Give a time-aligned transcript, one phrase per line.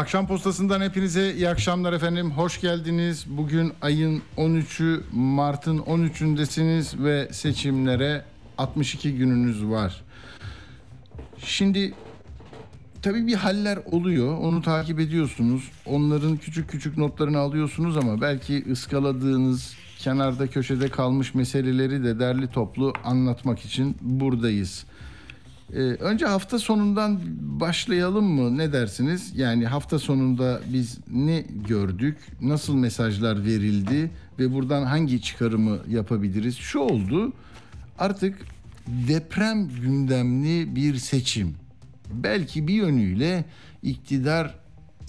[0.00, 2.30] Akşam postasından hepinize iyi akşamlar efendim.
[2.30, 3.26] Hoş geldiniz.
[3.28, 8.24] Bugün ayın 13'ü Mart'ın 13'ündesiniz ve seçimlere
[8.58, 10.02] 62 gününüz var.
[11.38, 11.94] Şimdi
[13.02, 14.38] tabii bir haller oluyor.
[14.38, 15.70] Onu takip ediyorsunuz.
[15.86, 22.92] Onların küçük küçük notlarını alıyorsunuz ama belki ıskaladığınız kenarda köşede kalmış meseleleri de derli toplu
[23.04, 24.84] anlatmak için buradayız.
[25.74, 28.58] Ee, önce hafta sonundan başlayalım mı?
[28.58, 29.32] Ne dersiniz?
[29.36, 32.18] Yani hafta sonunda biz ne gördük?
[32.40, 36.56] Nasıl mesajlar verildi ve buradan hangi çıkarımı yapabiliriz?
[36.56, 37.32] Şu oldu.
[37.98, 38.38] Artık
[38.86, 41.54] deprem gündemli bir seçim.
[42.12, 43.44] Belki bir yönüyle
[43.82, 44.54] iktidar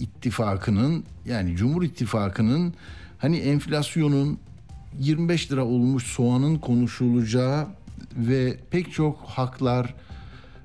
[0.00, 2.74] ittifakının yani Cumhur İttifakı'nın
[3.18, 4.38] hani enflasyonun
[4.98, 7.66] 25 lira olmuş soğanın konuşulacağı
[8.16, 9.94] ve pek çok haklar,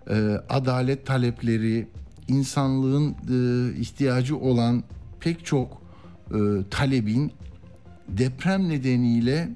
[0.10, 0.16] e,
[0.50, 1.88] adalet talepleri,
[2.28, 4.84] insanlığın e, ihtiyacı olan
[5.20, 5.82] pek çok
[6.32, 6.38] e,
[6.70, 7.32] talebin
[8.08, 9.50] deprem nedeniyle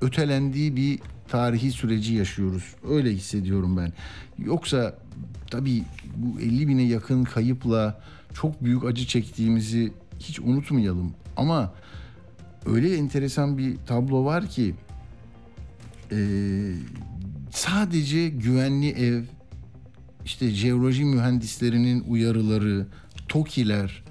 [0.00, 2.74] ötelendiği bir tarihi süreci yaşıyoruz.
[2.88, 3.92] Öyle hissediyorum ben.
[4.38, 4.98] Yoksa
[5.50, 5.82] tabii
[6.16, 8.00] bu 50 bine yakın kayıpla
[8.34, 11.14] çok büyük acı çektiğimizi hiç unutmayalım.
[11.36, 11.72] Ama
[12.66, 14.74] öyle enteresan bir tablo var ki
[16.12, 16.18] e,
[17.50, 19.22] sadece güvenli ev,
[20.26, 22.86] işte jeoloji mühendislerinin uyarıları,
[23.28, 24.02] TOKİ'ler,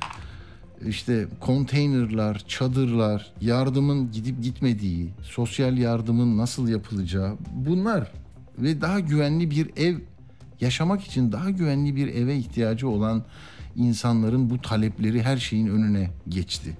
[0.87, 8.11] işte konteynerlar, çadırlar, yardımın gidip gitmediği, sosyal yardımın nasıl yapılacağı bunlar
[8.57, 9.97] ve daha güvenli bir ev
[10.61, 13.23] yaşamak için daha güvenli bir eve ihtiyacı olan
[13.75, 16.77] insanların bu talepleri her şeyin önüne geçti.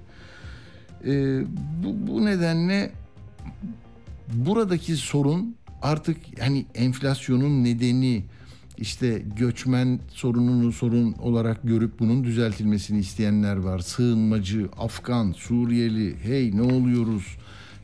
[1.06, 1.40] Ee,
[1.84, 2.90] bu, bu nedenle
[4.34, 8.24] buradaki sorun artık yani enflasyonun nedeni
[8.78, 13.78] işte göçmen sorununu sorun olarak görüp bunun düzeltilmesini isteyenler var.
[13.78, 17.36] Sığınmacı, Afgan, Suriyeli, hey ne oluyoruz?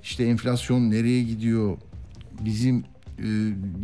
[0.02, 1.76] İşte enflasyon nereye gidiyor?
[2.40, 2.84] Bizim
[3.18, 3.28] e,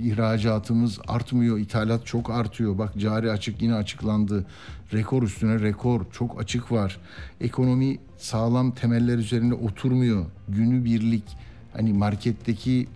[0.03, 2.79] ihracatımız artmıyor, ithalat çok artıyor.
[2.79, 4.47] Bak cari açık yine açıklandı.
[4.93, 6.99] Rekor üstüne rekor, çok açık var.
[7.41, 10.27] Ekonomi sağlam temeller üzerinde oturmuyor.
[10.49, 11.25] Günü birlik
[11.73, 12.87] hani marketteki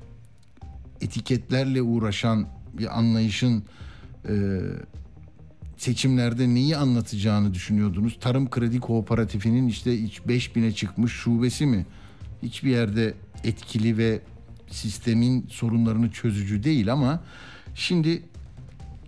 [1.00, 2.46] etiketlerle uğraşan
[2.78, 3.64] bir anlayışın
[4.28, 4.60] e,
[5.76, 8.18] seçimlerde neyi anlatacağını düşünüyordunuz?
[8.20, 11.86] Tarım Kredi Kooperatifinin işte 5000'e çıkmış şubesi mi?
[12.42, 14.20] Hiçbir yerde etkili ve
[14.70, 17.20] sistemin sorunlarını çözücü değil ama
[17.74, 18.22] şimdi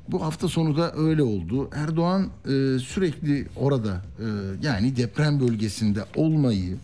[0.09, 1.71] bu hafta sonu da öyle oldu.
[1.75, 4.27] Erdoğan e, sürekli orada e,
[4.63, 6.77] yani deprem bölgesinde olmayı,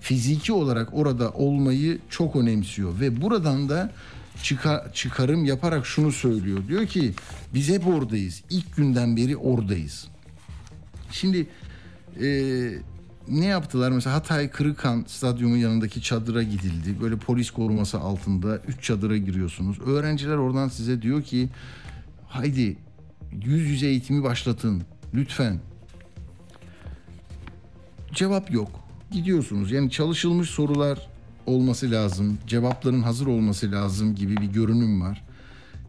[0.00, 3.92] fiziki olarak orada olmayı çok önemsiyor ve buradan da
[4.42, 6.68] çıkar, çıkarım yaparak şunu söylüyor.
[6.68, 7.14] Diyor ki
[7.54, 8.42] biz hep oradayız.
[8.50, 10.08] İlk günden beri oradayız.
[11.10, 11.46] Şimdi
[12.22, 12.28] e,
[13.28, 13.90] ne yaptılar?
[13.90, 17.00] Mesela Hatay Kırıkan stadyumu yanındaki çadıra gidildi.
[17.00, 19.80] Böyle polis koruması altında üç çadıra giriyorsunuz.
[19.80, 21.48] Öğrenciler oradan size diyor ki
[22.28, 22.76] haydi
[23.32, 24.82] yüz yüze eğitimi başlatın
[25.14, 25.60] lütfen.
[28.12, 28.70] Cevap yok.
[29.10, 29.72] Gidiyorsunuz.
[29.72, 31.07] Yani çalışılmış sorular
[31.48, 35.24] olması lazım, cevapların hazır olması lazım gibi bir görünüm var.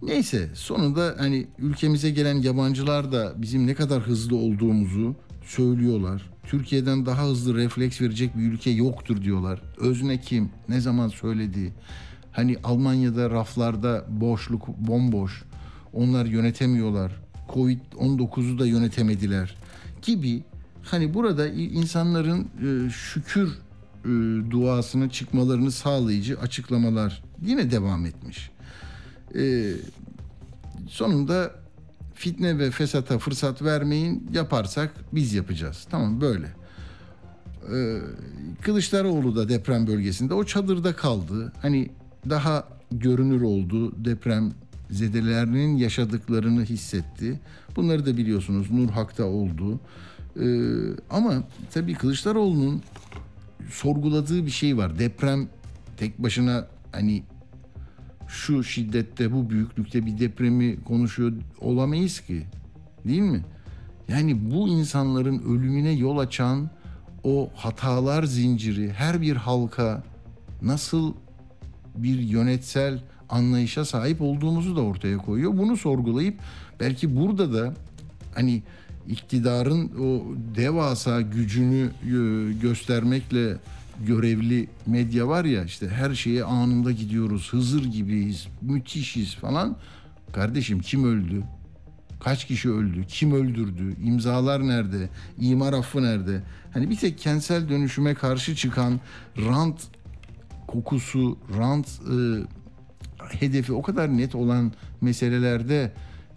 [0.02, 5.16] Neyse sonunda hani ülkemize gelen yabancılar da bizim ne kadar hızlı olduğumuzu
[5.46, 6.30] söylüyorlar.
[6.44, 9.62] Türkiye'den daha hızlı refleks verecek bir ülke yoktur diyorlar.
[9.78, 10.50] Özne kim?
[10.70, 11.74] Ne zaman söyledi?
[12.32, 15.44] Hani Almanya'da raflarda boşluk bomboş.
[15.94, 17.12] Onlar yönetemiyorlar.
[17.54, 19.56] Covid-19'u da yönetemediler
[20.02, 20.44] gibi.
[20.84, 22.48] Hani burada insanların
[22.90, 23.58] şükür
[24.10, 28.52] e, duasına çıkmalarını sağlayıcı açıklamalar yine devam etmiş.
[29.36, 29.74] E,
[30.88, 31.52] sonunda
[32.16, 35.88] fitne ve fesata fırsat vermeyin yaparsak biz yapacağız.
[35.90, 36.48] Tamam böyle.
[37.74, 38.00] E,
[38.62, 41.54] Kılıçdaroğlu da deprem bölgesinde o çadırda kaldı.
[41.62, 41.90] Hani
[42.30, 44.54] daha görünür oldu deprem
[44.90, 47.40] zedelerinin yaşadıklarını hissetti.
[47.76, 49.80] Bunları da biliyorsunuz Nur Hak'ta oldu.
[50.40, 50.46] Ee,
[51.10, 51.34] ama
[51.74, 52.82] tabii Kılıçdaroğlu'nun
[53.70, 55.00] sorguladığı bir şey var.
[55.00, 55.48] Deprem
[55.98, 57.24] tek başına hani
[58.28, 62.44] şu şiddette bu büyüklükte bir depremi konuşuyor olamayız ki.
[63.06, 63.42] Değil mi?
[64.08, 66.70] Yani bu insanların ölümüne yol açan
[67.24, 70.04] o hatalar zinciri her bir halka
[70.62, 71.14] nasıl
[71.96, 75.58] bir yönetsel anlayışa sahip olduğumuzu da ortaya koyuyor.
[75.58, 76.40] Bunu sorgulayıp
[76.80, 77.74] belki burada da
[78.36, 78.64] hani
[79.10, 80.24] iktidarın o
[80.56, 83.58] devasa gücünü e, göstermekle
[84.06, 89.78] görevli medya var ya işte her şeye anında gidiyoruz, Hızır gibiyiz, müthişiz falan.
[90.34, 91.44] Kardeşim kim öldü?
[92.20, 93.06] Kaç kişi öldü?
[93.08, 93.96] Kim öldürdü?
[94.04, 95.10] İmzalar nerede?
[95.40, 96.44] İmar affı nerede?
[96.74, 99.00] Hani bir tek kentsel dönüşüme karşı çıkan
[99.38, 99.88] rant
[100.68, 102.18] kokusu, rant e,
[103.40, 104.72] hedefi o kadar net olan
[105.02, 105.92] meselelerde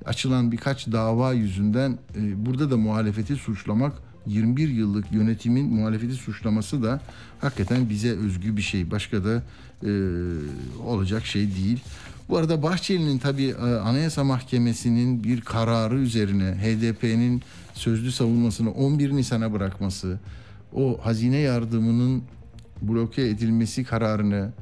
[0.07, 3.93] açılan birkaç dava yüzünden e, burada da muhalefeti suçlamak
[4.27, 7.01] 21 yıllık yönetimin muhalefeti suçlaması da
[7.41, 8.91] hakikaten bize özgü bir şey.
[8.91, 9.43] Başka da
[9.87, 9.91] e,
[10.87, 11.81] olacak şey değil.
[12.29, 17.43] Bu arada Bahçeli'nin tabii e, Anayasa Mahkemesi'nin bir kararı üzerine HDP'nin
[17.75, 20.21] sözlü savunmasını 11 Nisan'a bırakması,
[20.75, 22.23] o hazine yardımının
[22.83, 24.53] bloke edilmesi kararını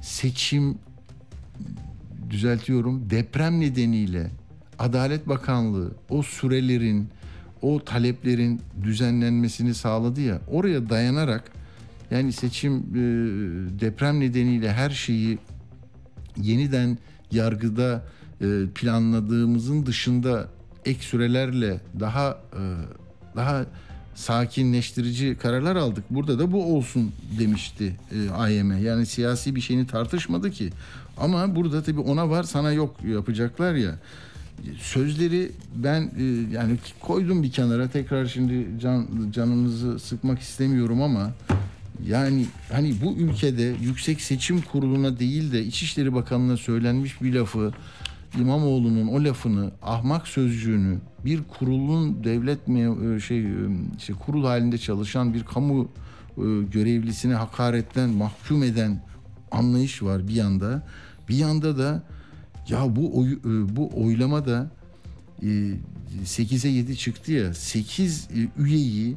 [0.00, 0.78] seçim
[2.30, 4.30] düzeltiyorum deprem nedeniyle
[4.78, 7.08] Adalet Bakanlığı o sürelerin
[7.62, 11.52] o taleplerin düzenlenmesini sağladı ya oraya dayanarak
[12.10, 13.00] yani seçim e,
[13.80, 15.38] deprem nedeniyle her şeyi
[16.36, 16.98] yeniden
[17.30, 18.04] yargıda
[18.40, 20.48] e, planladığımızın dışında
[20.84, 22.62] ek sürelerle daha e,
[23.36, 23.64] daha
[24.14, 26.04] sakinleştirici kararlar aldık.
[26.10, 28.80] Burada da bu olsun demişti e.
[28.80, 30.70] Yani siyasi bir şeyini tartışmadı ki.
[31.16, 33.98] Ama burada tabii ona var sana yok yapacaklar ya.
[34.78, 36.22] Sözleri ben e,
[36.52, 41.30] yani koydum bir kenara tekrar şimdi can, canınızı sıkmak istemiyorum ama
[42.06, 47.72] yani hani bu ülkede Yüksek Seçim Kurulu'na değil de İçişleri Bakanlığı'na söylenmiş bir lafı
[48.40, 53.46] İmamoğlu'nun o lafını ahmak sözcüğünü bir kurulun devlet mi şey
[53.98, 55.88] işte kurul halinde çalışan bir kamu
[56.72, 59.02] görevlisine hakaretten mahkum eden
[59.50, 60.86] anlayış var bir yanda.
[61.28, 62.02] Bir yanda da
[62.68, 64.70] ya bu oy, bu oylama da
[66.24, 68.28] 8'e 7 çıktı ya 8
[68.58, 69.16] üyeyi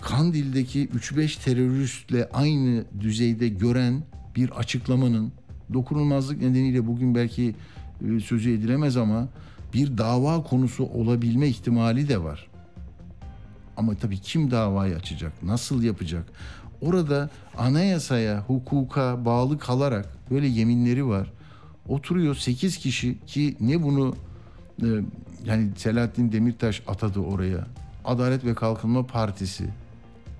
[0.00, 4.02] Kandil'deki 3-5 teröristle aynı düzeyde gören
[4.36, 5.32] bir açıklamanın
[5.72, 7.54] dokunulmazlık nedeniyle bugün belki
[8.24, 9.28] sözü edilemez ama
[9.74, 12.50] bir dava konusu olabilme ihtimali de var.
[13.76, 16.24] Ama tabii kim davayı açacak, nasıl yapacak?
[16.80, 21.32] Orada anayasaya, hukuka bağlı kalarak böyle yeminleri var.
[21.88, 24.16] Oturuyor 8 kişi ki ne bunu
[24.82, 24.86] e,
[25.44, 27.66] yani Selahattin Demirtaş atadı oraya.
[28.04, 29.64] Adalet ve Kalkınma Partisi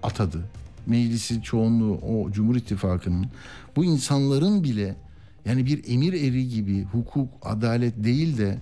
[0.03, 0.49] atadı.
[0.87, 3.27] Meclisin çoğunluğu o Cumhur İttifakı'nın
[3.77, 4.97] bu insanların bile
[5.45, 8.59] yani bir emir eri gibi hukuk, adalet değil de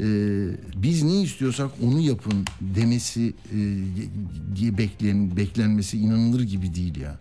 [0.00, 0.06] e,
[0.82, 3.58] biz ne istiyorsak onu yapın demesi e,
[4.56, 7.18] diye beklen, beklenmesi inanılır gibi değil ya.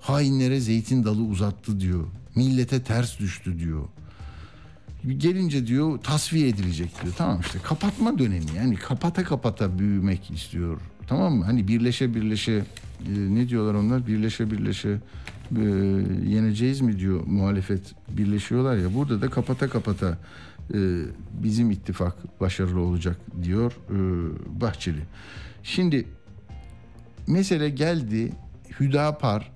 [0.00, 2.06] Hainlere zeytin dalı uzattı diyor.
[2.34, 3.84] Millete ters düştü diyor.
[5.08, 7.14] Gelince diyor tasfiye edilecek diyor.
[7.18, 10.80] Tamam işte kapatma dönemi yani kapata kapata büyümek istiyor.
[11.06, 11.44] Tamam mı?
[11.44, 12.64] Hani birleşe birleşe e,
[13.08, 14.06] ne diyorlar onlar?
[14.06, 15.00] Birleşe birleşe
[15.56, 15.62] e,
[16.28, 18.94] yeneceğiz mi diyor muhalefet birleşiyorlar ya.
[18.94, 20.18] Burada da kapata kapata
[20.74, 20.78] e,
[21.42, 23.96] bizim ittifak başarılı olacak diyor e,
[24.60, 25.02] Bahçeli.
[25.62, 26.06] Şimdi
[27.26, 28.32] mesele geldi
[28.80, 29.52] Hüdapar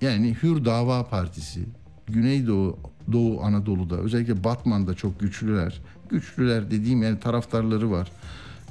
[0.00, 1.60] yani Hür Dava Partisi
[2.08, 2.78] Güneydoğu
[3.12, 5.80] Doğu Anadolu'da özellikle Batman'da çok güçlüler.
[6.08, 8.10] Güçlüler dediğim yani taraftarları var.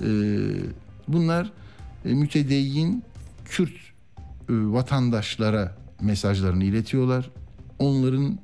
[0.02, 0.10] E,
[1.08, 1.52] bunlar
[2.06, 3.04] e, mütedeyyin
[3.46, 3.74] Kürt e,
[4.50, 7.30] vatandaşlara mesajlarını iletiyorlar.
[7.80, 8.40] Onların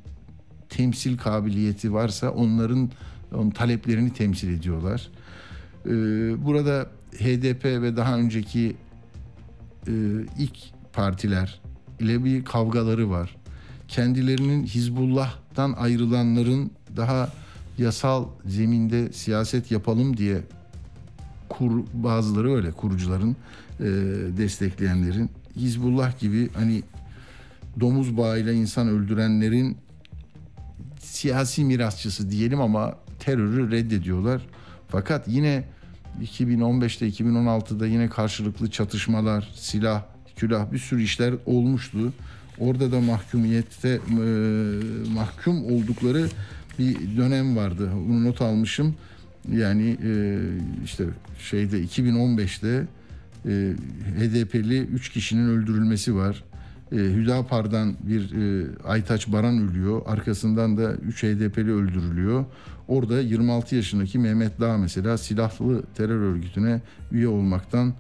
[0.70, 2.90] temsil kabiliyeti varsa onların
[3.34, 5.10] on taleplerini temsil ediyorlar.
[5.86, 5.90] Ee,
[6.46, 6.88] burada
[7.20, 8.76] HDP ve daha önceki
[9.88, 9.92] e,
[10.38, 10.58] ilk
[10.94, 11.62] partiler
[12.00, 13.36] ile bir kavgaları var.
[13.96, 17.30] Kendilerinin Hizbullah'tan ayrılanların daha
[17.78, 20.42] yasal zeminde siyaset yapalım diye
[21.50, 23.36] kur, bazıları öyle kurucuların
[23.80, 23.86] e,
[24.38, 26.84] destekleyenlerin Hizbullah gibi hani
[27.80, 29.78] domuz bağıyla insan öldürenlerin
[31.00, 34.42] siyasi mirasçısı diyelim ama terörü reddediyorlar.
[34.88, 35.64] Fakat yine
[36.22, 40.04] 2015'te 2016'da yine karşılıklı çatışmalar, silah,
[40.36, 42.14] külah bir sürü işler olmuştu.
[42.60, 44.00] Orada da mahkumiyette e,
[45.14, 46.28] mahkum oldukları
[46.80, 47.90] bir dönem vardı.
[48.08, 48.96] Bunu not almışım.
[49.52, 50.40] Yani e,
[50.84, 51.06] işte
[51.40, 52.88] şeyde 2015'te
[53.46, 53.74] e,
[54.20, 56.44] HDP'li 3 kişinin öldürülmesi var.
[56.92, 60.02] E, Hüdapar'dan bir e, Aytaç Baran ölüyor.
[60.06, 62.46] Arkasından da 3 HDP'li öldürülüyor.
[62.88, 66.82] Orada 26 yaşındaki Mehmet Dağ mesela silahlı terör örgütüne
[67.12, 67.94] üye olmaktan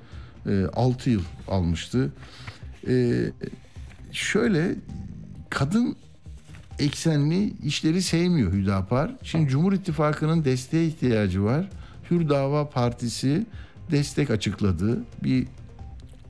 [0.47, 2.11] e, 6 yıl almıştı.
[2.87, 3.31] Ee,
[4.13, 4.75] şöyle
[5.49, 5.95] kadın
[6.79, 9.15] eksenli işleri sevmiyor Hüdapar.
[9.23, 11.69] Şimdi Cumhur İttifakı'nın desteğe ihtiyacı var.
[12.11, 13.45] Hür Dava Partisi
[13.91, 15.03] destek açıkladı.
[15.23, 15.47] Bir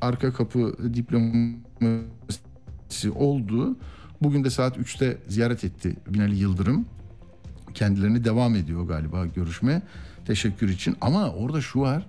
[0.01, 1.53] arka kapı diploması
[3.15, 3.77] oldu.
[4.21, 6.85] Bugün de saat 3'te ziyaret etti Binali Yıldırım.
[7.73, 9.81] Kendilerini devam ediyor galiba görüşme.
[10.25, 10.95] Teşekkür için.
[11.01, 12.05] Ama orada şu var.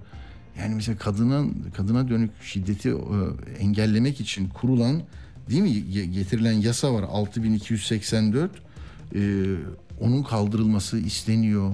[0.59, 2.95] Yani mesela kadının kadına dönük şiddeti e,
[3.59, 5.03] engellemek için kurulan
[5.51, 8.51] değil mi getirilen yasa var 6284.
[9.15, 9.45] Ee,
[10.01, 11.73] onun kaldırılması isteniyor.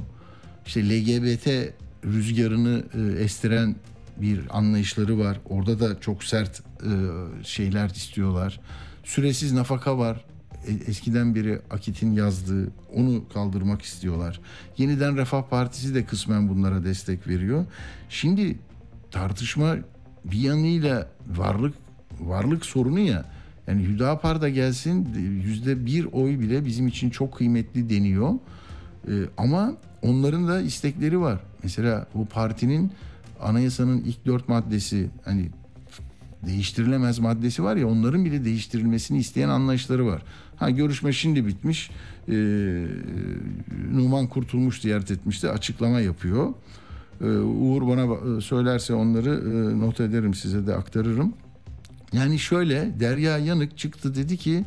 [0.67, 1.73] İşte LGBT
[2.05, 3.77] rüzgarını e, estiren
[4.17, 5.41] bir anlayışları var.
[5.49, 6.93] Orada da çok sert e,
[7.45, 8.61] şeyler istiyorlar.
[9.05, 10.25] Süresiz nafaka var.
[10.67, 14.41] E, eskiden beri Akit'in yazdığı onu kaldırmak istiyorlar.
[14.79, 17.67] Yeniden Refah Partisi de kısmen bunlara destek veriyor.
[18.09, 18.59] Şimdi
[19.11, 19.77] tartışma
[20.25, 21.75] bir yanıyla varlık
[22.21, 23.25] varlık sorunu ya.
[23.67, 25.09] Yani Hüdapar da gelsin
[25.45, 28.35] yüzde bir oy bile bizim için çok kıymetli deniyor.
[29.09, 31.41] Ee, ama onların da istekleri var.
[31.63, 32.93] Mesela bu partinin
[33.41, 35.49] anayasanın ilk dört maddesi hani
[36.47, 40.23] değiştirilemez maddesi var ya onların bile değiştirilmesini isteyen anlayışları var.
[40.57, 41.91] Ha görüşme şimdi bitmiş.
[42.29, 42.33] Ee,
[43.93, 45.51] Numan Kurtulmuş ziyaret etmişti.
[45.51, 46.55] Açıklama yapıyor.
[47.21, 51.35] Ee, Uğur bana söylerse onları e, not ederim size de aktarırım.
[52.13, 54.65] Yani şöyle Derya Yanık çıktı dedi ki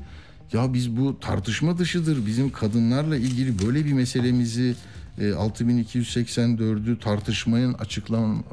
[0.53, 2.25] ya biz bu tartışma dışıdır.
[2.25, 4.75] Bizim kadınlarla ilgili böyle bir meselemizi
[5.19, 8.43] 6284'ü e, tartışmanın açıklan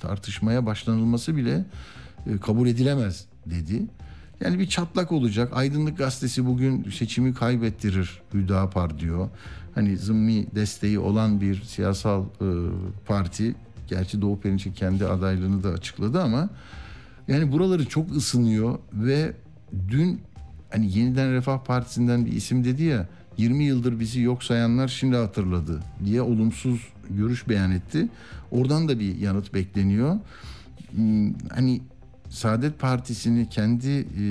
[0.00, 1.64] tartışmaya başlanılması bile
[2.42, 3.82] kabul edilemez dedi.
[4.40, 5.52] Yani bir çatlak olacak.
[5.52, 9.28] Aydınlık Gazetesi bugün seçimi kaybettirir Hüdapar diyor.
[9.74, 12.46] Hani zımmi desteği olan bir siyasal e,
[13.06, 13.54] parti.
[13.88, 16.48] Gerçi Doğu Perinçek kendi adaylığını da açıkladı ama
[17.28, 19.32] yani buraları çok ısınıyor ve
[19.88, 20.20] dün
[20.70, 23.06] hani yeniden Refah Partisi'nden bir isim dedi ya
[23.36, 28.08] 20 yıldır bizi yok sayanlar şimdi hatırladı diye olumsuz görüş beyan etti.
[28.50, 30.18] Oradan da bir yanıt bekleniyor.
[30.90, 31.80] Hmm, hani
[32.28, 34.24] Saadet Partisi'ni kendi e,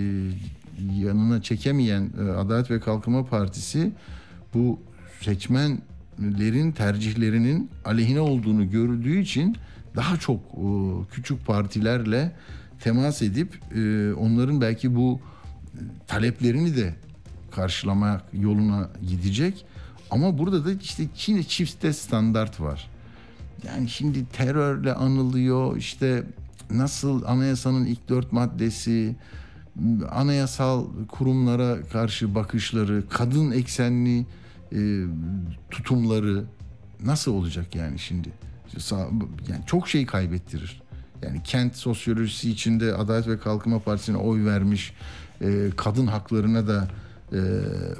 [0.94, 3.92] yanına çekemeyen e, Adalet ve Kalkınma Partisi
[4.54, 4.80] bu
[5.22, 9.58] seçmenlerin tercihlerinin aleyhine olduğunu gördüğü için
[9.96, 10.68] daha çok e,
[11.12, 12.32] küçük partilerle
[12.80, 15.20] temas edip e, onların belki bu
[16.08, 16.96] taleplerini de
[17.52, 19.66] karşılamak yoluna gidecek.
[20.12, 22.90] Ama burada da işte Çin çifte standart var.
[23.68, 26.24] Yani şimdi terörle anılıyor işte
[26.72, 29.16] nasıl anayasanın ilk dört maddesi,
[30.12, 34.26] anayasal kurumlara karşı bakışları, kadın eksenli
[34.72, 35.04] e,
[35.72, 36.44] tutumları
[37.06, 38.30] nasıl olacak yani şimdi?
[39.48, 40.82] Yani çok şey kaybettirir.
[41.26, 44.94] Yani kent sosyolojisi içinde Adalet ve Kalkınma Partisi'ne oy vermiş,
[45.42, 46.88] e, kadın haklarına da
[47.32, 47.36] e,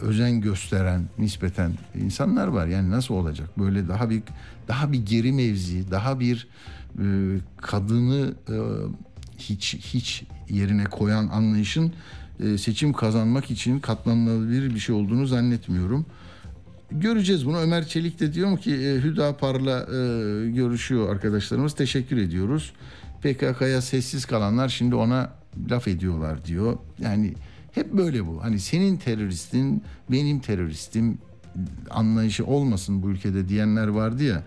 [0.02, 2.68] özen gösteren nispeten insanlar var.
[2.68, 3.50] Yani nasıl olacak?
[3.60, 4.24] Böyle daha bir
[4.68, 6.48] daha bir geri mevzi, daha bir
[7.00, 7.06] e,
[7.58, 8.56] kadını e,
[9.38, 11.94] hiç hiç yerine koyan anlayışın
[12.40, 16.06] e, seçim kazanmak için katlanılabilir bir şey olduğunu zannetmiyorum.
[16.92, 17.58] Göreceğiz bunu.
[17.58, 21.76] Ömer Çelik de diyor ki e, Hüdapar'la e, görüşüyor arkadaşlarımız.
[21.76, 22.74] Teşekkür ediyoruz.
[23.26, 25.30] PKK'ya sessiz kalanlar şimdi ona
[25.70, 26.78] laf ediyorlar diyor.
[27.00, 27.34] Yani
[27.72, 28.44] hep böyle bu.
[28.44, 31.18] Hani senin teröristin, benim teröristim
[31.90, 34.44] anlayışı olmasın bu ülkede diyenler vardı ya.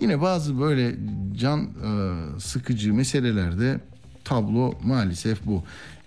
[0.00, 0.94] Yine bazı böyle
[1.38, 1.70] can e,
[2.40, 3.80] sıkıcı meselelerde
[4.24, 5.62] tablo maalesef bu.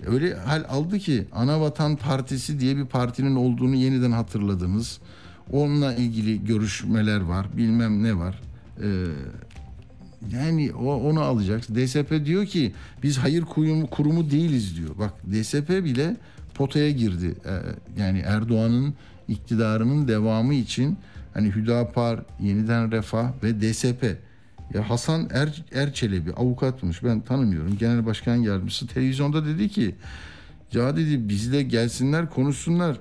[0.05, 4.99] Öyle hal aldı ki Anavatan Partisi diye bir partinin olduğunu yeniden hatırladınız.
[5.51, 8.41] Onunla ilgili görüşmeler var, bilmem ne var.
[8.83, 9.05] Ee,
[10.33, 11.61] yani o onu alacak.
[11.61, 12.73] DSP diyor ki
[13.03, 14.89] biz hayır kurumu, kurumu değiliz diyor.
[14.99, 16.15] Bak DSP bile
[16.53, 17.35] potaya girdi.
[17.45, 17.51] Ee,
[18.01, 18.93] yani Erdoğan'ın
[19.27, 20.97] iktidarının devamı için
[21.33, 24.17] hani Hüdapar, Yeniden Refah ve DSP.
[24.73, 27.77] Ya Hasan er, Erçelebi avukatmış ben tanımıyorum.
[27.77, 29.95] Genel Başkan Yardımcısı televizyonda dedi ki
[30.73, 32.97] ya dedi bizle gelsinler konuşsunlar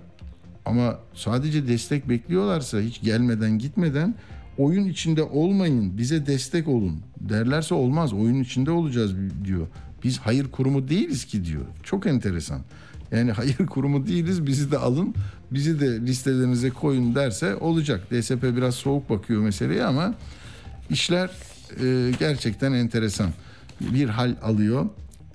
[0.65, 4.15] ama sadece destek bekliyorlarsa hiç gelmeden gitmeden
[4.61, 9.15] oyun içinde olmayın bize destek olun derlerse olmaz oyun içinde olacağız
[9.45, 9.67] diyor.
[10.05, 11.63] Biz hayır kurumu değiliz ki diyor.
[11.83, 12.61] Çok enteresan.
[13.13, 15.15] Yani hayır kurumu değiliz bizi de alın
[15.51, 18.11] bizi de listelerinize koyun derse olacak.
[18.11, 20.15] DSP biraz soğuk bakıyor meseleye ama
[20.91, 21.31] işler
[21.83, 23.31] e, gerçekten enteresan
[23.81, 24.87] bir hal alıyor.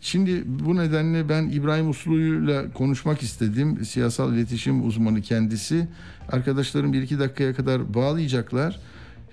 [0.02, 3.86] Şimdi bu nedenle ben İbrahim Uslu'yla konuşmak istedim.
[3.86, 5.88] Siyasal iletişim uzmanı kendisi.
[6.32, 8.80] Arkadaşlarım bir iki dakikaya kadar bağlayacaklar.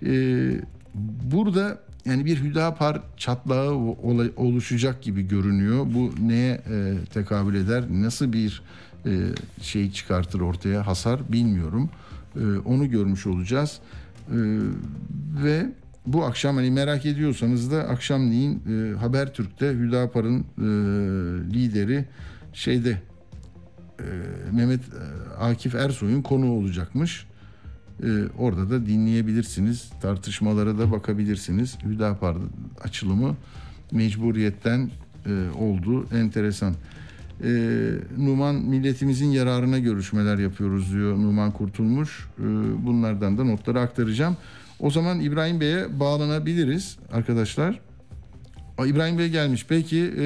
[0.07, 0.61] Ee,
[1.33, 3.75] burada yani bir Hüdapar çatlağı
[4.37, 5.87] oluşacak gibi görünüyor.
[5.95, 7.85] Bu neye e, tekabül eder?
[7.91, 8.63] Nasıl bir
[9.07, 9.11] e,
[9.61, 11.91] şey çıkartır ortaya hasar bilmiyorum.
[12.37, 13.79] E, onu görmüş olacağız.
[14.29, 14.39] E,
[15.45, 15.67] ve
[16.07, 20.65] bu akşam hani merak ediyorsanız da akşamleyin e, Habertürk'te Hüdapar'ın e,
[21.55, 22.05] lideri
[22.53, 22.99] şeyde
[24.01, 24.07] e,
[24.53, 27.27] Mehmet e, Akif Ersoy'un konu olacakmış.
[28.03, 28.09] E,
[28.39, 29.91] orada da dinleyebilirsiniz.
[30.03, 31.79] Tartışmalara da bakabilirsiniz.
[31.85, 32.37] Hüdapar
[32.85, 33.37] açılımı
[33.93, 34.91] mecburiyetten
[35.27, 36.07] e, oldu.
[36.15, 36.75] Enteresan.
[37.45, 37.49] E,
[38.19, 42.29] Numan milletimizin yararına görüşmeler yapıyoruz diyor Numan Kurtulmuş.
[42.39, 42.45] E,
[42.87, 44.37] bunlardan da notları aktaracağım.
[44.81, 47.81] O zaman İbrahim Bey'e bağlanabiliriz arkadaşlar.
[48.87, 49.67] İbrahim Bey gelmiş.
[49.69, 50.25] Peki e,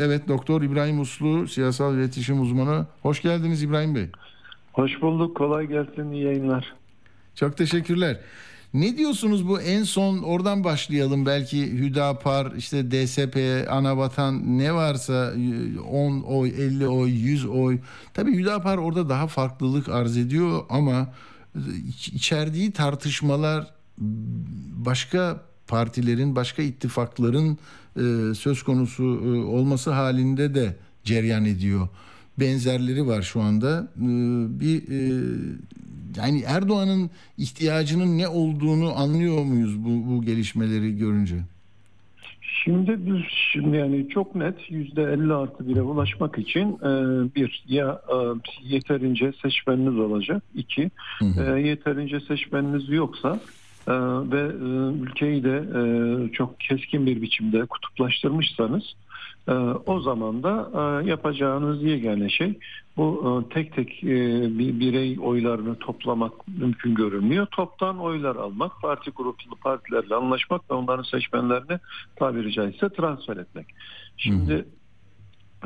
[0.00, 2.86] evet Doktor İbrahim Uslu siyasal iletişim uzmanı.
[3.02, 4.08] Hoş geldiniz İbrahim Bey.
[4.72, 5.36] Hoş bulduk.
[5.36, 6.10] Kolay gelsin.
[6.10, 6.74] İyi yayınlar.
[7.34, 8.20] Çok teşekkürler.
[8.74, 13.38] Ne diyorsunuz bu en son oradan başlayalım belki Hüdapar işte DSP
[13.70, 15.32] Anavatan ne varsa
[15.90, 17.78] 10 oy 50 oy 100 oy
[18.14, 21.08] tabii Hüdapar orada daha farklılık arz ediyor ama
[22.12, 23.70] içerdiği tartışmalar
[24.76, 27.58] başka partilerin başka ittifakların
[27.96, 31.88] e, söz konusu e, olması halinde de ceryan ediyor.
[32.40, 33.88] Benzerleri var şu anda.
[33.96, 34.06] E,
[34.60, 35.22] bir e,
[36.16, 41.36] yani Erdoğan'ın ihtiyacının ne olduğunu anlıyor muyuz bu, bu gelişmeleri görünce?
[42.64, 43.22] Şimdi biz
[43.52, 46.90] şimdi yani çok net yüzde 50 artı bire ulaşmak için e,
[47.34, 48.16] bir ya e,
[48.62, 50.42] yeterince seçmeniniz olacak.
[50.54, 51.58] iki hı hı.
[51.58, 53.40] E, yeterince seçmeniniz yoksa
[53.88, 53.92] e,
[54.32, 58.82] ve e, ülkeyi de e, çok keskin bir biçimde kutuplaştırmışsanız
[59.86, 62.58] o zaman da e, yapacağınız yegane şey
[62.96, 64.08] bu e, tek tek e,
[64.58, 67.46] bir birey oylarını toplamak mümkün görünmüyor.
[67.46, 71.78] Toptan oylar almak, parti gruplu partilerle anlaşmak ve onların seçmenlerini
[72.16, 73.66] tabiri caizse transfer etmek.
[74.16, 74.64] Şimdi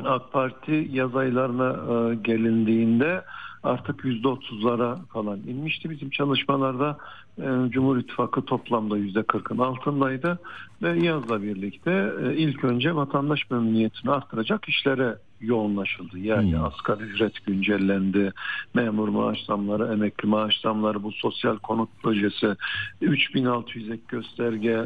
[0.03, 3.23] AK Parti yaz aylarına gelindiğinde
[3.63, 5.89] artık yüzde otuzlara falan inmişti.
[5.89, 6.97] Bizim çalışmalarda
[7.37, 10.39] e, Cumhur İttifakı toplamda yüzde kırkın altındaydı
[10.81, 16.19] ve yazla birlikte e, ilk önce vatandaş memnuniyetini arttıracak işlere yoğunlaşıldı.
[16.19, 16.63] Yani hmm.
[16.63, 18.33] asgari ücret güncellendi,
[18.73, 22.55] memur maaş zamları, emekli maaş zamları, bu sosyal konut projesi,
[23.01, 24.85] 3600 ek gösterge,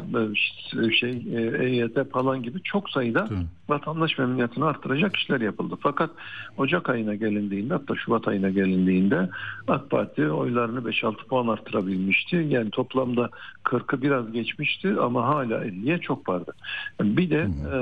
[0.82, 1.10] e, şey
[1.60, 3.38] EYT falan gibi çok sayıda hmm.
[3.68, 5.74] vatandaş memnuniyetini arttıracak işler yapıldı.
[5.80, 6.10] Fakat
[6.56, 9.28] Ocak ayına gelindiğinde hatta Şubat ayına gelindiğinde
[9.68, 12.46] AK Parti oylarını 5-6 puan arttırabilmişti.
[12.48, 13.30] Yani toplamda
[13.64, 16.52] 40'ı biraz geçmişti ama hala 50'ye çok vardı.
[17.00, 17.76] Bir de e,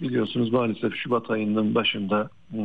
[0.00, 2.58] biliyorsunuz maalesef Şubat ayının başında e,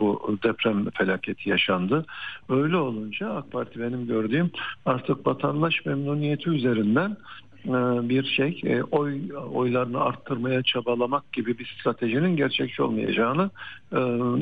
[0.00, 2.06] bu deprem felaketi yaşandı.
[2.48, 4.50] Öyle olunca AK Parti benim gördüğüm
[4.86, 7.16] artık vatandaş memnuniyeti üzerinden
[7.64, 7.72] e,
[8.08, 9.20] bir şey e, oy
[9.52, 13.50] oylarını arttırmaya çabalamak gibi bir stratejinin gerçekçi olmayacağını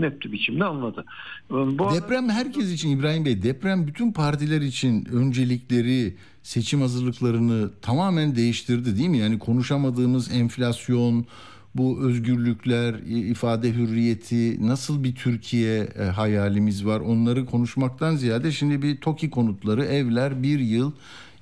[0.00, 1.04] net bir biçimde anladı.
[1.50, 8.98] Bu deprem herkes için İbrahim Bey deprem bütün partiler için öncelikleri seçim hazırlıklarını tamamen değiştirdi
[8.98, 9.18] değil mi?
[9.18, 11.26] Yani konuşamadığımız enflasyon,
[11.74, 17.00] bu özgürlükler, ifade hürriyeti, nasıl bir Türkiye e, hayalimiz var?
[17.00, 20.92] Onları konuşmaktan ziyade şimdi bir TOKİ konutları, evler, bir yıl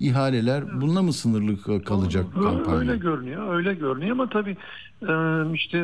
[0.01, 2.79] ihaleler bununla mı sınırlı kalacak kampanya?
[2.79, 4.57] Öyle görünüyor, öyle görünüyor ama tabii
[5.55, 5.79] işte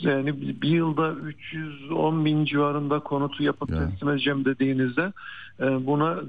[0.00, 5.12] yani bir yılda 310 bin civarında konutu yapıp teslim edeceğim dediğinizde
[5.60, 6.20] buna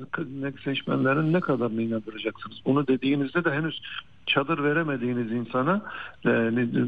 [0.64, 2.58] seçmenlerin ne kadarını inandıracaksınız?
[2.66, 3.82] Bunu dediğinizde de henüz
[4.26, 5.82] çadır veremediğiniz insana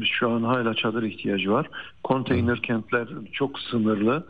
[0.04, 1.66] şu an hala çadır ihtiyacı var.
[2.02, 4.26] Konteyner kentler çok sınırlı.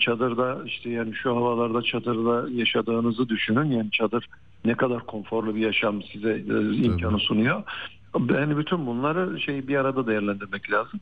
[0.00, 3.64] Çadırda işte yani şu havalarda çadırda yaşadığınızı düşünün.
[3.64, 4.28] Yani çadır
[4.64, 6.44] ne kadar konforlu bir yaşam size
[6.82, 7.62] imkanı sunuyor.
[8.34, 11.00] Yani bütün bunları şey bir arada değerlendirmek lazım.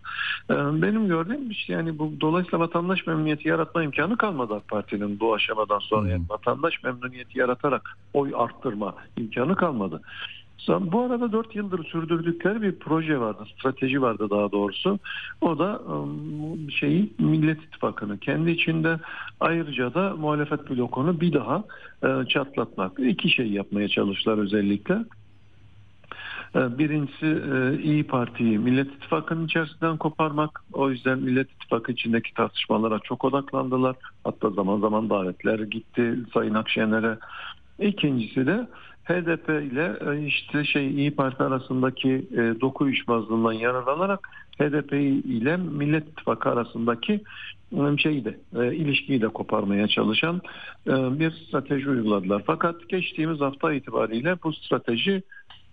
[0.50, 5.34] Ee, benim gördüğüm işte yani bu dolayısıyla vatandaş memnuniyeti yaratma imkanı kalmadı AK Parti'nin bu
[5.34, 6.08] aşamadan sonra.
[6.08, 10.02] Yani vatandaş memnuniyeti yaratarak oy arttırma imkanı kalmadı.
[10.68, 14.98] Bu arada 4 yıldır sürdürdükleri bir proje vardı, strateji vardı daha doğrusu.
[15.40, 19.00] O da ıı, şeyi Millet İttifakı'nı kendi içinde
[19.40, 21.64] ayrıca da muhalefet blokunu bir daha
[22.04, 22.92] ıı, çatlatmak.
[22.98, 24.98] İki şey yapmaya çalıştılar özellikle.
[26.56, 30.64] Ee, birincisi e, İyi Parti'yi Millet İttifakı'nın içerisinden koparmak.
[30.72, 33.96] O yüzden Millet İttifakı içindeki tartışmalara çok odaklandılar.
[34.24, 37.18] Hatta zaman zaman davetler gitti Sayın Akşener'e.
[37.78, 38.66] İkincisi de
[39.04, 44.92] HDP ile e, işte şey İyi Parti arasındaki e, doku uyuşmazlığından yararlanarak HDP
[45.24, 47.20] ile Millet İttifakı arasındaki
[47.98, 50.40] şeyi de ilişkiyi de koparmaya çalışan
[50.86, 52.42] bir strateji uyguladılar.
[52.46, 55.22] Fakat geçtiğimiz hafta itibariyle bu strateji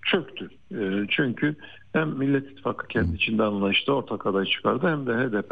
[0.05, 0.49] çöktü.
[0.71, 1.55] E, çünkü
[1.93, 5.51] hem Millet İttifakı kendi içinde anlaştı, ortak aday çıkardı hem de HDP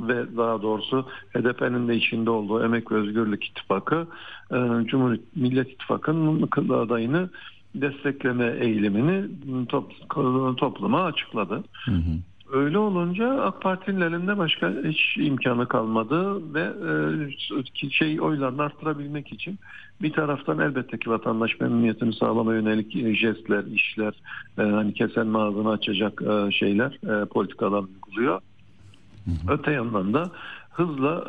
[0.00, 4.06] ve daha doğrusu HDP'nin de içinde olduğu Emek ve Özgürlük İttifakı
[4.50, 7.30] e, Cumhuriyet Millet İttifakı'nın adayını
[7.74, 9.24] destekleme eğilimini
[9.66, 9.92] top,
[10.56, 11.64] topluma açıkladı.
[11.84, 12.18] Hı hı.
[12.52, 16.72] Öyle olunca AK Parti'nin elinde başka hiç imkanı kalmadı ve
[17.80, 19.58] e, şey oylarını arttırabilmek için
[20.02, 24.14] bir taraftan elbette ki vatandaş memnuniyetini sağlama yönelik jestler, işler,
[24.58, 28.40] e, hani kesen ağzını açacak e, şeyler, e, politikalar uyguluyor.
[29.48, 30.30] Öte yandan da
[30.70, 31.24] hızla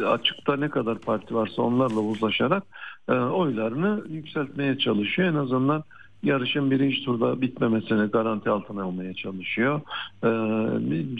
[0.00, 2.62] e, açıkta ne kadar parti varsa onlarla uzlaşarak
[3.08, 5.28] e, oylarını yükseltmeye çalışıyor.
[5.28, 5.84] En azından
[6.24, 9.80] yarışın birinci turda bitmemesini garanti altına almaya çalışıyor.
[10.24, 10.30] E,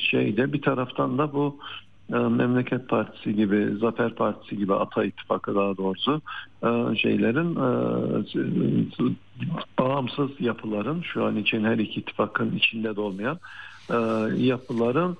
[0.00, 1.56] şeyde bir taraftan da bu
[2.12, 6.22] e, Memleket Partisi gibi, Zafer Partisi gibi, Ata İttifakı daha doğrusu
[6.62, 7.68] e, şeylerin e,
[9.78, 13.38] bağımsız yapıların şu an için her iki ittifakın içinde de olmayan
[13.90, 13.96] e,
[14.36, 15.16] yapıların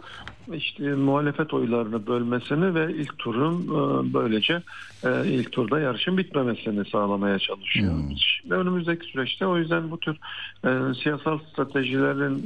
[0.52, 4.62] işte muhalefet oylarını bölmesini ve ilk turun e, böylece
[5.04, 7.92] e, ilk turda yarışın bitmemesini sağlamaya çalışıyor.
[7.92, 8.50] Hmm.
[8.50, 10.16] Ve önümüzdeki süreçte o yüzden bu tür
[10.64, 12.36] e, siyasal stratejilerin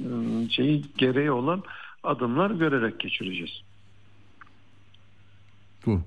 [0.47, 1.63] e, şeyi gereği olan
[2.03, 3.63] adımlar görerek geçireceğiz.
[5.87, 6.01] Doğru.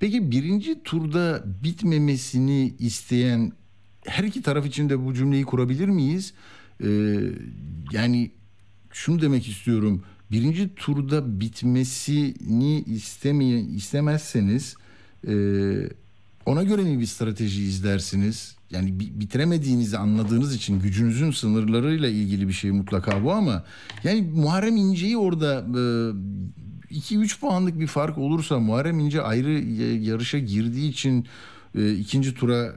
[0.00, 3.52] Peki birinci turda bitmemesini isteyen
[4.06, 6.34] her iki taraf için de bu cümleyi kurabilir miyiz?
[6.84, 6.86] Ee,
[7.92, 8.30] yani
[8.98, 10.02] şunu demek istiyorum.
[10.30, 14.74] Birinci turda bitmesini istemeyen istemezseniz
[15.28, 15.32] e,
[16.46, 18.56] ona göre mi bir strateji izlersiniz?
[18.70, 23.64] Yani bitiremediğinizi anladığınız için gücünüzün sınırlarıyla ilgili bir şey mutlaka bu ama
[24.04, 25.64] yani Muharrem İnce'yi orada
[26.90, 29.50] 2-3 e, puanlık bir fark olursa Muharrem İnce ayrı
[30.04, 31.26] yarışa girdiği için
[31.74, 32.74] e, ikinci tura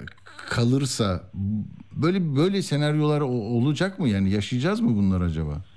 [0.50, 1.24] kalırsa
[1.92, 5.71] böyle böyle senaryolar olacak mı yani yaşayacağız mı bunlar acaba?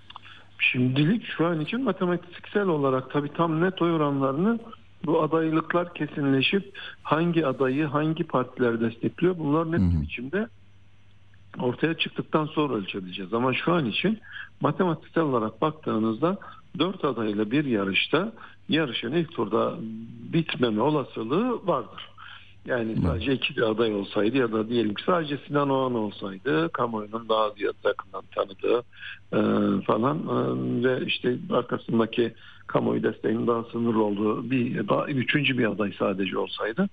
[0.72, 4.58] Şimdilik şu an için matematiksel olarak tabii tam net oy oranlarını
[5.06, 10.48] bu adaylıklar kesinleşip hangi adayı hangi partiler destekliyor bunlar net bir biçimde
[11.58, 13.34] ortaya çıktıktan sonra ölçebileceğiz.
[13.34, 14.18] Ama şu an için
[14.60, 16.38] matematiksel olarak baktığınızda
[16.78, 18.32] dört adayla bir yarışta
[18.68, 19.74] yarışın ilk turda
[20.32, 22.13] bitmeme olasılığı vardır.
[22.66, 27.28] Yani sadece iki bir aday olsaydı ya da diyelim ki sadece Sinan Oğan olsaydı kamuoyunun
[27.28, 27.50] daha
[27.84, 28.82] yakından tanıdığı
[29.32, 29.40] e,
[29.82, 32.34] falan e, ve işte arkasındaki
[32.66, 36.88] kamuoyu desteğinin daha sınırlı olduğu bir daha üçüncü bir aday sadece olsaydı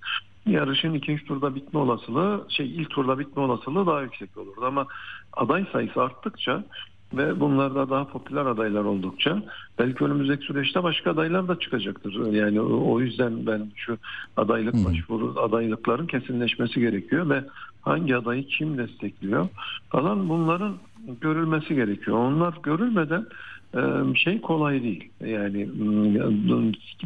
[0.46, 4.64] yarışın ikinci turda bitme olasılığı şey ilk turda bitme olasılığı daha yüksek olurdu.
[4.64, 4.86] Ama
[5.32, 6.64] aday sayısı arttıkça
[7.14, 9.42] ve bunlarda daha popüler adaylar oldukça
[9.78, 12.32] belki önümüzdeki süreçte başka adaylar da çıkacaktır.
[12.32, 13.98] Yani o yüzden ben şu
[14.36, 14.84] adaylık hmm.
[14.84, 17.44] başvuru adaylıkların kesinleşmesi gerekiyor ve
[17.82, 19.48] hangi adayı kim destekliyor
[19.90, 20.74] falan bunların
[21.20, 22.16] görülmesi gerekiyor.
[22.16, 23.26] Onlar görülmeden
[24.16, 25.10] şey kolay değil.
[25.20, 25.68] Yani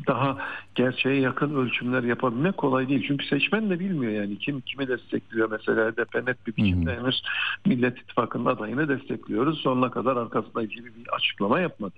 [0.07, 0.39] daha
[0.75, 3.05] gerçeğe yakın ölçümler yapabilmek kolay değil.
[3.09, 5.51] Çünkü seçmen de bilmiyor yani kim kimi destekliyor.
[5.51, 7.23] Mesela HDP net bir biçimde henüz
[7.67, 9.59] Millet İttifakı'nın adayını destekliyoruz.
[9.59, 11.95] Sonuna kadar arkasında gibi bir açıklama yapmadı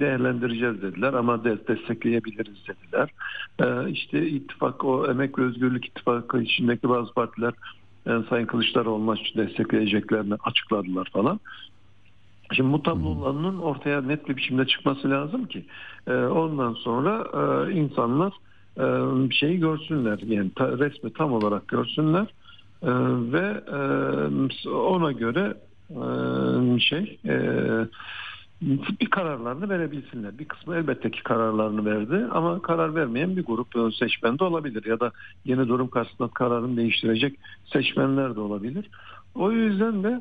[0.00, 3.10] değerlendireceğiz dediler ama destekleyebiliriz dediler.
[3.60, 7.54] Ee, işte ittifak o Emek ve Özgürlük İttifakı içindeki bazı partiler
[8.28, 11.40] Sayın Kılıçdaroğlu'nu destekleyeceklerini açıkladılar falan.
[12.52, 15.64] Şimdi bu tablolarının ortaya net bir biçimde çıkması lazım ki
[16.06, 18.32] e, ondan sonra e, insanlar
[18.78, 18.86] e,
[19.30, 22.26] şeyi görsünler yani resmi tam olarak görsünler
[23.32, 23.60] ve
[24.70, 25.54] ona göre
[26.80, 27.18] şey
[29.00, 30.38] bir kararlarını verebilsinler.
[30.38, 35.00] Bir kısmı elbette ki kararlarını verdi ama karar vermeyen bir grup seçmen de olabilir ya
[35.00, 35.12] da
[35.44, 37.38] yeni durum karşısında kararını değiştirecek
[37.72, 38.90] seçmenler de olabilir.
[39.38, 40.20] O yüzden de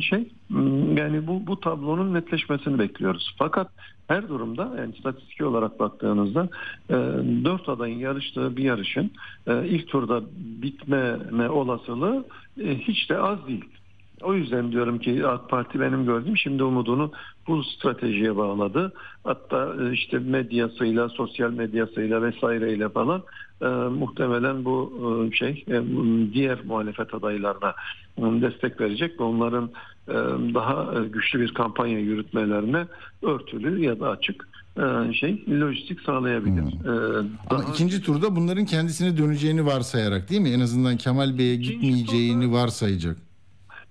[0.00, 0.28] şey
[0.96, 3.34] yani bu bu tablonun netleşmesini bekliyoruz.
[3.38, 3.68] Fakat
[4.08, 6.48] her durumda yani istatistik olarak baktığınızda
[7.44, 9.10] dört adayın yarıştığı bir yarışın
[9.48, 12.24] ilk turda bitmeme olasılığı
[12.58, 13.64] hiç de az değil.
[14.22, 17.12] O yüzden diyorum ki AK Parti benim gördüğüm şimdi umudunu
[17.46, 18.92] bu stratejiye bağladı.
[19.24, 23.22] Hatta işte medyasıyla, sosyal medyasıyla vesaireyle falan
[23.62, 24.92] e, muhtemelen bu
[25.32, 25.82] e, şey e,
[26.32, 27.74] diğer muhalefet adaylarına
[28.18, 29.70] e, destek verecek ve onların
[30.08, 30.14] e,
[30.54, 32.86] daha güçlü bir kampanya yürütmelerine
[33.22, 36.62] örtülü ya da açık e, şey lojistik sağlayabilir.
[36.62, 36.92] Hmm.
[36.92, 37.18] Ee,
[37.50, 37.70] Ama daha...
[37.70, 40.50] ikinci turda bunların kendisine döneceğini varsayarak değil mi?
[40.50, 43.25] En azından Kemal Bey'e gitmeyeceğini turda, varsayacak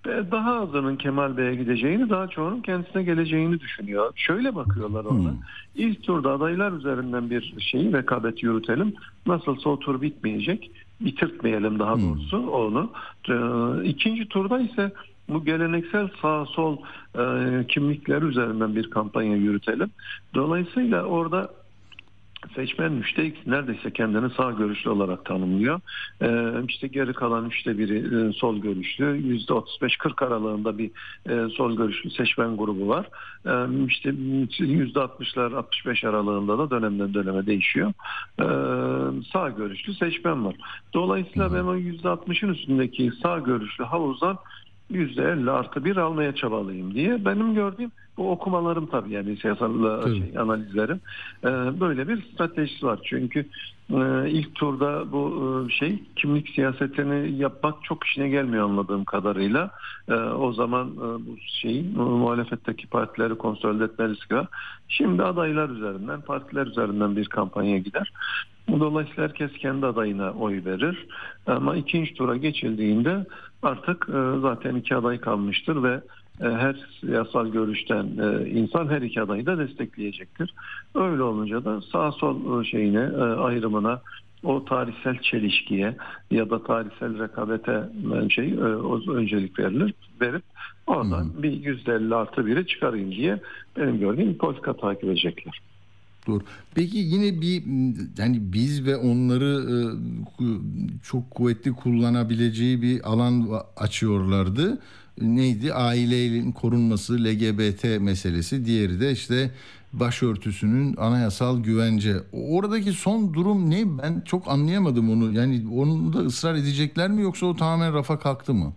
[0.05, 4.11] daha azının Kemal Bey'e gideceğini, daha çoğunun kendisine geleceğini düşünüyor.
[4.15, 5.29] Şöyle bakıyorlar ona.
[5.29, 5.37] Hmm.
[5.75, 8.93] İlk turda adaylar üzerinden bir şeyi rekabet yürütelim.
[9.25, 10.71] Nasılsa o tur bitmeyecek.
[11.01, 12.49] Bitirtmeyelim daha doğrusu hmm.
[12.49, 12.91] onu.
[13.29, 14.91] Ee, ikinci turda ise
[15.29, 16.77] bu geleneksel sağ sol
[17.17, 17.23] e,
[17.67, 19.91] kimlikler üzerinden bir kampanya yürütelim.
[20.35, 21.49] Dolayısıyla orada
[22.55, 25.79] seçmen müşterek neredeyse kendini sağ görüşlü olarak tanımlıyor.
[26.21, 29.05] Ee, işte geri kalan üçte biri e, sol görüşlü.
[29.05, 30.91] Yüzde 35-40 aralığında bir
[31.29, 33.09] e, sol görüşlü seçmen grubu var.
[33.45, 34.13] Ee, işte
[34.59, 37.93] yüzde 60'lar 65 aralığında da dönemden döneme değişiyor.
[38.39, 38.45] Ee,
[39.33, 40.55] sağ görüşlü seçmen var.
[40.93, 44.37] Dolayısıyla ben o yüzde 60'ın üstündeki sağ görüşlü havuzdan
[44.91, 50.99] %50 artı bir almaya çabalıyım diye benim gördüğüm bu okumalarım tabii yani siyasal şey, analizlerim
[51.43, 51.49] e,
[51.79, 52.99] böyle bir stratejisi var.
[53.03, 53.45] Çünkü
[53.89, 59.71] e, ilk turda bu e, şey kimlik siyasetini yapmak çok işine gelmiyor anladığım kadarıyla.
[60.39, 64.47] O zaman bu şeyi muhalefetteki partileri kontrol etme riski var.
[64.87, 68.13] Şimdi adaylar üzerinden, partiler üzerinden bir kampanya gider.
[68.79, 71.07] Dolayısıyla herkes kendi adayına oy verir.
[71.47, 73.25] Ama ikinci tura geçildiğinde
[73.63, 74.07] artık
[74.41, 76.01] zaten iki aday kalmıştır ve e,
[76.39, 80.53] her siyasal görüşten e, insan her iki adayı da destekleyecektir.
[80.95, 83.01] Öyle olunca da sağ sol e, şeyine
[83.37, 84.01] ayrımına
[84.43, 85.95] o tarihsel çelişkiye
[86.31, 87.89] ya da tarihsel rekabete
[88.29, 88.53] şey
[89.07, 90.43] öncelik verilir verip
[90.87, 91.43] oradan hmm.
[91.43, 93.41] bir yüzde elli artı biri çıkarayım diye
[93.77, 95.61] benim gördüğüm politika takip edecekler.
[96.27, 96.43] Doğru.
[96.75, 97.63] Peki yine bir
[98.17, 99.61] yani biz ve onları
[101.03, 104.79] çok kuvvetli kullanabileceği bir alan açıyorlardı
[105.21, 105.73] neydi?
[105.73, 108.65] Ailenin korunması, LGBT meselesi.
[108.65, 109.51] Diğeri de işte
[109.93, 112.13] başörtüsünün anayasal güvence.
[112.31, 113.97] Oradaki son durum ne?
[114.03, 115.33] Ben çok anlayamadım onu.
[115.33, 118.73] Yani onu da ısrar edecekler mi yoksa o tamamen rafa kalktı mı?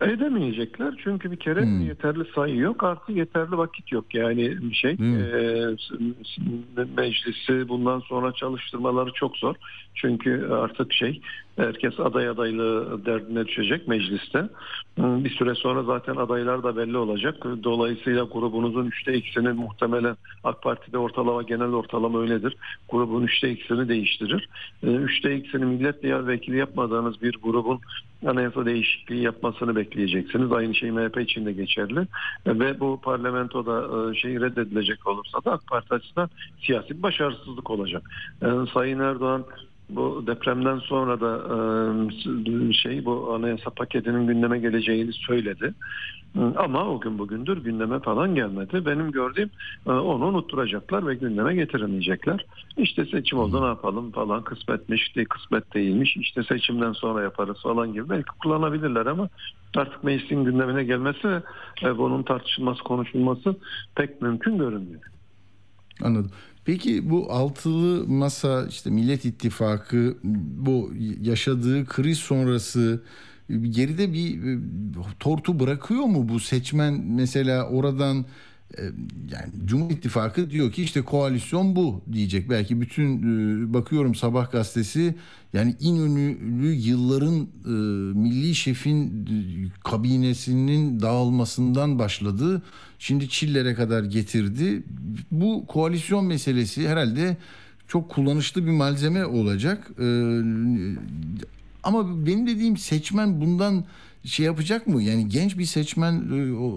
[0.00, 1.86] Edemeyecekler çünkü bir kere hmm.
[1.86, 4.96] yeterli sayı yok artı yeterli vakit yok yani bir şey e,
[6.96, 9.54] meclisi bundan sonra çalıştırmaları çok zor
[9.94, 11.20] çünkü artık şey
[11.56, 14.48] herkes aday adaylığı derdine düşecek mecliste
[14.98, 20.98] bir süre sonra zaten adaylar da belli olacak dolayısıyla grubunuzun üçte ikisinin muhtemelen AK Parti'de
[20.98, 22.56] ortalama genel ortalama öyledir
[22.88, 24.48] grubun üçte ikisini değiştirir
[24.82, 27.80] üçte ikisini milletvekili yapmadığınız bir grubun
[28.26, 30.52] anayasa değişikliği yapmasını bekleyeceksiniz.
[30.52, 32.06] Aynı şey MHP için de geçerli.
[32.46, 36.30] Ve bu parlamentoda şey reddedilecek olursa da AK Parti açısından
[36.66, 38.10] siyasi bir başarısızlık olacak.
[38.42, 39.44] E, Sayın Erdoğan
[39.90, 45.74] bu depremden sonra da şey bu anayasa paketinin gündeme geleceğini söyledi.
[46.56, 48.86] Ama o gün bugündür gündeme falan gelmedi.
[48.86, 49.50] Benim gördüğüm
[49.86, 52.46] onu unutturacaklar ve gündeme getiremeyecekler.
[52.76, 56.16] İşte seçim oldu ne yapalım falan kısmetmiş değil kısmet değilmiş.
[56.16, 59.28] İşte seçimden sonra yaparız falan gibi belki kullanabilirler ama
[59.76, 61.28] artık meclisin gündemine gelmesi
[61.84, 63.56] ve bunun tartışılması konuşulması
[63.94, 65.02] pek mümkün görünmüyor.
[66.02, 66.30] Anladım.
[66.64, 70.16] Peki bu altılı masa işte Millet İttifakı
[70.56, 73.02] bu yaşadığı kriz sonrası
[73.48, 74.58] geride bir e,
[75.20, 77.04] tortu bırakıyor mu bu seçmen?
[77.06, 78.24] Mesela oradan e,
[79.30, 82.50] yani Cumhur İttifakı diyor ki işte koalisyon bu diyecek.
[82.50, 85.14] Belki bütün e, bakıyorum Sabah gazetesi
[85.52, 87.48] yani İnönülü yılların
[88.18, 89.26] milli şefin
[89.84, 92.62] kabinesinin dağılmasından başladı.
[92.98, 94.82] Şimdi Çiller'e kadar getirdi.
[95.30, 97.36] Bu koalisyon meselesi herhalde
[97.88, 99.90] çok kullanışlı bir malzeme olacak.
[101.82, 103.84] Ama benim dediğim seçmen bundan
[104.24, 105.02] şey yapacak mı?
[105.02, 106.14] Yani genç bir seçmen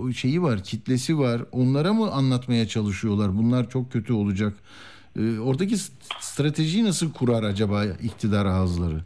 [0.10, 1.42] e, şeyi var, kitlesi var.
[1.52, 3.38] Onlara mı anlatmaya çalışıyorlar?
[3.38, 4.54] Bunlar çok kötü olacak.
[5.20, 5.78] E, oradaki
[6.20, 9.02] stratejiyi nasıl kurar acaba iktidar ağızları?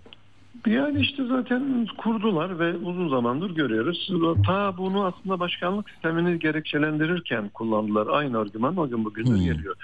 [0.68, 4.12] Yani işte zaten kurdular ve uzun zamandır görüyoruz.
[4.46, 8.08] Ta bunu aslında başkanlık sistemini gerekçelendirirken kullandılar.
[8.08, 9.44] Aynı argüman o gün bugündür hmm.
[9.44, 9.76] geliyor.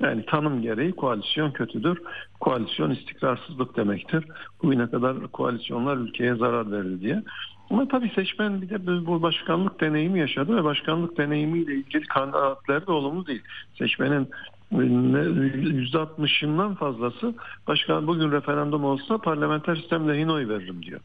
[0.00, 1.98] Yani tanım gereği koalisyon kötüdür.
[2.40, 4.24] Koalisyon istikrarsızlık demektir.
[4.62, 7.22] Bugüne kadar koalisyonlar ülkeye zarar verdi diye.
[7.70, 12.92] Ama tabii seçmen bir de bu başkanlık deneyimi yaşadı ve başkanlık deneyimiyle ilgili kanaatleri de
[12.92, 13.42] olumlu değil.
[13.78, 14.28] Seçmenin
[14.72, 17.34] %60'ından fazlası
[17.66, 21.00] başkan bugün referandum olsa parlamenter sistem lehine oy veririm diyor.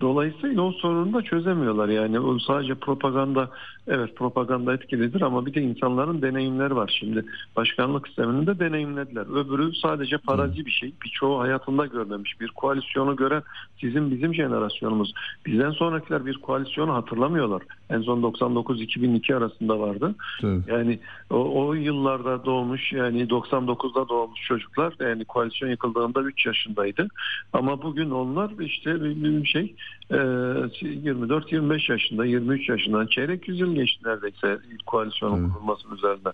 [0.00, 1.88] Dolayısıyla o sorunu da çözemiyorlar.
[1.88, 3.50] Yani sadece propaganda
[3.88, 6.96] evet propaganda etkilidir ama bir de insanların deneyimleri var.
[7.00, 7.24] Şimdi
[7.56, 9.26] başkanlık sistemini de deneyimlediler.
[9.40, 10.92] Öbürü sadece parazi bir şey.
[11.04, 12.40] Birçoğu hayatında görmemiş.
[12.40, 13.42] Bir koalisyonu gören
[13.80, 15.12] sizin bizim jenerasyonumuz.
[15.46, 17.62] Bizden sonrakiler bir koalisyonu hatırlamıyorlar.
[17.90, 20.14] En son 99-2002 arasında vardı.
[20.44, 20.62] Evet.
[20.68, 20.98] Yani
[21.30, 27.08] o, o yıllarda doğmuş yani 99'da doğmuş çocuklar yani koalisyon yıkıldığında 3 yaşındaydı.
[27.52, 29.74] Ama bugün onlar işte bir şey
[30.10, 35.52] e, 24-25 yaşında, 23 yaşından çeyrek yüzyıl geçti neredeyse ilk koalisyonun Evet.
[35.52, 36.32] kurulmasının üzerinden.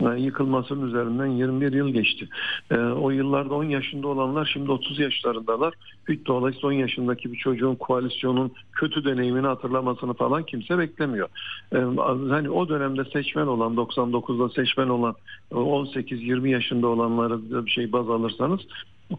[0.00, 2.28] Yani yıkılmasının üzerinden 21 yıl geçti.
[2.70, 5.74] E, o yıllarda 10 yaşında olanlar şimdi 30 yaşlarındalar.
[6.26, 11.28] Dolayısıyla 10 yaşındaki bir çocuğun koalisyonun kötü deneyimini hatırlamasını falan kimse beklemiyor.
[11.72, 11.78] E,
[12.28, 15.14] hani o dönemde seçmen olan 99'da seçmen olan
[15.52, 18.60] 18-20 yaşında olanları bir şey baz alırsanız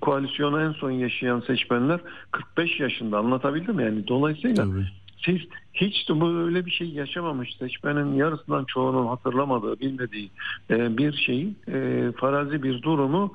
[0.01, 1.99] koalisyonu en son yaşayan seçmenler
[2.32, 3.84] 45 yaşında anlatabildim mi?
[3.84, 4.86] Yani dolayısıyla Tabii.
[5.25, 5.41] Siz
[5.73, 10.29] hiç böyle bir şey yaşamamış seçmenin yarısından çoğunun hatırlamadığı, bilmediği
[10.69, 13.34] e, bir şeyi, e, farazi bir durumu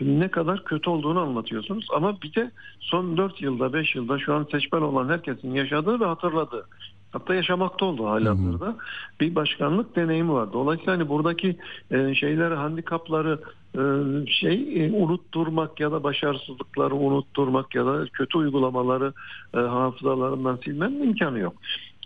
[0.00, 1.86] ne kadar kötü olduğunu anlatıyorsunuz.
[1.94, 6.04] Ama bir de son 4 yılda, 5 yılda şu an seçmen olan herkesin yaşadığı ve
[6.04, 6.66] hatırladığı
[7.14, 8.76] hatta yaşamakta olduğu halihazırda
[9.20, 10.52] bir başkanlık deneyimi var.
[10.52, 11.56] Dolayısıyla hani buradaki
[11.90, 13.40] e, şeyleri, handikapları
[13.74, 13.82] e,
[14.26, 19.12] şey e, unutturmak ya da başarısızlıkları unutturmak ya da kötü uygulamaları
[19.54, 21.54] e, hafızalarından silmenin imkanı yok.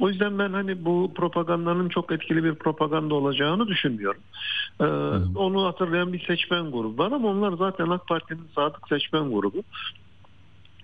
[0.00, 4.22] O yüzden ben hani bu propagandanın çok etkili bir propaganda olacağını düşünmüyorum.
[4.80, 4.84] Ee,
[5.34, 9.62] onu hatırlayan bir seçmen grubu var ama onlar zaten AK Parti'nin sadık seçmen grubu.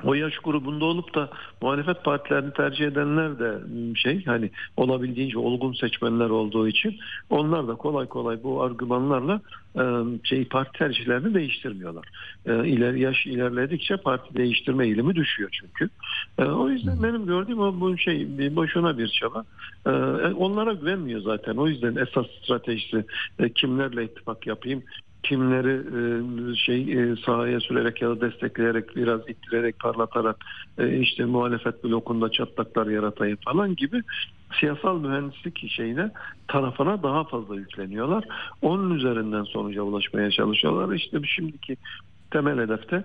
[0.07, 1.31] O yaş grubunda olup da
[1.62, 3.59] muhalefet partilerini tercih edenler de
[3.97, 6.97] şey hani olabildiğince olgun seçmenler olduğu için
[7.31, 9.40] onlar da kolay kolay bu argümanlarla
[9.77, 9.83] e,
[10.25, 12.09] şey parti tercihlerini değiştirmiyorlar.
[12.47, 15.88] İler yaş ilerledikçe parti değiştirme eğilimi düşüyor çünkü.
[16.38, 19.45] O yüzden benim gördüğüm o bu şey boşuna bir çaba.
[19.87, 19.90] E,
[20.35, 21.57] onlara güvenmiyor zaten.
[21.57, 23.05] O yüzden esas stratejisi
[23.38, 24.83] e, kimlerle ittifak yapayım,
[25.25, 30.37] kimleri e, şey e, sahaya sürerek ya da destekleyerek biraz ittirerek parlatarak
[30.79, 34.03] e, işte muhalefet blokunda çatlaklar yaratayım falan gibi
[34.61, 36.11] siyasal mühendislik şeyine
[36.49, 38.25] tarafına daha fazla yükleniyorlar.
[38.63, 40.95] Onun üzerinden sonuca ulaşmaya çalışıyorlar.
[40.95, 41.77] İşte şimdiki
[42.31, 43.05] temel hedefte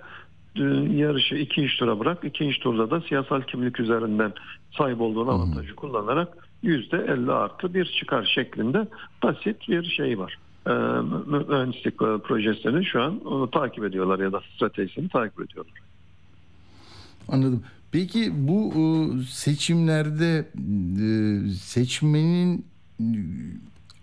[0.56, 0.64] e,
[0.98, 2.24] yarışı ikinci tura bırak.
[2.24, 4.34] ikinci turda da siyasal kimlik üzerinden
[4.78, 8.88] sahip olduğun avantajı kullanarak yüzde 50 artı bir çıkar şeklinde
[9.24, 10.38] basit bir şey var
[11.28, 15.74] mühendislik projesini şu an onu takip ediyorlar ya da stratejisini takip ediyorlar.
[17.28, 17.64] Anladım.
[17.92, 18.82] Peki bu e,
[19.24, 21.08] seçimlerde e,
[21.50, 22.66] seçmenin
[23.00, 23.06] e,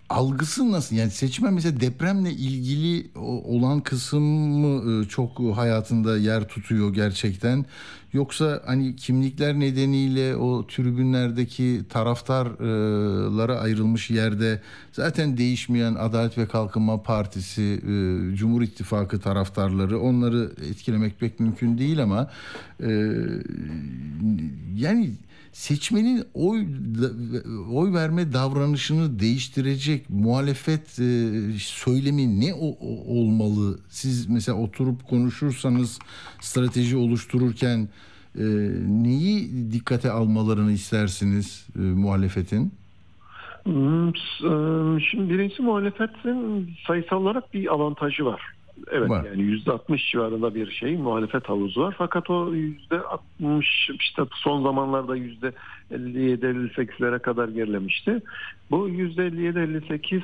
[0.09, 0.95] algısı nasıl?
[0.95, 3.07] Yani seçmen mesela depremle ilgili
[3.45, 7.65] olan kısım mı çok hayatında yer tutuyor gerçekten?
[8.13, 17.81] Yoksa hani kimlikler nedeniyle o tribünlerdeki taraftarlara ayrılmış yerde zaten değişmeyen Adalet ve Kalkınma Partisi,
[18.33, 22.29] Cumhur İttifakı taraftarları onları etkilemek pek mümkün değil ama
[24.75, 25.11] yani
[25.57, 26.65] seçmenin oy
[27.71, 30.89] oy verme davranışını değiştirecek muhalefet
[31.61, 32.53] söylemi ne
[33.07, 33.79] olmalı?
[33.89, 35.99] Siz mesela oturup konuşursanız
[36.41, 37.89] strateji oluştururken
[38.87, 42.73] neyi dikkate almalarını istersiniz muhalefetin?
[45.11, 48.56] Şimdi birincisi muhalefetin sayısal olarak bir avantajı var.
[48.91, 49.25] Evet var.
[49.25, 51.95] yani yüzde 60 civarında bir şey muhalefet havuzu var.
[51.97, 55.51] Fakat o yüzde 60 işte son zamanlarda yüzde
[55.91, 58.21] 57-58'lere kadar gerilemişti.
[58.71, 60.21] Bu yüzde 57-58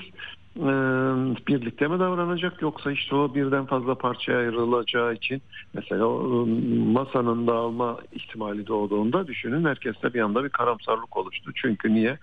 [1.47, 5.41] birlikte mi davranacak yoksa işte o birden fazla parçaya ayrılacağı için
[5.73, 6.45] mesela o
[6.93, 11.51] masanın dağılma ihtimali doğduğunda düşünün herkeste bir anda bir karamsarlık oluştu.
[11.55, 12.17] Çünkü niye?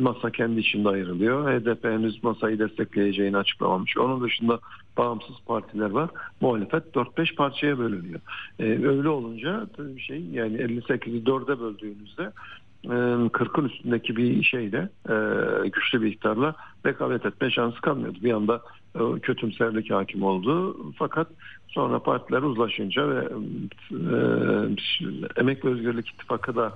[0.00, 1.60] Masa kendi içinde ayrılıyor.
[1.60, 3.96] HDP henüz masayı destekleyeceğini açıklamamış.
[3.96, 4.58] Onun dışında
[4.98, 6.10] bağımsız partiler var.
[6.40, 8.20] Muhalefet 4-5 parçaya bölünüyor.
[8.58, 9.66] Öyle olunca
[9.98, 12.32] şey yani 58'i 4'e böldüğünüzde
[12.84, 14.88] 40'ın üstündeki bir şeyle
[15.64, 16.54] güçlü bir iktidarla
[16.86, 18.18] rekabet etme şansı kalmıyordu.
[18.22, 18.62] Bir anda
[19.22, 20.76] kötümserlik hakim oldu.
[20.98, 21.28] Fakat
[21.68, 23.28] sonra partiler uzlaşınca ve
[25.36, 26.74] Emek ve Özgürlük İttifakı da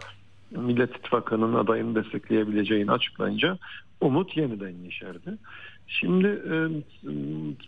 [0.51, 3.59] Millet İttifakı'nın adayını destekleyebileceğini açıklayınca
[4.01, 5.39] umut yeniden yeşerdi.
[5.89, 6.55] Şimdi e,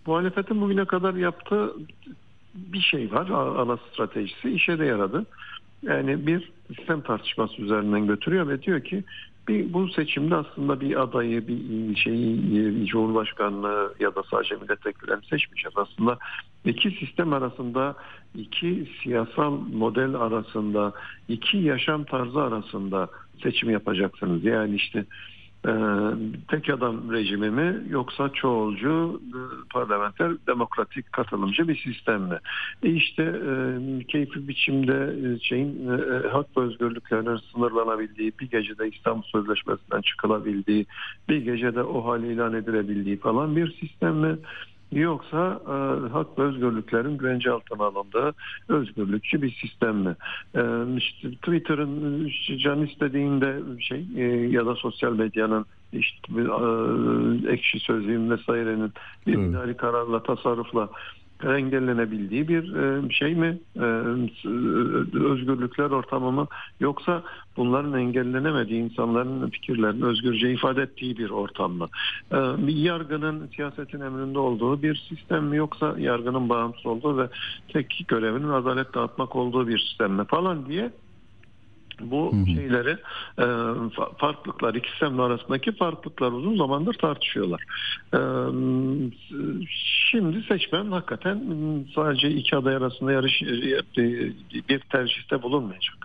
[0.06, 1.72] muhalefetin bugüne kadar yaptığı
[2.54, 5.26] bir şey var ana stratejisi işe de yaradı.
[5.82, 9.04] Yani bir sistem tartışması üzerinden götürüyor ve diyor ki
[9.48, 15.76] bir bu seçimde aslında bir adayı, bir şeyi, cumhurbaşkanlığı ya da sadece milletvekillerini seçmeyeceğiz.
[15.76, 16.18] Aslında
[16.64, 17.94] iki sistem arasında,
[18.34, 20.92] iki siyasal model arasında,
[21.28, 23.08] iki yaşam tarzı arasında
[23.42, 24.44] seçim yapacaksınız.
[24.44, 25.04] Yani işte
[25.66, 25.70] ee,
[26.48, 29.22] tek adam rejimi mi yoksa çoğulcu
[29.70, 32.38] parlamenter demokratik katılımcı bir sistem mi?
[32.82, 33.52] E işte e,
[34.04, 40.86] keyfi biçimde şeyin e, hak ve özgürlüklerinin sınırlanabildiği, bir gecede İstanbul Sözleşmesi'nden çıkılabildiği,
[41.28, 44.36] bir gecede o hal ilan edilebildiği falan bir sistem mi?
[44.92, 48.34] Yoksa e, hak ve özgürlüklerin güvence altına alındığı
[48.68, 50.16] özgürlükçü bir sistem mi?
[50.54, 50.62] E,
[50.96, 58.92] işte Twitter'ın can istediğinde şey e, ya da sosyal medyanın işte e, ekşi sözlüğün vesairenin
[59.26, 59.76] bir Evet.
[59.76, 60.88] kararla tasarrufla
[61.44, 63.58] engellenebildiği bir e, şey mi?
[63.76, 63.84] E,
[65.18, 66.46] özgürlükler ortamı mı?
[66.80, 67.22] Yoksa
[67.56, 71.88] bunların engellenemediği insanların fikirlerini özgürce ifade ettiği bir ortam mı?
[72.32, 75.56] E, bir yargının siyasetin emrinde olduğu bir sistem mi?
[75.56, 77.28] Yoksa yargının bağımsız olduğu ve
[77.68, 80.90] tek görevinin adalet dağıtmak olduğu bir sistem mi falan diye
[82.00, 82.46] bu Hı hı.
[82.46, 82.96] şeyleri
[83.38, 87.64] e, fa- farklılıklar iki sistem arasındaki farklılıklar uzun zamandır tartışıyorlar.
[88.14, 88.20] E,
[90.10, 91.42] şimdi seçmen hakikaten
[91.94, 93.82] sadece iki aday arasında yarış e,
[94.68, 95.96] bir tercihte bulunmayacak.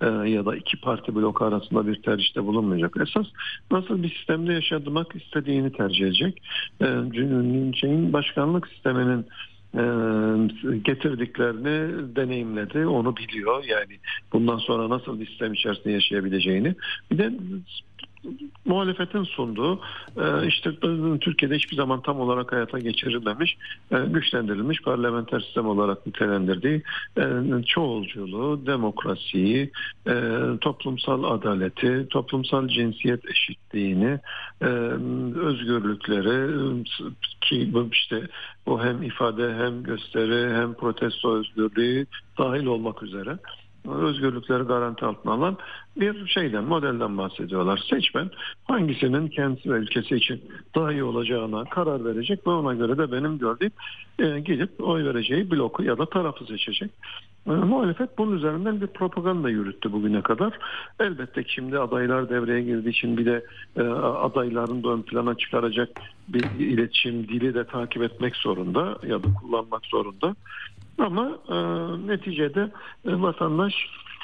[0.00, 2.96] E, ya da iki parti bloku arasında bir tercihte bulunmayacak.
[3.00, 3.26] Esas
[3.70, 6.42] nasıl bir sistemde yaşamak istediğini tercih edecek.
[6.82, 6.86] E,
[7.74, 9.26] şeyin başkanlık sisteminin
[10.82, 13.64] getirdiklerini deneyimledi, onu biliyor.
[13.64, 13.98] Yani
[14.32, 16.74] bundan sonra nasıl bir sistem içerisinde yaşayabileceğini.
[17.10, 17.32] Bir de
[18.64, 19.80] muhalefetin sunduğu
[20.16, 20.70] e, işte
[21.20, 23.56] Türkiye'de hiçbir zaman tam olarak hayata geçirilmemiş
[23.90, 26.82] e, güçlendirilmiş parlamenter sistem olarak nitelendirdiği
[27.18, 27.22] e,
[27.66, 29.70] çoğulculuğu, demokrasiyi,
[30.60, 34.18] toplumsal adaleti, toplumsal cinsiyet eşitliğini,
[35.36, 36.84] özgürlükleri
[37.40, 38.28] ki işte
[38.66, 42.06] bu hem ifade hem gösteri hem protesto özgürlüğü
[42.38, 43.38] dahil olmak üzere
[43.88, 45.56] özgürlükleri garanti altına alan
[45.96, 47.84] bir şeyden, modelden bahsediyorlar.
[47.90, 48.30] Seçmen
[48.64, 50.42] hangisinin kendisi ve ülkesi için
[50.74, 53.70] daha iyi olacağına karar verecek ve ona göre de benim gördüğüm
[54.18, 56.90] e, gidip oy vereceği bloku ya da tarafı seçecek.
[57.46, 60.58] E, muhalefet bunun üzerinden bir propaganda yürüttü bugüne kadar.
[61.00, 63.44] Elbette şimdi adaylar devreye girdiği için bir de
[63.76, 65.88] e, adayların da ön plana çıkaracak
[66.28, 70.36] bir iletişim dili de takip etmek zorunda ya da kullanmak zorunda.
[70.98, 71.56] Ama e,
[72.06, 72.70] neticede
[73.04, 73.74] e, vatandaş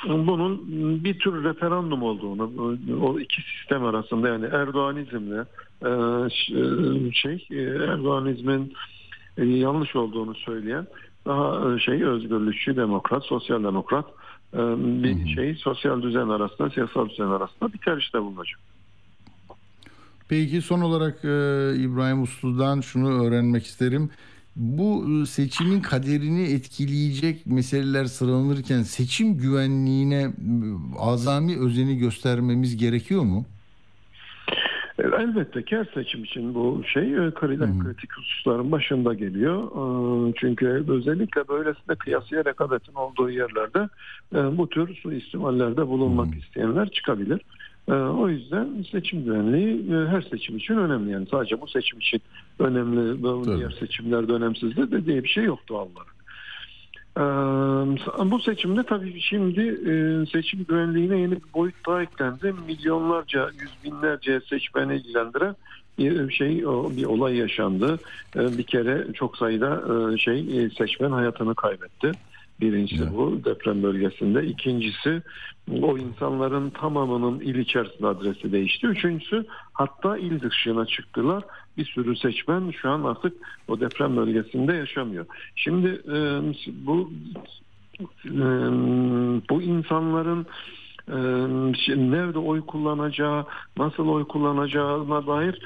[0.08, 0.60] bunun
[1.04, 5.44] bir tür referandum olduğunu, e, o iki sistem arasında yani Erdoğanizmle
[5.82, 8.72] e, e, şey e, Erdoğanizmin
[9.36, 10.86] yanlış olduğunu söyleyen
[11.26, 14.06] daha e, şey özgürlükçü demokrat, sosyal demokrat
[14.54, 14.58] e,
[15.02, 18.60] bir şey sosyal düzen arasında, siyasal düzen arasında bir tercihte bulunacak.
[20.28, 21.28] Peki son olarak e,
[21.76, 24.10] İbrahim Uslu'dan şunu öğrenmek isterim.
[24.56, 30.32] Bu seçimin kaderini etkileyecek meseleler sıralanırken seçim güvenliğine
[30.98, 33.44] azami özeni göstermemiz gerekiyor mu?
[34.98, 39.62] Elbette ki her seçim için bu şey e, kritik, kritik hususların başında geliyor.
[40.28, 43.88] E, Çünkü özellikle böylesine kıyasıya rekabetin olduğu yerlerde
[44.34, 47.40] e, bu tür suistimallerde bulunmak isteyenler çıkabilir.
[47.92, 51.10] O yüzden seçim güvenliği her seçim için önemli.
[51.10, 52.20] Yani sadece bu seçim için
[52.58, 53.22] önemli,
[53.56, 56.15] diğer seçimlerde önemsizdir de diye bir şey yok doğal olarak.
[57.16, 57.20] Ee,
[58.30, 59.92] Bu seçimde tabii şimdi e,
[60.32, 62.54] seçim güvenliğine yeni bir boyut daha eklendi.
[62.66, 65.56] Milyonlarca, yüz binlerce seçmeni ilgilendiren
[65.98, 66.58] bir şey,
[66.96, 67.98] bir olay yaşandı.
[68.36, 69.82] Ee, Bir kere çok sayıda
[70.14, 72.12] e, şey e, seçmen hayatını kaybetti.
[72.60, 73.12] Birincisi Evet.
[73.16, 74.46] bu deprem bölgesinde.
[74.46, 75.22] İkincisi
[75.82, 78.86] o insanların tamamının il içerisinde adresi değişti.
[78.86, 81.44] Üçüncüsü hatta il dışına çıktılar.
[81.76, 83.32] Bir sürü seçmen şu an artık
[83.68, 85.26] o deprem bölgesinde yaşamıyor.
[85.56, 86.40] Şimdi e,
[86.86, 87.12] bu
[88.24, 88.40] e,
[89.50, 90.46] bu insanların
[91.84, 93.44] şimdi nerede oy kullanacağı,
[93.76, 95.60] nasıl oy kullanacağına dair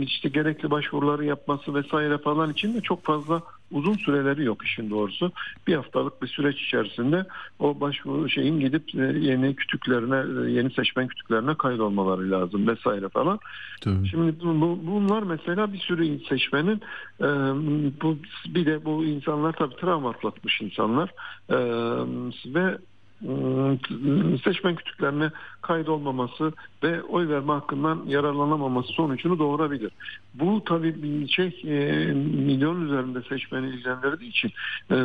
[0.00, 3.42] işte gerekli başvuruları yapması vesaire falan için de çok fazla
[3.72, 5.32] uzun süreleri yok işin doğrusu.
[5.66, 7.26] Bir haftalık bir süreç içerisinde
[7.58, 13.38] o başvuru şeyin gidip e, yeni kütüklerine, e, yeni seçmen kütüklerine kaydolmaları lazım vesaire falan.
[13.80, 14.08] Tabii.
[14.08, 16.80] Şimdi bu, bu- bunlar mesela bir sürü seçmenin
[17.20, 17.26] e,
[18.02, 18.16] bu
[18.46, 21.10] bir de bu insanlar tabii travma atlatmış insanlar
[21.50, 21.56] E,
[22.54, 22.78] ve
[24.44, 25.30] seçmen kütüklerine
[25.62, 26.52] kaydolmaması
[26.82, 29.92] ve oy verme hakkından yararlanamaması sonucunu doğurabilir.
[30.34, 34.50] Bu tabii şey e, milyon üzerinde seçmeni ilgilendirdiği için
[34.90, 34.96] e,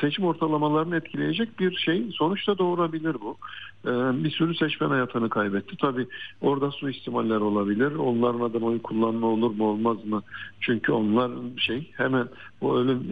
[0.00, 3.36] seçim ortalamalarını etkileyecek bir şey sonuçta doğurabilir bu.
[3.84, 3.90] E,
[4.24, 5.76] bir sürü seçmen hayatını kaybetti.
[5.76, 6.06] Tabii
[6.40, 7.94] orada suistimaller olabilir.
[7.94, 10.22] Onların adına oy kullanma olur mu olmaz mı?
[10.60, 12.28] Çünkü onlar şey hemen
[12.60, 13.02] bu ölüm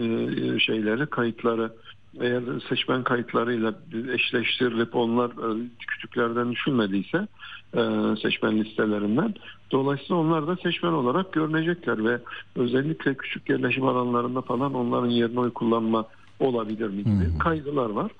[0.61, 1.73] şeyleri kayıtları
[2.21, 3.75] eğer seçmen kayıtlarıyla
[4.15, 7.29] eşleştirilip onlar e, kütüklerden düşülmediyse
[7.77, 7.81] e,
[8.23, 9.35] seçmen listelerinden
[9.73, 12.19] dolayısıyla onlar da seçmen olarak görünecekler ve
[12.57, 16.05] özellikle küçük yerleşim alanlarında falan onların yerine oy kullanma
[16.41, 18.11] olabilir mi gibi kaygılar var.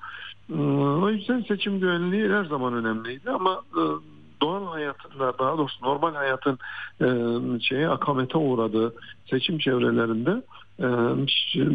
[0.49, 0.61] E,
[1.03, 3.81] O yüzden seçim güvenliği her zaman önemliydi ama e,
[4.41, 6.59] doğal hayatında daha doğrusu normal hayatın
[7.01, 7.07] e,
[7.59, 8.93] şeye akamete uğradığı
[9.29, 10.70] seçim çevrelerinde Ee,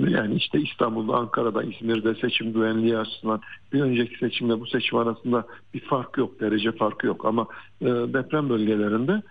[0.08, 3.40] yani işte İstanbul'da, Ankara'da, İzmir'de seçim güvenliği açısından
[3.72, 7.46] bir önceki seçimle bu seçim arasında bir fark yok, derece farkı yok ama
[7.80, 9.22] e, deprem bölgelerinde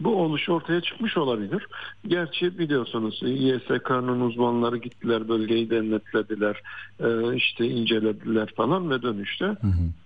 [0.00, 1.66] bu oluş ortaya çıkmış olabilir.
[2.06, 6.62] Gerçi biliyorsunuz YSK'nın uzmanları gittiler bölgeyi denetlediler,
[7.00, 10.03] e, işte incelediler falan ve dönüşte hı hı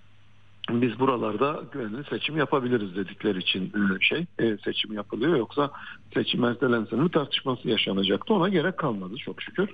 [0.70, 5.70] biz buralarda güvenli seçim yapabiliriz dedikleri için e, şey e, seçim yapılıyor yoksa
[6.14, 9.68] seçim ertelensin mi tartışması yaşanacaktı ona gerek kalmadı çok şükür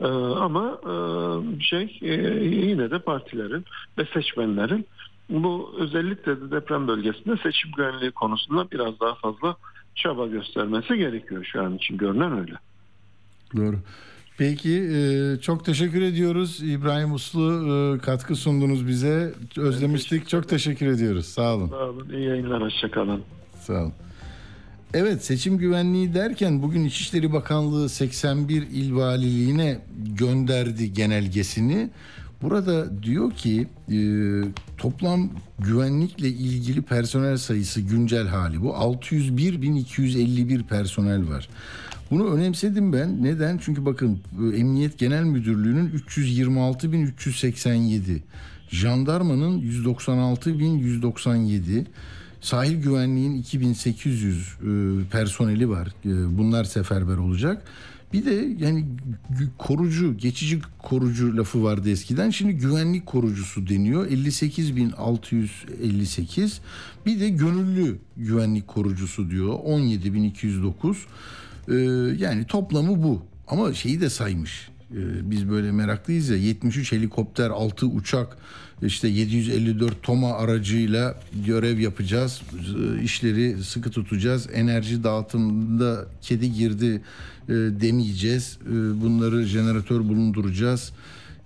[0.00, 0.80] e, ama
[1.60, 1.98] şey
[2.42, 3.64] yine de partilerin
[3.98, 4.86] ve seçmenlerin
[5.28, 9.56] bu özellikle de deprem bölgesinde seçim güvenliği konusunda biraz daha fazla
[9.94, 12.54] çaba göstermesi gerekiyor şu an için görünen öyle.
[13.56, 13.76] Doğru.
[14.38, 21.26] Peki e, çok teşekkür ediyoruz İbrahim Uslu e, katkı sundunuz bize özlemiştik çok teşekkür ediyoruz
[21.26, 21.68] sağ olun.
[21.68, 23.22] Sağ olun iyi yayınlar hoşçakalın.
[23.60, 23.92] Sağ olun.
[24.94, 29.78] Evet seçim güvenliği derken bugün İçişleri Bakanlığı 81 il valiliğine
[30.18, 31.90] gönderdi genelgesini.
[32.42, 33.98] Burada diyor ki e,
[34.78, 41.48] toplam güvenlikle ilgili personel sayısı güncel hali bu 601.251 personel var.
[42.12, 43.22] Bunu önemsedim ben.
[43.22, 43.58] Neden?
[43.58, 44.20] Çünkü bakın
[44.54, 48.18] Emniyet Genel Müdürlüğü'nün 326.387,
[48.68, 51.84] jandarmanın 196.197,
[52.40, 54.44] sahil güvenliğin 2800 e,
[55.10, 55.88] personeli var.
[56.04, 57.62] E, bunlar seferber olacak.
[58.12, 58.86] Bir de yani
[59.58, 62.30] korucu, geçici korucu lafı vardı eskiden.
[62.30, 64.06] Şimdi güvenlik korucusu deniyor.
[64.06, 66.58] 58.658.
[67.06, 69.48] Bir de gönüllü güvenlik korucusu diyor.
[69.48, 70.96] 17.209.
[71.68, 71.74] Ee,
[72.18, 73.22] yani toplamı bu.
[73.48, 74.68] Ama şeyi de saymış.
[74.90, 78.36] Ee, biz böyle meraklıyız ya 73 helikopter, 6 uçak,
[78.82, 82.42] işte 754 Toma aracıyla görev yapacağız.
[82.52, 84.48] Ee, işleri sıkı tutacağız.
[84.52, 87.02] Enerji dağıtımında kedi girdi
[87.48, 88.58] e, demeyeceğiz.
[89.02, 90.92] bunları jeneratör bulunduracağız.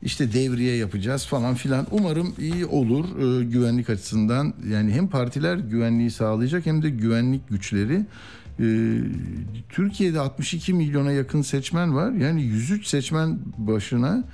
[0.02, 1.86] İşte devriye yapacağız falan filan.
[1.90, 4.54] Umarım iyi olur e, güvenlik açısından.
[4.70, 8.06] Yani hem partiler güvenliği sağlayacak hem de güvenlik güçleri
[8.60, 8.98] ee,
[9.68, 12.12] Türkiye'de 62 milyona yakın seçmen var.
[12.12, 14.24] Yani 103 seçmen başına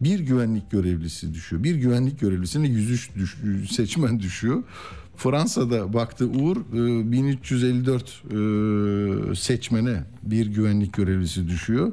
[0.00, 1.62] bir güvenlik görevlisi düşüyor.
[1.62, 3.36] Bir güvenlik görevlisine 103 düş,
[3.70, 4.62] seçmen düşüyor.
[5.16, 8.36] Fransa'da baktı Uğur 1354 e,
[9.30, 11.92] e, seçmene bir güvenlik görevlisi düşüyor.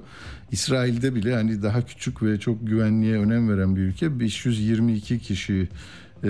[0.52, 5.70] İsrail'de bile hani daha küçük ve çok güvenliğe önem veren bir ülke 522 kişi
[6.24, 6.30] e,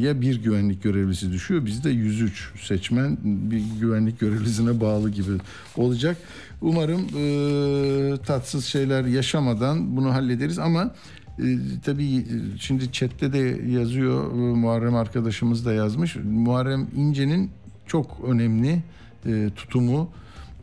[0.00, 1.66] ya bir güvenlik görevlisi düşüyor.
[1.66, 5.30] Bizde 103 seçmen bir güvenlik görevlisine bağlı gibi
[5.76, 6.16] olacak.
[6.60, 10.94] Umarım e, tatsız şeyler yaşamadan bunu hallederiz ama
[11.38, 11.44] e,
[11.84, 12.26] tabii
[12.60, 16.16] şimdi chatte de yazıyor e, Muharrem arkadaşımız da yazmış.
[16.24, 17.50] Muharrem İnce'nin
[17.86, 18.82] çok önemli
[19.26, 20.10] e, tutumu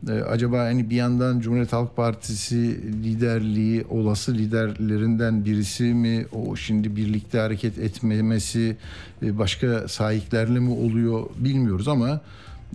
[0.08, 2.56] ee, acaba hani bir yandan Cumhuriyet Halk Partisi
[3.04, 8.76] liderliği olası liderlerinden birisi mi o şimdi birlikte hareket etmemesi
[9.22, 12.20] e, başka sahiplerle mi oluyor bilmiyoruz ama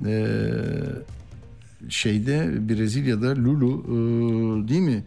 [0.05, 0.37] e,
[1.89, 5.03] şeyde Brezilya'da Lulu e, değil mi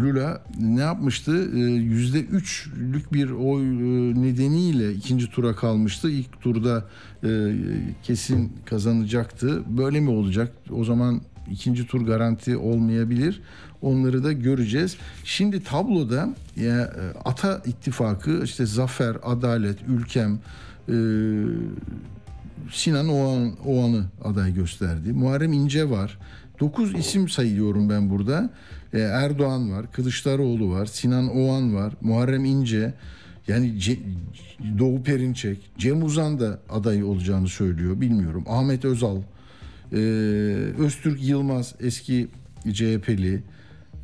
[0.00, 1.32] Lula ne yapmıştı?
[1.66, 3.62] Yüzde üçlük bir oy
[4.22, 6.10] nedeniyle ikinci tura kalmıştı.
[6.10, 6.84] İlk turda
[7.24, 7.28] e,
[8.02, 9.62] kesin kazanacaktı.
[9.78, 10.52] Böyle mi olacak?
[10.70, 11.20] O zaman
[11.50, 13.40] ikinci tur garanti olmayabilir.
[13.82, 14.96] Onları da göreceğiz.
[15.24, 16.92] Şimdi tabloda ya,
[17.24, 20.38] Ata ittifakı işte Zafer, Adalet, Ülkem,
[20.88, 20.94] e,
[22.72, 25.12] Sinan Oğan, Oğan'ı aday gösterdi.
[25.12, 26.18] Muharrem İnce var.
[26.60, 28.50] 9 isim sayıyorum ben burada.
[28.94, 32.94] Ee, Erdoğan var, Kılıçdaroğlu var, Sinan Oğan var, Muharrem İnce,
[33.48, 33.98] yani C-
[34.78, 38.00] Doğu Perinçek, Cem Uzan da aday olacağını söylüyor.
[38.00, 38.44] Bilmiyorum.
[38.48, 39.16] Ahmet Özal,
[39.92, 39.96] e,
[40.78, 42.28] Öztürk Yılmaz eski
[42.72, 43.42] CHP'li,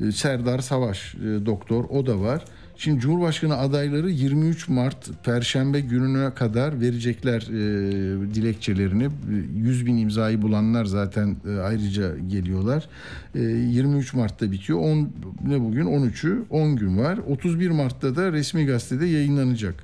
[0.07, 2.45] e, Serdar Savaş e, doktor o da var.
[2.79, 9.09] Şimdi Cumhurbaşkanı adayları 23 Mart Perşembe gününe kadar verecekler e, dilekçelerini.
[9.55, 12.89] 100 bin imzayı bulanlar zaten e, ayrıca geliyorlar.
[13.35, 14.79] E, 23 Mart'ta bitiyor.
[14.79, 15.13] 10,
[15.47, 15.85] ne bugün?
[15.85, 17.17] 13'ü 10 gün var.
[17.17, 19.83] 31 Mart'ta da resmi gazetede yayınlanacak.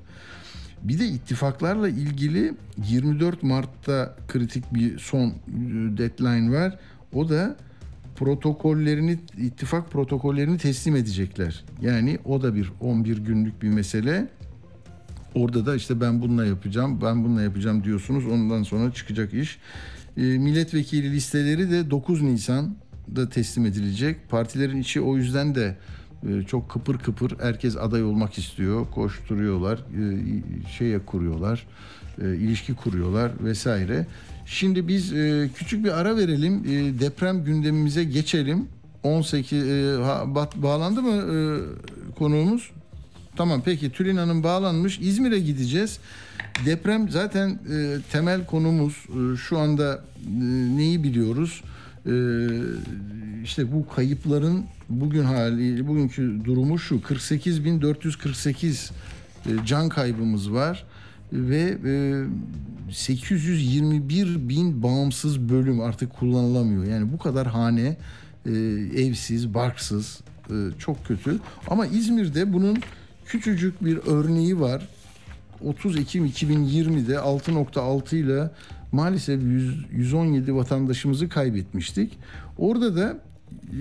[0.83, 2.53] Bir de ittifaklarla ilgili
[2.89, 5.33] 24 Mart'ta kritik bir son e,
[5.97, 6.79] deadline var.
[7.13, 7.55] O da
[8.16, 11.63] protokollerini ittifak protokollerini teslim edecekler.
[11.82, 14.28] Yani o da bir 11 günlük bir mesele.
[15.36, 18.28] Orada da işte ben bununla yapacağım, ben bununla yapacağım diyorsunuz.
[18.28, 19.59] Ondan sonra çıkacak iş.
[20.18, 24.30] E, milletvekili listeleri de 9 Nisan'da teslim edilecek.
[24.30, 25.78] Partilerin içi o yüzden de
[26.30, 28.86] e, çok kıpır kıpır herkes aday olmak istiyor.
[28.91, 31.68] Koşturuyorlar, e, şeye kuruyorlar,
[32.22, 34.07] e, ilişki kuruyorlar vesaire.
[34.45, 36.63] Şimdi biz e, küçük bir ara verelim.
[36.65, 38.67] E, deprem gündemimize geçelim.
[39.03, 39.67] 18 e,
[40.35, 41.35] bat- bağlandı mı e,
[42.15, 42.71] konuğumuz?
[43.35, 44.99] Tamam peki Tülin Hanım bağlanmış.
[44.99, 45.99] İzmir'e gideceğiz.
[46.65, 48.93] Deprem zaten e, temel konumuz.
[48.93, 50.29] E, şu anda e,
[50.77, 51.63] neyi biliyoruz?
[52.05, 52.13] E,
[53.43, 56.95] işte bu kayıpların bugün hali, bugünkü durumu şu.
[56.95, 58.91] 48.448
[59.45, 60.85] e, can kaybımız var
[61.36, 66.83] ve e, 821 bin bağımsız bölüm artık kullanılamıyor.
[66.83, 67.97] Yani bu kadar hane
[68.45, 68.51] e,
[68.95, 71.39] evsiz, barksız e, çok kötü.
[71.67, 72.77] Ama İzmir'de bunun
[73.25, 74.88] küçücük bir örneği var.
[75.63, 78.51] 30 Ekim 2020'de 6.6 ile
[78.91, 82.17] maalesef 100, 117 vatandaşımızı kaybetmiştik.
[82.57, 83.17] Orada da
[83.63, 83.79] e,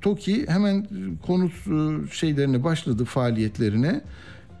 [0.00, 0.86] TOKİ hemen
[1.26, 4.00] konut e, şeylerine başladı faaliyetlerine.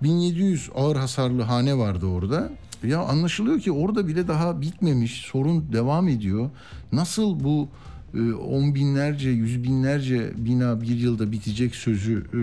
[0.02, 2.50] 1700 ağır hasarlı hane vardı orada.
[2.84, 6.50] Ya anlaşılıyor ki orada bile daha bitmemiş, sorun devam ediyor.
[6.92, 7.68] Nasıl bu
[8.14, 12.40] e, on binlerce, yüz binlerce bina bir yılda bitecek sözü e,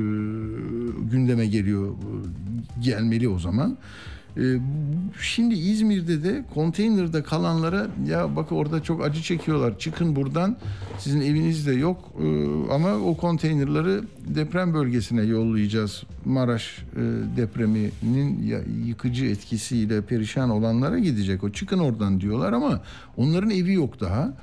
[1.11, 3.77] gündeme geliyor, e, gelmeli o zaman.
[4.37, 4.43] E,
[5.21, 9.79] Şimdi İzmir'de de konteynerde kalanlara ya bak orada çok acı çekiyorlar.
[9.79, 10.57] Çıkın buradan.
[10.97, 12.25] Sizin eviniz de yok e,
[12.73, 16.03] ama o konteynerları deprem bölgesine yollayacağız.
[16.25, 17.01] Maraş e,
[17.37, 18.51] depreminin
[18.85, 21.49] yıkıcı etkisiyle perişan olanlara gidecek o.
[21.49, 22.81] Çıkın oradan diyorlar ama
[23.17, 24.33] onların evi yok daha.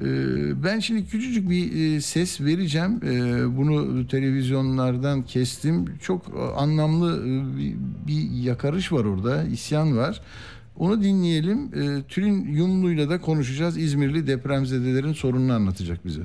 [0.00, 3.00] Ee, Ben şimdi küçücük bir e, ses vereceğim.
[3.04, 5.84] Ee, Bunu televizyonlardan kestim.
[6.02, 7.56] Çok e, anlamlı e,
[8.06, 10.20] bir- yakarış var orada, isyan var.
[10.76, 11.58] Onu dinleyelim.
[11.74, 13.76] Ee, Tülin Yumlu'yla da konuşacağız.
[13.78, 16.22] İzmirli depremzedelerin sorununu anlatacak bize.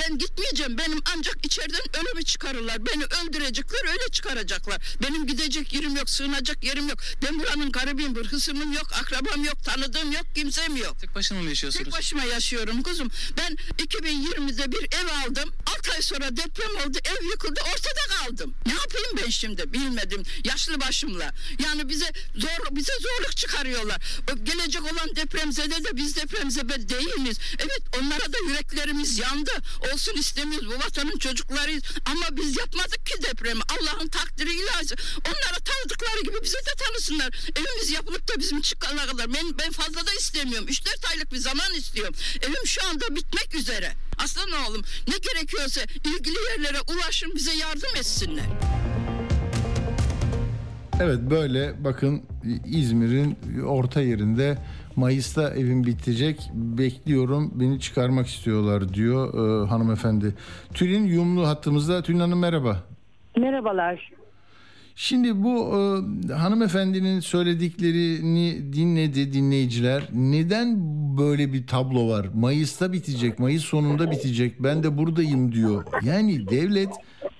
[0.00, 0.78] Ben gitmeyeceğim.
[0.78, 2.86] Benim ancak içeriden ölümü çıkarırlar.
[2.86, 4.96] Beni öldürecekler öyle çıkaracaklar.
[5.02, 6.98] Benim gidecek yerim yok, sığınacak yerim yok.
[7.22, 11.00] Ben buranın garibiyim, bir hısımım yok, akrabam yok, tanıdığım yok, kimsem yok.
[11.00, 11.84] Tek başına mı yaşıyorsunuz?
[11.84, 13.10] Tek başıma yaşıyorum kuzum.
[13.36, 15.52] Ben 2020'de bir ev aldım.
[15.78, 16.98] 6 ay sonra deprem oldu.
[17.04, 17.60] Ev yıkıldı.
[17.60, 18.54] Ortada kaldım.
[18.66, 19.72] Ne yapayım ben şimdi?
[19.72, 20.22] Bilmedim.
[20.44, 21.34] Yaşlı başımla.
[21.64, 24.00] Yani bize zor bize zorluk çıkarıyorlar.
[24.42, 27.38] Gelecek olan depremzede de biz depremzede değiliz.
[27.58, 29.50] Evet onlara da yüreklerimiz yandı.
[29.92, 30.68] Olsun istemiyoruz.
[30.68, 31.82] Bu vatanın çocuklarıyız.
[32.06, 33.60] Ama biz yapmadık ki depremi.
[33.74, 34.86] Allah'ın takdiri ilahi.
[35.28, 37.28] Onlara tanıdıkları gibi bize de tanısınlar.
[37.56, 39.34] Evimiz yapılıp da bizim çıkana kadar.
[39.34, 40.68] Ben, ben fazla da istemiyorum.
[40.68, 42.14] 3-4 aylık bir zaman istiyorum.
[42.42, 43.92] Evim şu anda bitmek üzere.
[44.18, 48.46] Aslan oğlum ne gerekiyorsa ilgili yerlere ulaşın bize yardım etsinler.
[51.00, 52.22] Evet böyle bakın
[52.66, 54.58] İzmir'in orta yerinde
[54.96, 60.34] Mayıs'ta evim bitecek bekliyorum beni çıkarmak istiyorlar diyor e, hanımefendi.
[60.74, 62.02] Tülin Yumlu hattımızda.
[62.02, 62.82] Tülin Hanım merhaba.
[63.36, 64.10] Merhabalar.
[64.98, 65.58] Şimdi bu
[66.28, 70.08] e, hanımefendinin söylediklerini dinledi dinleyiciler.
[70.12, 70.76] Neden
[71.18, 72.26] böyle bir tablo var?
[72.34, 74.62] Mayıs'ta bitecek, Mayıs sonunda bitecek.
[74.62, 75.84] Ben de buradayım diyor.
[76.04, 76.88] Yani devlet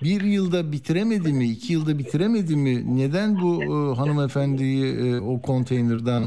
[0.03, 2.97] bir yılda bitiremedi mi, iki yılda bitiremedi mi?
[2.97, 6.23] Neden bu e, hanımefendiyi e, o konteynerden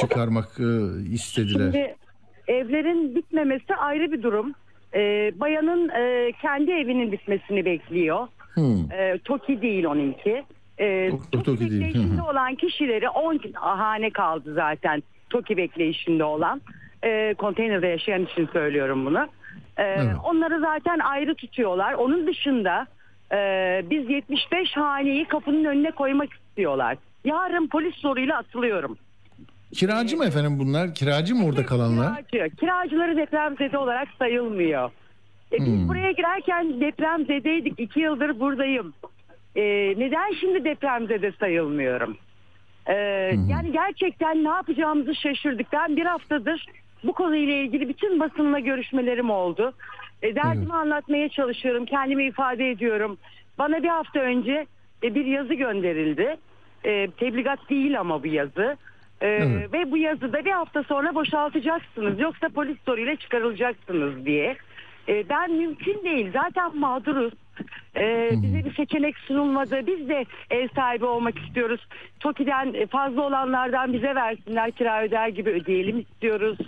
[0.00, 0.70] çıkarmak e,
[1.12, 1.72] istediler?
[1.72, 1.96] Şimdi
[2.48, 4.52] evlerin bitmemesi ayrı bir durum.
[4.94, 8.28] Ee, bayanın e, kendi evinin bitmesini bekliyor.
[8.54, 8.92] Hmm.
[8.92, 10.44] Ee, TOKİ değil onunki.
[10.78, 11.72] Ee, TOKİ TOKİ değil.
[11.72, 12.30] Bekleyişinde hı.
[12.30, 15.02] olan kişileri 10 hane kaldı zaten.
[15.30, 16.60] TOKİ bekleyişinde olan.
[17.04, 19.26] Ee, konteynerde yaşayan için söylüyorum bunu.
[19.76, 20.16] Ee, Evet.
[20.24, 21.92] Onları zaten ayrı tutuyorlar.
[21.92, 22.86] Onun dışında
[23.32, 26.96] e, biz 75 haneyi kapının önüne koymak istiyorlar.
[27.24, 28.98] Yarın polis zoruyla atılıyorum.
[29.74, 30.94] Kiracı mı efendim bunlar?
[30.94, 32.22] Kiracı mı orada kalanlar?
[32.24, 32.56] Kiracı.
[32.56, 34.90] Kiracıları depremzede olarak sayılmıyor.
[35.52, 35.88] E, biz Hmm.
[35.88, 37.80] buraya girerken depremzedeydik.
[37.80, 38.94] iki yıldır buradayım.
[39.56, 39.62] E,
[39.98, 42.16] neden şimdi depremzede sayılmıyorum?
[42.86, 42.94] E,
[43.50, 45.66] Yani gerçekten ne yapacağımızı şaşırdık.
[45.72, 46.66] Ben bir haftadır
[47.04, 49.72] bu konuyla ilgili bütün basınla görüşmelerim oldu.
[50.22, 51.86] E, derdimi anlatmaya çalışıyorum.
[51.86, 53.18] Kendimi ifade ediyorum.
[53.58, 54.66] Bana bir hafta önce
[55.02, 56.36] e, bir yazı gönderildi.
[56.84, 58.76] E, tebligat değil ama bu yazı.
[59.20, 59.72] E, Evet.
[59.72, 64.56] ve bu yazıda bir hafta sonra boşaltacaksınız yoksa polis soruyla çıkarılacaksınız diye.
[65.08, 67.32] E, ben mümkün değil zaten mağduruz.
[67.96, 69.86] E, bize bir seçenek sunulmadı.
[69.86, 71.80] Biz de ev sahibi olmak istiyoruz.
[72.20, 76.58] TOKİ'den fazla olanlardan bize versinler kira öder gibi ödeyelim istiyoruz.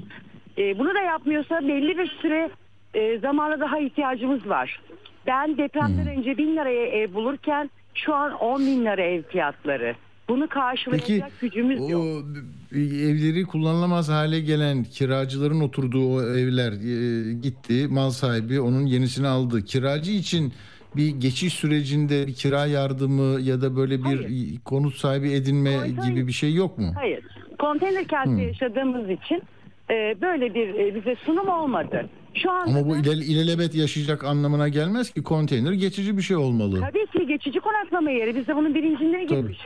[0.58, 2.50] E, bunu da yapmıyorsa belli bir süre
[2.94, 4.80] e, zamana daha ihtiyacımız var.
[5.26, 9.94] Ben depremden önce bin liraya ev bulurken şu an 10 bin lira ev fiyatları.
[10.28, 11.08] Bunu karşılayacak
[11.40, 12.24] Peki gücümüz o yok.
[12.72, 17.86] evleri kullanılamaz hale gelen kiracıların oturduğu o evler e, gitti.
[17.90, 19.64] Mal sahibi onun yenisini aldı.
[19.64, 20.52] Kiracı için
[20.96, 26.00] bir geçiş sürecinde bir kira yardımı ya da böyle bir konut sahibi edinme Hayır, gibi
[26.00, 26.26] hayır.
[26.26, 26.92] bir şey yok mu?
[26.94, 27.24] Hayır.
[27.58, 29.42] Konteyner kentte yaşadığımız için
[29.90, 32.08] e, böyle bir e, bize sunum olmadı.
[32.34, 36.36] Şu anda Ama bu da- ile, ilelebet yaşayacak anlamına gelmez ki konteyner geçici bir şey
[36.36, 36.80] olmalı.
[36.80, 38.36] Tabii ki geçici konaklama yeri.
[38.36, 39.56] Biz de bunun bilincinde Tabii.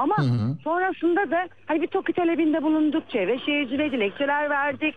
[0.00, 0.56] Ama Hı hı.
[0.64, 3.10] sonrasında da hani bir TOKİ talebinde bulunduk.
[3.10, 4.94] Çevre şehirciliğe dilekçeler verdik.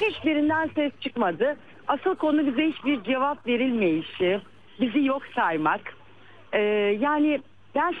[0.00, 1.56] Hiçbirinden ses çıkmadı.
[1.88, 4.40] Asıl konu bize hiçbir cevap verilmeyişi.
[4.80, 5.80] Bizi yok saymak.
[6.52, 6.60] Ee,
[7.00, 7.40] yani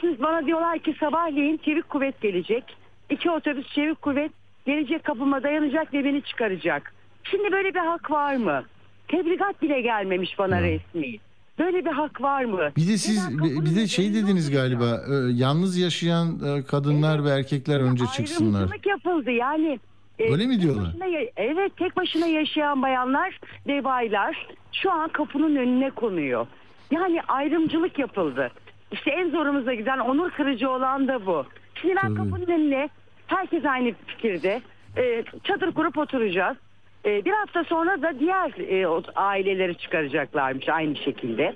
[0.00, 2.64] şimdi bana diyorlar ki sabahleyin çevik kuvvet gelecek.
[3.10, 4.32] İki otobüs çevik kuvvet
[4.66, 6.94] gelecek kapıma dayanacak ve beni çıkaracak.
[7.24, 8.64] Şimdi böyle bir hak var mı?
[9.08, 11.18] Tebligat bile gelmemiş bana resmi.
[11.58, 12.70] Böyle bir hak var mı?
[12.76, 17.28] Bir de siz Neden bir de şey dediniz galiba e, yalnız yaşayan e, kadınlar ve
[17.30, 18.58] erkekler önce çıksınlar.
[18.58, 19.80] Ayrımcılık yapıldı yani.
[20.18, 20.86] e, Öyle mi diyorlar?
[20.86, 26.46] başına evet tek başına yaşayan bayanlar ve baylar şu an kapının önüne konuyor.
[26.90, 28.50] Yani ayrımcılık yapıldı.
[28.92, 31.46] İşte en zorumuza giden onur kırıcı olan da bu.
[31.74, 32.30] Şimdi ben Tabii.
[32.30, 32.88] kapının önüne
[33.26, 34.62] herkes aynı fikirde
[34.96, 36.56] e, çadır kurup oturacağız.
[37.04, 41.54] E, bir hafta sonra da diğer e, o- aileleri çıkaracaklarmış aynı şekilde.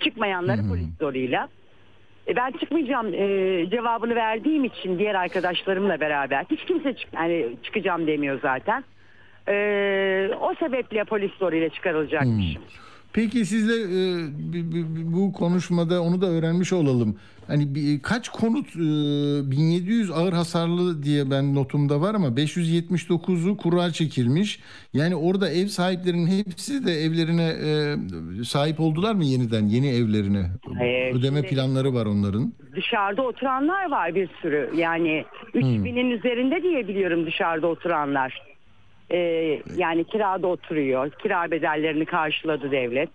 [0.00, 1.48] Çıkmayanları polis zoruyla.
[2.28, 3.18] E, ben çıkmayacağım e,
[3.70, 8.84] cevabını verdiğim için diğer arkadaşlarımla beraber hiç kimse çık yani çıkacağım demiyor zaten.
[9.48, 9.54] E,
[10.40, 12.56] o sebeple polis zoruyla çıkarılacakmış.
[13.12, 14.28] Peki sizle e,
[15.12, 17.16] bu konuşmada onu da öğrenmiş olalım.
[17.46, 18.80] Hani bir- kaç konut e,
[19.50, 24.60] 1700 ağır hasarlı diye ben notumda var ama 579'u kura çekilmiş.
[24.92, 27.96] Yani orada ev sahiplerinin hepsi de evlerine e,
[28.44, 30.46] sahip oldular mı yeniden yeni evlerine?
[30.78, 32.52] Hayır, Ödeme şimdi- planları var onların.
[32.76, 38.47] Dışarıda oturanlar var bir sürü yani 3000'in üzerinde diye biliyorum dışarıda oturanlar.
[39.12, 39.18] E,
[39.76, 41.10] yani kirada oturuyor.
[41.10, 43.08] Kira bedellerini karşıladı devlet.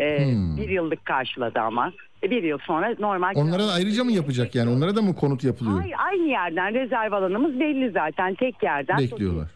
[0.00, 0.18] E,
[0.56, 1.92] Bir yıllık karşıladı ama.
[2.22, 3.32] E, bir yıl sonra normal.
[3.34, 4.70] Onlara da ayrıca mı yapacak yani?
[4.70, 5.80] Onlara da mı konut yapılıyor?
[5.80, 8.98] Hayır, aynı yerden rezerv alanımız belli zaten tek yerden.
[8.98, 9.48] Bekliyorlar.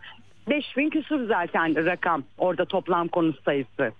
[0.50, 3.92] 5000 küsur zaten rakam orada toplam konut sayısı.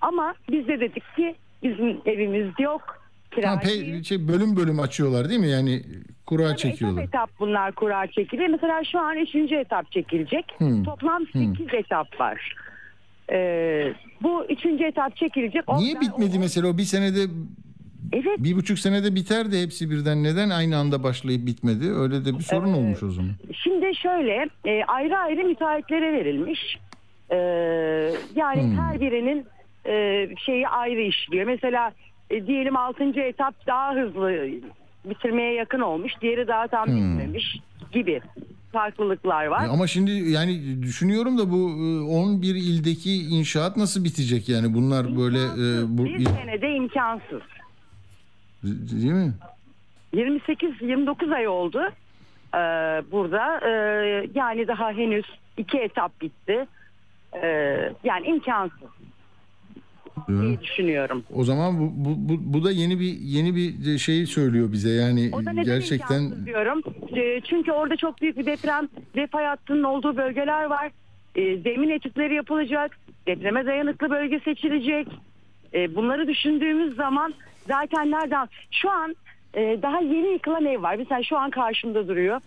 [0.00, 3.01] Ama biz de dedik ki bizim evimiz yok.
[3.42, 5.48] Ha, pe- şey, bölüm bölüm açıyorlar değil mi?
[5.48, 5.82] Yani
[6.26, 7.02] kura Tabii çekiyorlar.
[7.02, 8.48] Etap etap bunlar kura çekiliyor.
[8.48, 9.34] Mesela şu an 3.
[9.52, 10.44] etap çekilecek.
[10.58, 10.84] Hmm.
[10.84, 12.54] Toplam 8 etap var.
[13.32, 14.66] Ee, bu 3.
[14.66, 15.68] etap çekilecek.
[15.68, 17.18] Niye Oradan- bitmedi mesela o bir senede
[18.12, 22.42] Evet bir buçuk senede biterdi hepsi birden neden aynı anda başlayıp bitmedi öyle de bir
[22.42, 23.30] sorun olmuş o zaman.
[23.62, 26.78] Şimdi şöyle e, ayrı ayrı müteahhitlere verilmiş.
[27.30, 27.36] E,
[28.36, 28.78] yani Hmm.
[28.78, 29.46] her birinin
[29.86, 31.46] e, şeyi ayrı işliyor.
[31.46, 31.92] Mesela
[32.32, 33.04] e, diyelim 6.
[33.20, 34.46] etap daha hızlı
[35.04, 36.12] bitirmeye yakın olmuş.
[36.20, 36.96] Diğeri daha tam Hmm.
[36.96, 37.56] bitmemiş
[37.92, 38.20] gibi
[38.72, 39.64] farklılıklar var.
[39.64, 45.16] E Ama şimdi yani düşünüyorum da bu e, 11 ildeki inşaat nasıl bitecek yani bunlar
[45.16, 47.42] böyle e, bu bir senede imkansız.
[48.62, 49.32] değil mi?
[50.14, 51.80] 28-29 ay oldu
[52.54, 52.58] e,
[53.12, 53.60] burada.
[53.68, 53.70] E,
[54.34, 55.24] yani daha henüz
[55.56, 56.66] iki etap bitti.
[57.42, 57.46] E,
[58.04, 58.88] yani imkansız?
[60.28, 61.24] Diye düşünüyorum.
[61.34, 65.30] O zaman bu, bu, bu, bu da yeni bir yeni bir şey söylüyor bize yani
[65.32, 66.82] O da neden gerçekten diyorum.
[67.16, 70.90] E, çünkü orada çok büyük bir deprem ve fay hattının olduğu bölgeler var.
[71.36, 72.98] E, zemin etütleri yapılacak.
[73.26, 75.08] Depreme dayanıklı bölge seçilecek.
[75.74, 77.34] E, bunları düşündüğümüz zaman
[77.68, 78.48] zaten nereden?
[78.70, 79.16] Şu an
[79.54, 80.94] e, daha yeni yıkılan ev var.
[80.98, 82.40] Mesela şu an karşımda duruyor.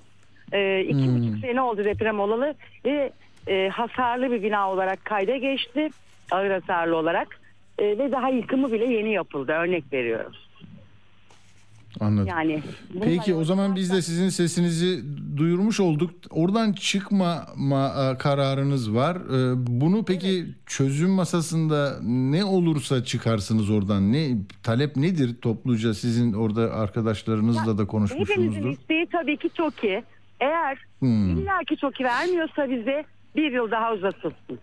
[0.54, 1.16] E, iki Hmm.
[1.22, 2.54] buçuk sene oldu deprem olalı
[2.86, 3.12] ve
[3.48, 5.90] e, hasarlı bir bina olarak kayda geçti.
[6.32, 7.40] Ağır hasarlı olarak.
[7.80, 9.52] E, ve daha yıkımı bile yeni yapıldı.
[9.52, 10.32] Örnek veriyorum.
[12.00, 12.28] anladım.
[12.28, 12.62] Yani
[13.04, 15.04] Peki o zaman biz de sizin sesinizi
[15.38, 16.12] duyurmuş olduk.
[16.30, 19.16] Oradan çıkma ma- e, kararınız var.
[19.18, 24.14] Ee, Bunu peki çözüm masasında ne olursa çıkarsınız oradan.
[24.14, 24.28] Ne
[24.64, 28.70] talep nedir topluca sizin orada arkadaşlarınızla da Hepimizin konuşmuşsunuzdur.
[28.70, 30.04] isteği tabii ki TOKİ.
[30.40, 31.38] Eğer Hmm.
[31.38, 33.04] illaki TOKİ vermiyorsa bize
[33.36, 34.60] bir yıl daha uzatılsın.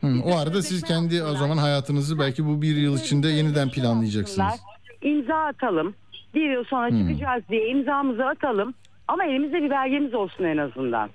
[0.00, 4.60] Hı, O arada siz kendi o zaman hayatınızı belki bu bir yıl içinde yeniden planlayacaksınız.
[5.02, 5.94] İmza atalım.
[6.34, 8.74] Bir yıl sonra çıkacağız diye imzamızı atalım.
[9.08, 11.10] Ama elimizde bir belgemiz olsun en azından.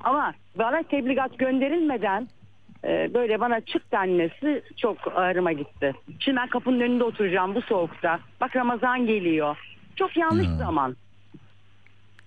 [0.00, 2.28] Ama bana tebligat gönderilmeden
[2.84, 5.94] e, böyle bana çık denmesi çok ağrıma gitti.
[6.18, 8.18] Şimdi ben kapının önünde oturacağım bu soğukta.
[8.40, 9.56] Bak Ramazan geliyor.
[9.96, 10.56] Çok yanlış Ya.
[10.56, 10.96] zaman.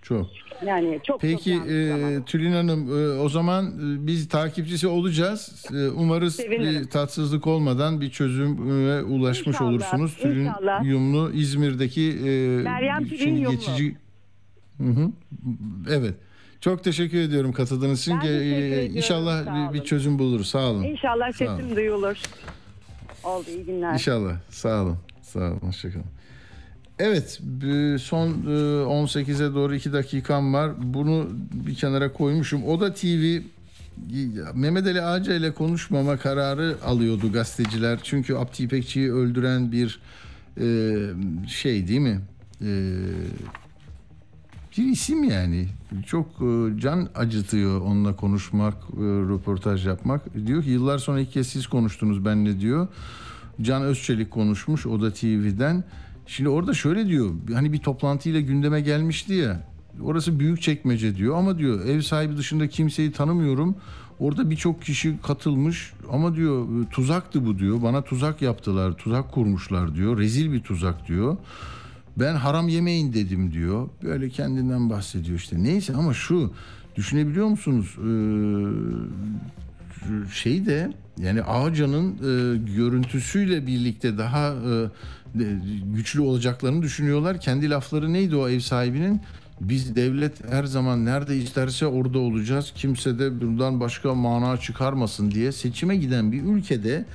[0.01, 0.27] Çok.
[0.65, 2.13] Yani çok çok Peki zaman.
[2.13, 5.65] e, Tülin Hanım e, o zaman e, biz takipçisi olacağız.
[5.73, 6.81] E, umarız Sevinirim.
[6.81, 10.17] bir tatsızlık olmadan bir çözüme ulaşmış İnşallah, olursunuz.
[10.17, 10.83] Tülin inşallah.
[10.85, 12.29] Yumlu İzmir'deki e,
[12.63, 13.51] Meryem Tülin Yumlu.
[13.51, 13.97] geçici
[14.77, 15.11] Hı hı.
[15.89, 16.13] Evet.
[16.61, 18.17] Çok teşekkür ediyorum katıldığınız için.
[18.23, 19.85] Ben E, ediyorum, İnşallah sağ bir, olun.
[19.85, 20.47] çözüm buluruz.
[20.47, 20.83] Sağ olun.
[20.83, 22.17] İnşallah sesim duyulur.
[23.23, 23.93] Oldu iyi günler.
[23.93, 24.35] İnşallah.
[24.49, 24.97] Sağ olun.
[25.21, 25.59] Sağ olun.
[25.59, 26.05] Hoşçakalın.
[26.99, 27.41] Evet.
[28.01, 28.33] Son e,
[28.83, 30.71] 18'e doğru 2 dakikam var.
[30.93, 32.63] Bunu bir kenara koymuşum.
[32.63, 33.39] Oda TV
[34.53, 37.99] Mehmet Ali Ağca ile konuşmama kararı alıyordu gazeteciler.
[38.03, 39.99] Çünkü Abdi İpekçi'yi öldüren bir
[40.61, 40.97] e,
[41.47, 42.21] şey değil mi?
[42.61, 42.67] E,
[44.77, 45.67] bir isim yani.
[46.07, 50.47] Çok e, can acıtıyor onunla konuşmak, röportaj yapmak.
[50.47, 52.87] Diyor ki yıllar sonra ilk kez siz konuştunuz benle diyor.
[53.61, 55.83] Can Özçelik konuşmuş o da TV'den.
[56.29, 57.35] Şimdi orada şöyle diyor.
[57.53, 59.63] Hani bir toplantıyla gündeme gelmişti ya.
[60.03, 63.75] Orası büyük çekmece diyor ama diyor ev sahibi dışında kimseyi tanımıyorum.
[64.19, 67.81] Orada birçok kişi katılmış ama diyor tuzaktı bu diyor.
[67.81, 70.17] Bana tuzak yaptılar, tuzak kurmuşlar diyor.
[70.17, 71.37] Rezil bir tuzak diyor.
[72.17, 73.89] Ben haram yemeyin dedim diyor.
[74.03, 75.63] Böyle kendinden bahsediyor işte.
[75.63, 76.53] Neyse ama şu
[76.95, 77.95] düşünebiliyor musunuz?
[77.97, 78.09] Ee,
[80.33, 84.89] şey de yani Ağca'nın e, görüntüsüyle birlikte daha e,
[85.93, 87.41] güçlü olacaklarını düşünüyorlar.
[87.41, 89.21] Kendi lafları neydi o ev sahibinin?
[89.61, 92.73] Biz devlet her zaman nerede isterse orada olacağız.
[92.75, 97.05] Kimse de bundan başka mana çıkarmasın diye seçime giden bir ülkede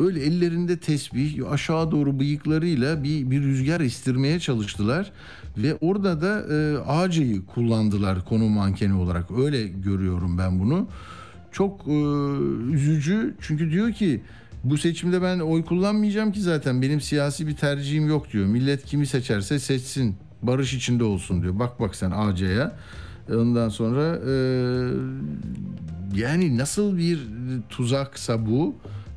[0.00, 5.12] öyle ellerinde tesbih aşağı doğru bıyıklarıyla bir, bir rüzgar istirmeye çalıştılar.
[5.56, 9.30] Ve orada da e, ağacıyı kullandılar konu mankeni olarak.
[9.38, 10.88] Öyle görüyorum ben bunu.
[11.52, 11.92] Çok e,
[12.72, 14.22] üzücü çünkü diyor ki
[14.64, 18.46] bu seçimde ben oy kullanmayacağım ki zaten benim siyasi bir tercihim yok diyor.
[18.46, 21.58] Millet kimi seçerse seçsin barış içinde olsun diyor.
[21.58, 22.70] Bak bak sen AC'ye.
[23.34, 24.34] Ondan sonra e,
[26.16, 27.20] yani nasıl bir
[27.68, 28.74] tuzaksa bu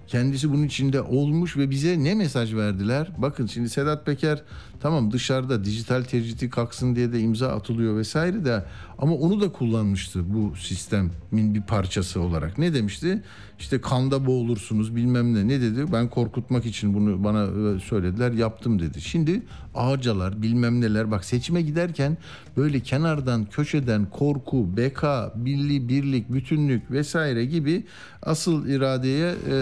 [0.08, 3.08] kendisi bunun içinde olmuş ve bize ne mesaj verdiler?
[3.18, 4.42] Bakın şimdi Sedat Peker
[4.84, 8.64] tamam dışarıda dijital tecridi kalksın diye de imza atılıyor vesaire de
[8.98, 12.58] ama onu da kullanmıştı bu sistemin bir parçası olarak.
[12.58, 13.24] Ne demişti?
[13.60, 15.48] İşte kanda boğulursunuz bilmem ne.
[15.48, 15.94] Ne dedi?
[15.94, 19.02] Ben korkutmak için bunu bana e, söylediler yaptım dedi.
[19.02, 19.42] Şimdi
[19.76, 22.18] ağacalar bilmem neler bak seçime giderken
[22.58, 27.84] böyle kenardan köşeden korku, beka, birlik, birlik, bütünlük vesaire gibi
[28.22, 29.54] asıl iradeye e,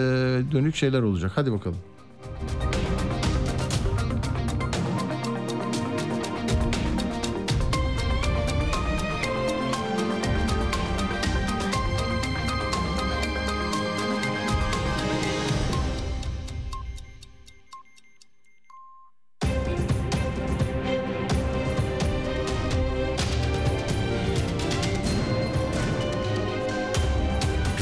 [0.52, 1.32] dönük şeyler olacak.
[1.34, 1.78] Hadi bakalım.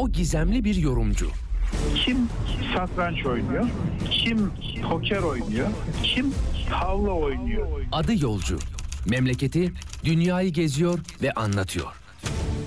[0.00, 1.30] O gizemli bir yorumcu.
[2.04, 2.16] Kim
[2.76, 3.66] satranç oynuyor?
[4.10, 4.50] Kim
[4.90, 5.66] poker oynuyor?
[6.02, 6.34] Kim
[6.70, 7.66] tavla oynuyor?
[7.92, 8.58] Adı yolcu.
[9.06, 9.72] Memleketi,
[10.04, 11.86] dünyayı geziyor ve anlatıyor.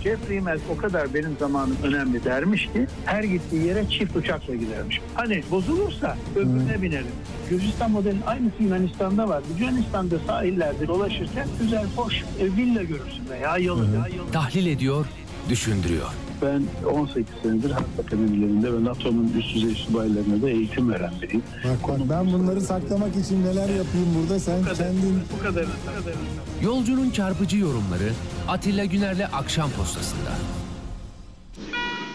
[0.04, 5.02] Jeffrey Immelt o kadar benim zamanım önemli dermiş ki her gittiği yere çift uçakla gidermiş.
[5.16, 7.08] Hani bozulursa öbürüne binerim.
[7.50, 9.44] Gürcistan modelinin aynısı Yunanistan'da var.
[9.60, 13.88] Yunanistan'da sahillerde dolaşırken güzel, hoş e, villa görürsün veya yalı.
[14.32, 15.06] Tahlil ediyor,
[15.50, 16.08] düşündürüyor.
[16.44, 21.44] Ben 18 senedir harp akademilerinde ve NATO'nun üst düzey subaylarına da eğitim veren biriyim.
[21.64, 26.22] Bak bak ben bunları saklamak için neler yapayım burada sen kendin Bu kadarını, bu kadarını.
[26.62, 28.12] Yolcunun çarpıcı yorumları
[28.48, 30.32] Atilla Güner'le Akşam Postası'nda.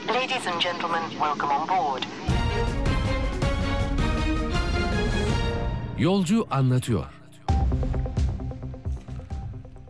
[0.08, 2.02] Ladies and gentlemen, welcome on board.
[5.98, 7.04] Yolcu anlatıyor.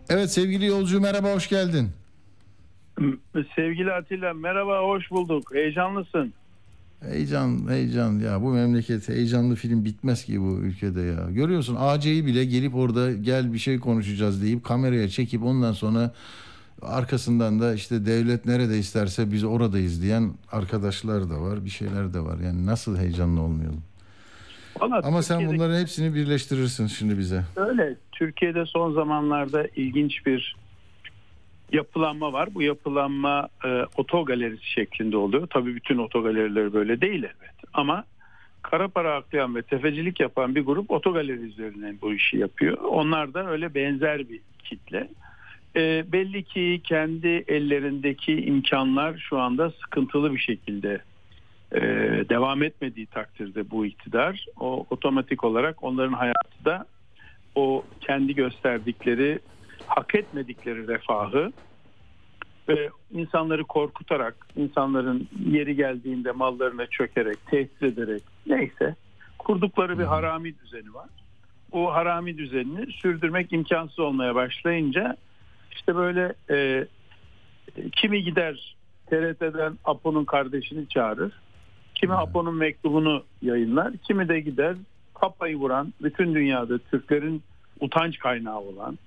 [0.08, 1.97] Evet sevgili yolcu merhaba hoş geldin.
[3.56, 5.54] Sevgili Atilla merhaba hoş bulduk.
[5.54, 6.32] Heyecanlısın.
[7.00, 11.30] Heyecan, heyecan ya bu memleket heyecanlı film bitmez ki bu ülkede ya.
[11.30, 16.12] Görüyorsun AC'yi bile gelip orada gel bir şey konuşacağız deyip kameraya çekip ondan sonra
[16.82, 22.20] arkasından da işte devlet nerede isterse biz oradayız diyen arkadaşlar da var, bir şeyler de
[22.20, 22.38] var.
[22.44, 23.82] Yani nasıl heyecanlı olmayalım.
[24.80, 27.44] Valla Ama sen Türkiye'de- bunların hepsini birleştirirsin şimdi bize.
[27.56, 27.96] Öyle.
[28.12, 30.56] Türkiye'de son zamanlarda ilginç bir
[31.72, 32.54] yapılanma var.
[32.54, 35.46] Bu yapılanma e, otogalerisi şeklinde oluyor.
[35.46, 37.54] Tabii bütün otogaleriler böyle değil elbet.
[37.74, 38.04] Ama
[38.62, 42.78] kara para aklayan ve tefecilik yapan bir grup otogaleri üzerinden bu işi yapıyor.
[42.78, 45.08] Onlar da öyle benzer bir kitle.
[45.76, 51.02] E, belli ki kendi ellerindeki imkanlar şu anda sıkıntılı bir şekilde
[51.72, 51.80] e,
[52.28, 56.86] devam etmediği takdirde bu iktidar o otomatik olarak onların hayatı da
[57.54, 59.38] o kendi gösterdikleri
[59.88, 61.52] hak etmedikleri refahı
[62.68, 68.96] ve insanları korkutarak, insanların yeri geldiğinde mallarına çökerek, tehdit ederek neyse
[69.38, 71.08] kurdukları bir harami düzeni var.
[71.72, 75.16] O harami düzenini sürdürmek imkansız olmaya başlayınca
[75.72, 76.86] işte böyle e,
[77.92, 78.76] kimi gider
[79.06, 81.32] TRT'den Apo'nun kardeşini çağırır.
[81.94, 83.92] Kimi Apo'nun mektubunu yayınlar.
[84.02, 84.76] Kimi de gider
[85.14, 87.42] Papa'yı vuran bütün dünyada Türklerin
[87.80, 88.98] utanç kaynağı olan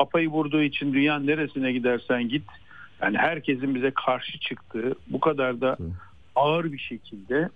[0.00, 2.42] Papa'yı vurduğu için dünyanın neresine gidersen git
[3.02, 5.76] yani herkesin bize karşı çıktığı bu kadar da
[6.36, 7.48] ağır bir şekilde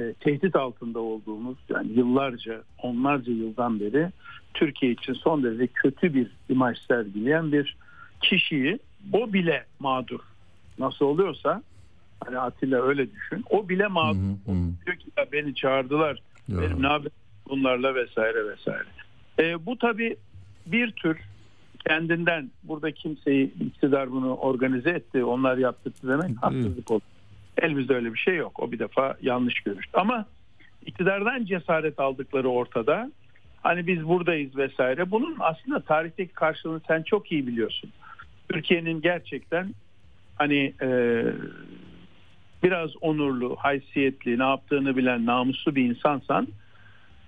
[0.00, 4.10] e, tehdit altında olduğumuz yani yıllarca onlarca yıldan beri
[4.54, 7.76] Türkiye için son derece kötü bir imaj sergileyen bir
[8.22, 8.78] kişiyi
[9.12, 10.20] o bile mağdur.
[10.78, 11.62] Nasıl oluyorsa
[12.24, 13.44] hani Atilla öyle düşün.
[13.50, 14.18] O bile mağdur.
[14.18, 14.86] Hı hı, hı.
[14.86, 16.22] Diyor ki ya beni çağırdılar.
[16.48, 16.60] Ya.
[16.60, 17.12] Benim ne haberim
[17.48, 18.88] bunlarla vesaire vesaire.
[19.38, 20.16] E, bu tabi
[20.66, 21.29] bir tür
[21.88, 27.00] kendinden burada kimseyi iktidar bunu organize etti onlar yaptı demek haksızlık olur.
[27.58, 28.60] Elimizde öyle bir şey yok.
[28.60, 29.86] O bir defa yanlış görüş.
[29.92, 30.26] Ama
[30.86, 33.10] iktidardan cesaret aldıkları ortada.
[33.62, 35.10] Hani biz buradayız vesaire.
[35.10, 37.90] Bunun aslında tarihteki karşılığını sen çok iyi biliyorsun.
[38.48, 39.74] Türkiye'nin gerçekten
[40.36, 41.22] hani e,
[42.62, 46.48] biraz onurlu, haysiyetli, ne yaptığını bilen, namuslu bir insansan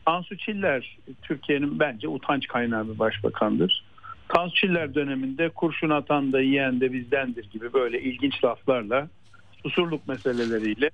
[0.05, 3.85] Tansu Çiller Türkiye'nin bence utanç kaynağı bir başbakandır.
[4.35, 9.09] Tansu Çiller döneminde kurşun atan da yiyen de bizdendir gibi böyle ilginç laflarla
[9.63, 10.91] susurluk meseleleriyle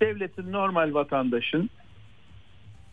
[0.00, 1.70] devletin normal vatandaşın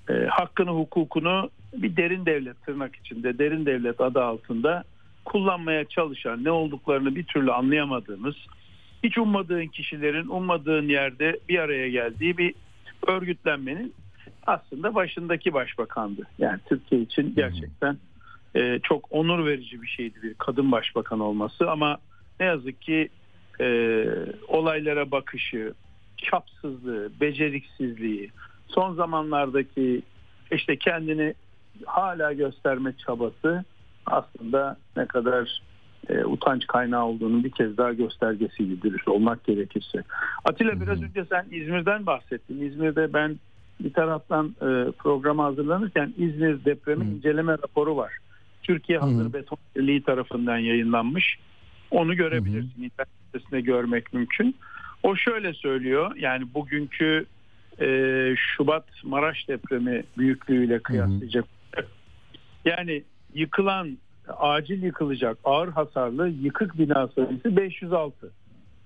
[0.10, 4.84] e, hakkını hukukunu bir derin devlet tırnak içinde derin devlet adı altında
[5.26, 8.36] kullanmaya çalışan ne olduklarını bir türlü anlayamadığımız
[9.04, 12.54] hiç ummadığın kişilerin ummadığın yerde bir araya geldiği bir
[13.08, 13.94] örgütlenmenin
[14.48, 16.22] aslında başındaki başbakandı.
[16.38, 17.98] Yani Türkiye için gerçekten
[18.58, 21.98] e, çok onur verici bir şeydi bir kadın başbakan olması ama
[22.40, 23.10] ne yazık ki
[23.60, 24.06] e,
[24.48, 25.74] olaylara bakışı,
[26.18, 28.32] çapsızlığı, beceriksizliği,
[28.68, 30.02] son zamanlardaki
[30.52, 31.34] işte kendini
[31.86, 33.66] hala gösterme çabası
[34.06, 35.62] aslında ne kadar
[36.10, 40.04] e, utanç kaynağı olduğunun bir kez daha göstergesiydi dürüst olmak gerekirse.
[40.46, 42.62] Atilla biraz önce sen İzmir'den bahsettin.
[42.62, 43.40] İzmir'de ben
[43.80, 48.18] bir taraftan e, programa hazırlanırken İzmir depremi inceleme raporu var.
[48.68, 51.38] Türkiye Hazır Beton Birliği tarafından yayınlanmış.
[51.92, 52.84] Onu görebilirsin.
[52.84, 54.56] İnternet sitesinde görmek mümkün.
[55.04, 56.16] O şöyle söylüyor.
[56.16, 57.26] Yani bugünkü
[57.82, 57.88] e,
[58.38, 61.46] Şubat Maraş depremi büyüklüğüyle kıyaslayacak.
[62.66, 63.04] Yani
[63.34, 63.98] yıkılan,
[64.38, 68.32] acil yıkılacak ağır hasarlı yıkık bina sayısı 506.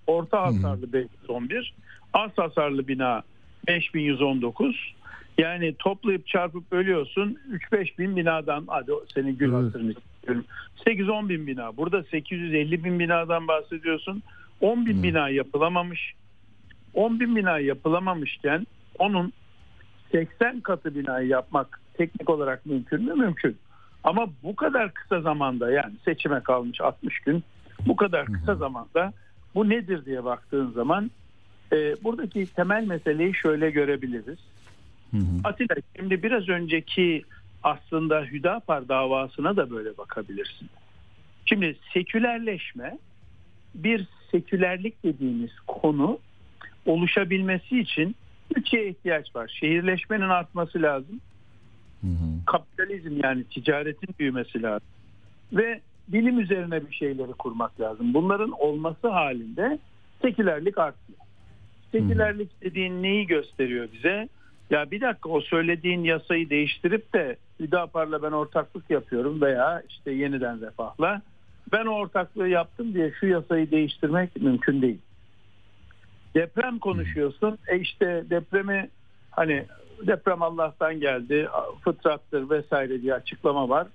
[0.08, 1.74] Orta hasarlı 511.
[2.14, 3.22] Az hasarlı bina
[3.68, 4.94] 5119.
[5.38, 7.38] Yani toplayıp çarpıp bölüyorsun
[7.72, 9.64] 3-5 bin binadan hadi senin gül Evet.
[9.66, 10.46] hatırını istiyorum.
[10.86, 11.78] 8-10 bin bina.
[11.78, 14.24] Burada 850 bin binadan bahsediyorsun.
[14.62, 16.14] 10 bin bina yapılamamış.
[16.94, 18.68] 10 bin bina yapılamamışken
[19.00, 19.34] onun
[20.12, 23.14] 80 katı binayı yapmak teknik olarak mümkün mü?
[23.14, 23.58] Mümkün.
[24.04, 27.44] Ama bu kadar kısa zamanda yani seçime kalmış 60 gün
[27.88, 29.14] bu kadar kısa zamanda
[29.56, 31.12] bu nedir diye baktığın zaman
[31.74, 34.40] e, buradaki temel meseleyi şöyle görebiliriz.
[35.44, 37.24] Atilla şimdi biraz önceki
[37.64, 40.70] aslında Hüdapar davasına da böyle bakabilirsin.
[41.46, 42.98] Şimdi sekülerleşme
[43.76, 46.20] bir sekülerlik dediğimiz konu
[46.86, 48.16] oluşabilmesi için
[48.56, 49.58] üç şeye ihtiyaç var.
[49.60, 51.22] Şehirleşmenin artması lazım.
[52.46, 54.88] Kapitalizm yani ticaretin büyümesi lazım.
[55.54, 58.14] Ve bilim üzerine bir şeyleri kurmak lazım.
[58.14, 59.80] Bunların olması halinde
[60.22, 61.20] sekülerlik artıyor.
[61.92, 64.30] Sekülerlik dediğin neyi gösteriyor bize?
[64.72, 70.62] Ya bir dakika o söylediğin yasayı değiştirip de Hüdapar'la ben ortaklık yapıyorum veya işte yeniden
[70.62, 71.22] refahla
[71.72, 75.00] ben o ortaklığı yaptım diye şu yasayı değiştirmek mümkün değil.
[76.36, 77.58] Deprem konuşuyorsun.
[77.68, 78.90] E işte depremi
[79.32, 79.66] hani
[80.08, 81.48] deprem Allah'tan geldi,
[81.84, 83.88] fıtrattır vesaire diye açıklama var.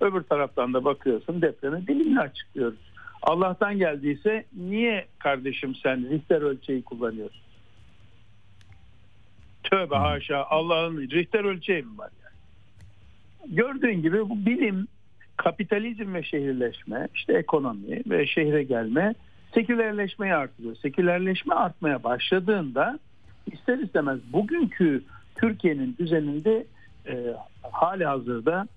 [0.00, 2.78] Öbür taraftan da bakıyorsun depremi bilimle açıklıyoruz.
[3.22, 7.51] Allah'tan geldiyse niye kardeşim sen Richter ölçeği kullanıyorsun?
[9.64, 13.54] Tövbe haşa Allah'ın Richter ölçeği mi var yani?
[13.54, 14.88] Gördüğün gibi bu bilim,
[15.36, 19.14] kapitalizm ve şehirleşme, işte ekonomi ve şehre gelme
[19.54, 20.76] sekülerleşmeyi artırıyor.
[20.76, 22.98] Sekülerleşme artmaya başladığında
[23.52, 25.02] ister istemez bugünkü
[25.34, 26.66] Türkiye'nin düzeninde
[27.06, 27.36] e,
[27.72, 28.68] hali hazırda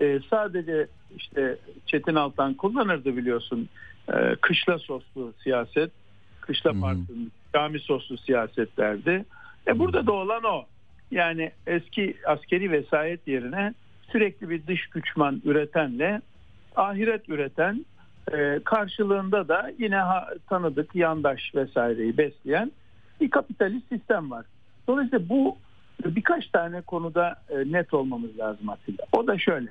[0.00, 0.86] e, sadece
[1.16, 3.68] işte Çetin Altan kullanırdı biliyorsun
[4.08, 5.90] e, kışla soslu siyaset,
[6.40, 9.24] kışla partinin cami soslu siyaset derdi.
[9.66, 10.64] E burada da olan o.
[11.10, 13.74] Yani eski askeri vesayet yerine
[14.12, 16.20] sürekli bir dış güçman üretenle
[16.76, 17.84] ahiret üreten
[18.32, 22.72] E, karşılığında da yine ha- tanıdık yandaş vesaireyi besleyen
[23.20, 24.46] bir kapitalist sistem var.
[24.88, 25.56] Dolayısıyla bu
[26.04, 29.04] birkaç tane konuda e, net olmamız lazım Atilla.
[29.12, 29.68] O da şöyle.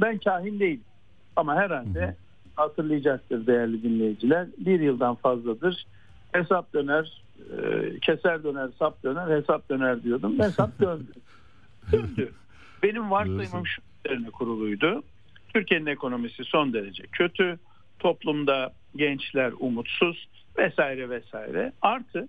[0.00, 0.84] Ben kahin değilim.
[1.36, 2.16] Ama herhalde
[2.56, 4.46] hatırlayacaktır değerli dinleyiciler.
[4.58, 5.86] Bir yıldan fazladır
[6.32, 7.22] hesap döner,
[7.58, 10.38] e, keser döner, sap döner, hesap döner diyordum.
[10.38, 11.12] Hesap döndü.
[11.92, 12.32] döndü.
[12.82, 15.02] Benim varsayımım şu üzerine kuruluydu.
[15.48, 17.58] Türkiye'nin ekonomisi son derece kötü.
[17.98, 20.28] Toplumda gençler umutsuz
[20.58, 21.72] vesaire vesaire.
[21.82, 22.28] Artı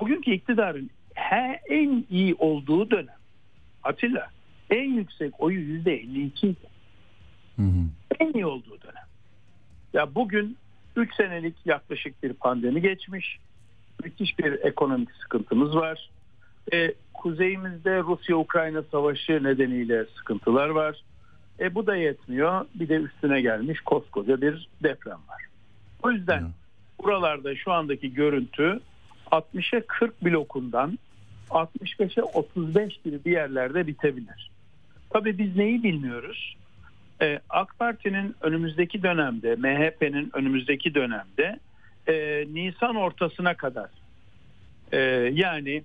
[0.00, 3.16] bugünkü iktidarın he, en iyi olduğu dönem
[3.82, 4.30] Atilla
[4.70, 6.56] en yüksek oyu yüzde 52
[7.56, 7.84] Hı hı.
[8.20, 9.06] en iyi olduğu dönem.
[9.92, 10.56] Ya bugün
[10.96, 13.38] 3 senelik yaklaşık bir pandemi geçmiş.
[14.04, 16.10] Müthiş bir ekonomik sıkıntımız var.
[16.72, 21.02] E, kuzeyimizde Rusya-Ukrayna savaşı nedeniyle sıkıntılar var.
[21.60, 22.66] E, bu da yetmiyor.
[22.74, 25.42] Bir de üstüne gelmiş koskoca bir deprem var.
[26.02, 26.48] O yüzden Hı.
[27.04, 28.80] buralarda şu andaki görüntü
[29.30, 30.98] 60'a 40 blokundan
[31.50, 34.50] 65'e 35 gibi bir yerlerde bitebilir.
[35.10, 36.56] Tabii biz neyi bilmiyoruz?
[37.22, 41.58] Ee, AK Parti'nin önümüzdeki dönemde, MHP'nin önümüzdeki dönemde
[42.08, 43.90] e, Nisan ortasına kadar
[44.92, 44.98] e,
[45.32, 45.84] yani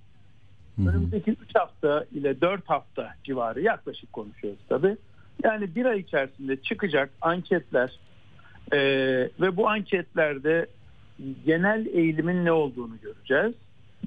[0.76, 0.88] Hı hı.
[0.88, 4.96] önümüzdeki 3 hafta ile 4 hafta civarı yaklaşık konuşuyoruz tabii.
[5.44, 7.98] Yani bir ay içerisinde çıkacak anketler
[8.72, 8.78] e,
[9.40, 10.66] ve bu anketlerde
[11.46, 13.54] genel eğilimin ne olduğunu göreceğiz.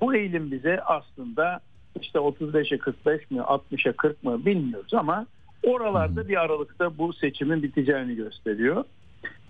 [0.01, 1.59] Bu eğilim bize aslında
[2.01, 5.25] işte 35'e 45 mi 60'a 40 mı bilmiyoruz ama
[5.63, 8.83] oralarda bir aralıkta bu seçimin biteceğini gösteriyor.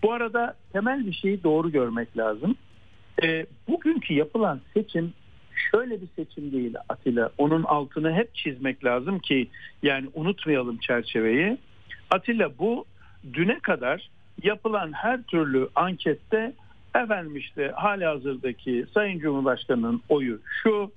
[0.05, 2.55] Bu arada temel bir şeyi doğru görmek lazım.
[3.23, 5.13] E, bugünkü yapılan seçim
[5.71, 7.29] şöyle bir seçim değil Atilla.
[7.37, 9.47] Onun altını hep çizmek lazım ki
[9.83, 11.57] yani unutmayalım çerçeveyi.
[12.11, 12.85] Atilla bu
[13.33, 14.09] düne kadar
[14.43, 16.53] yapılan her türlü ankette
[16.95, 20.91] efendim işte hali hazırdaki Sayın Cumhurbaşkanı'nın oyu şu,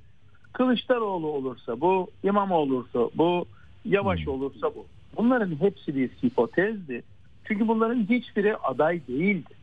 [0.53, 3.47] Kılıçdaroğlu olursa bu, İmamoğlu olursa bu,
[3.85, 4.87] Yavaş olursa bu.
[5.17, 7.03] Bunların hepsi bir hipotezdi.
[7.49, 9.55] Çünkü bunların hiçbiri aday değildi.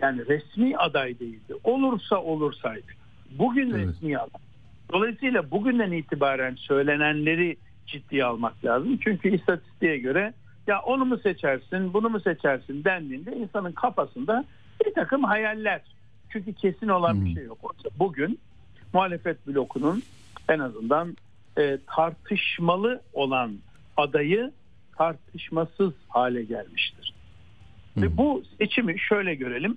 [0.00, 1.54] Yani resmi aday değildi.
[1.64, 2.86] Olursa olursaydı.
[3.38, 3.86] Bugün Evet.
[3.86, 4.40] resmi aday.
[4.92, 7.56] Dolayısıyla bugünden itibaren söylenenleri
[7.86, 8.98] ciddiye almak lazım.
[9.04, 10.34] Çünkü istatistiğe göre
[10.66, 14.44] ya onu mu seçersin, bunu mu seçersin dendiğinde insanın kafasında
[14.86, 15.80] bir takım hayaller.
[16.28, 17.34] Çünkü kesin olan bir Hı.
[17.34, 17.58] şey yok.
[17.62, 18.38] Oysa Bugün
[18.92, 20.02] muhalefet blokunun
[20.48, 21.16] en azından
[21.58, 23.52] e, tartışmalı olan
[23.96, 24.52] adayı
[24.96, 27.14] tartışmasız hale gelmiştir.
[27.96, 29.76] Ve bu seçimi şöyle görelim.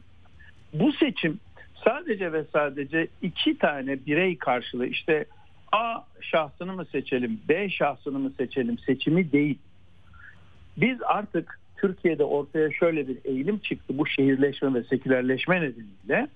[0.73, 1.39] Bu seçim
[1.83, 5.25] sadece ve sadece iki tane birey karşılığı işte
[5.71, 9.57] A şahsını mı seçelim, B şahsını mı seçelim seçimi değil.
[10.77, 16.27] Biz artık Türkiye'de ortaya şöyle bir eğilim çıktı bu şehirleşme ve sekülerleşme nedeniyle.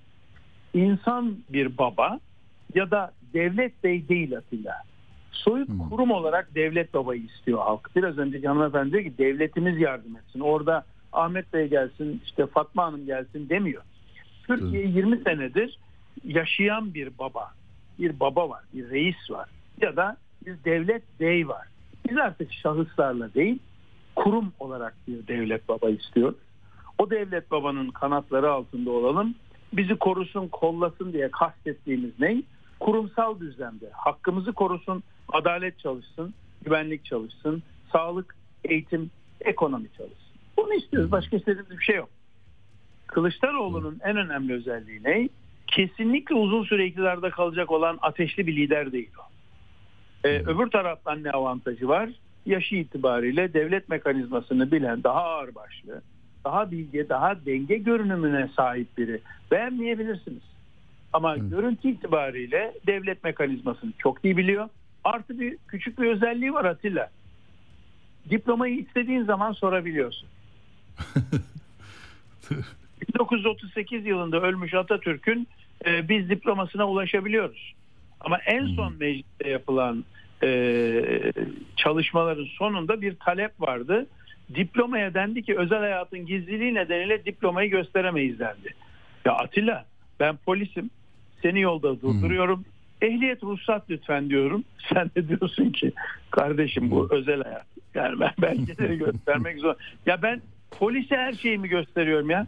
[0.74, 2.20] İnsan bir baba
[2.74, 4.82] ya da devlet bey değil Atilla.
[5.32, 5.88] Soyut Hmm.
[5.88, 7.90] kurum olarak devlet babayı istiyor halk.
[7.96, 10.40] Biraz önceki hanımefendi diyor ki devletimiz yardım etsin.
[10.40, 13.82] Orada Ahmet Bey gelsin işte Fatma Hanım gelsin demiyor.
[14.46, 15.78] Türkiye 20 senedir
[16.24, 17.50] yaşayan bir baba.
[17.98, 19.48] Bir baba var, bir reis var.
[19.80, 20.16] Ya da
[20.46, 21.66] bir devlet bey var.
[22.08, 23.58] Biz artık şahıslarla değil
[24.16, 26.38] kurum olarak bir devlet baba istiyoruz.
[26.98, 29.34] O devlet babanın kanatları altında olalım.
[29.72, 32.42] Bizi korusun, kollasın diye kastettiğimiz ne?
[32.80, 35.02] Kurumsal düzlemde hakkımızı korusun,
[35.32, 37.62] adalet çalışsın, güvenlik çalışsın,
[37.92, 39.10] sağlık, eğitim,
[39.40, 40.30] ekonomi çalışsın.
[40.56, 41.12] Bunu istiyoruz.
[41.12, 42.08] Başka istediğimiz bir şey yok.
[43.06, 45.28] Kılıçdaroğlu'nun en önemli özelliği ne?
[45.66, 49.22] Kesinlikle uzun süre iktidarda kalacak olan ateşli bir lider değil o.
[50.24, 52.10] Ee, öbür taraftan ne avantajı var?
[52.46, 56.02] Yaşı itibariyle devlet mekanizmasını bilen daha ağırbaşlı,
[56.44, 59.20] daha bilge, daha denge görünümüne sahip biri.
[59.50, 60.42] Beğenmeyebilirsiniz.
[61.12, 64.68] Ama görüntü itibariyle devlet mekanizmasını çok iyi biliyor.
[65.04, 67.10] Artı bir küçük bir özelliği var Atilla.
[68.30, 70.28] Diplomayı istediğin zaman sorabiliyorsun.
[73.08, 75.48] 1938 yılında ölmüş Atatürk'ün
[75.86, 77.74] e, biz diplomasına ulaşabiliyoruz.
[78.20, 80.04] Ama en son mecliste yapılan
[80.42, 81.32] e,
[81.76, 84.06] çalışmaların sonunda bir talep vardı.
[84.54, 88.74] Diplomaya dendi ki özel hayatın gizliliği nedeniyle diplomayı gösteremeyiz dendi.
[89.24, 89.84] Ya Atilla
[90.20, 90.90] ben polisim
[91.42, 92.64] seni yolda durduruyorum.
[93.02, 94.64] Ehliyet ruhsat lütfen diyorum.
[94.92, 95.92] Sen de diyorsun ki
[96.30, 97.66] kardeşim bu özel hayat.
[97.94, 99.74] Yani ben belgeleri göstermek zor.
[100.06, 100.40] Ya ben
[100.70, 102.46] polise her şeyimi gösteriyorum ya.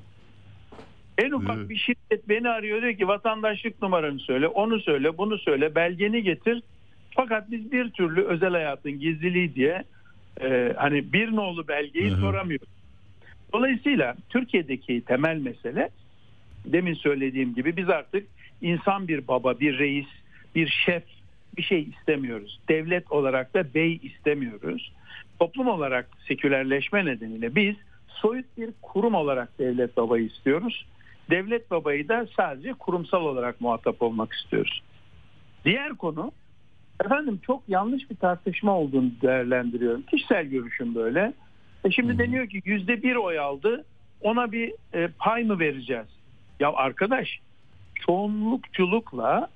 [1.18, 5.74] En ufak bir şirket beni arıyor diyor ki vatandaşlık numaranı söyle, onu söyle, bunu söyle,
[5.74, 6.62] belgeni getir.
[7.10, 9.84] Fakat biz bir türlü özel hayatın gizliliği diye
[10.40, 12.68] e, hani bir nolu belgeyi soramıyoruz.
[13.52, 15.90] Dolayısıyla Türkiye'deki temel mesele
[16.66, 18.26] demin söylediğim gibi biz artık
[18.60, 20.06] insan bir baba, bir reis,
[20.54, 21.02] bir şef
[21.56, 22.60] bir şey istemiyoruz.
[22.68, 24.92] Devlet olarak da bey istemiyoruz.
[25.38, 27.76] Toplum olarak sekülerleşme nedeniyle biz
[28.08, 30.86] soyut bir kurum olarak devlet babayı istiyoruz.
[31.30, 34.82] Devlet babayı da sadece kurumsal olarak muhatap olmak istiyoruz.
[35.64, 36.32] Diğer konu
[37.04, 40.02] efendim çok yanlış bir tartışma olduğunu değerlendiriyorum.
[40.02, 41.32] Kişisel görüşüm böyle.
[41.84, 43.84] E şimdi deniyor ki yüzde bir oy aldı
[44.20, 46.06] ona bir e, pay mı vereceğiz?
[46.60, 47.40] Ya arkadaş
[48.06, 49.48] çoğunlukçulukla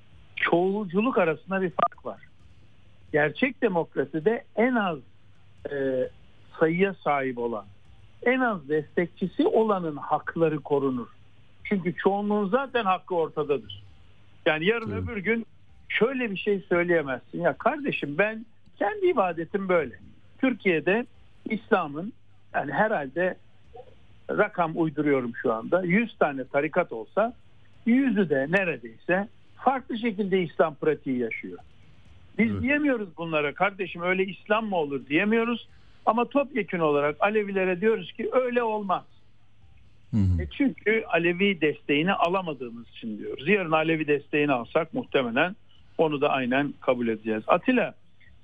[0.49, 2.21] çoğulculuk arasında bir fark var.
[3.11, 4.97] Gerçek demokraside en az
[5.71, 6.09] e,
[6.59, 7.65] sayıya sahip olan,
[8.23, 11.07] en az destekçisi olanın hakları korunur.
[11.63, 13.83] Çünkü çoğunluğun zaten hakkı ortadadır.
[14.45, 15.03] Yani yarın Evet.
[15.03, 15.45] öbür gün
[15.89, 17.41] şöyle bir şey söyleyemezsin.
[17.41, 18.45] Ya kardeşim ben
[18.79, 19.99] kendi ibadetim böyle.
[20.37, 21.05] Türkiye'de
[21.49, 22.13] İslam'ın
[22.53, 23.37] yani herhalde
[24.29, 27.33] rakam uyduruyorum şu anda 100 tane tarikat olsa
[27.85, 29.27] yüzü de neredeyse
[29.67, 31.57] farklı şekilde İslam pratiği yaşıyor.
[32.37, 32.61] Biz Evet.
[32.61, 35.67] diyemiyoruz bunlara kardeşim öyle İslam mı olur diyemiyoruz.
[36.05, 39.03] Ama topyekun olarak Alevilere diyoruz ki öyle olmaz.
[40.11, 40.41] Hı hı.
[40.41, 43.47] E çünkü Alevi desteğini alamadığımız için diyoruz.
[43.47, 45.55] Yarın Alevi desteğini alsak muhtemelen
[45.97, 47.43] onu da aynen kabul edeceğiz.
[47.47, 47.93] Atilla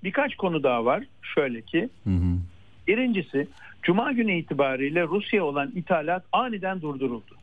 [0.03, 1.03] birkaç konu daha var.
[1.35, 2.37] Şöyle ki Hı hı.
[2.87, 3.47] birincisi
[3.83, 7.35] Cuma günü itibariyle Rusya olan ithalat aniden durduruldu.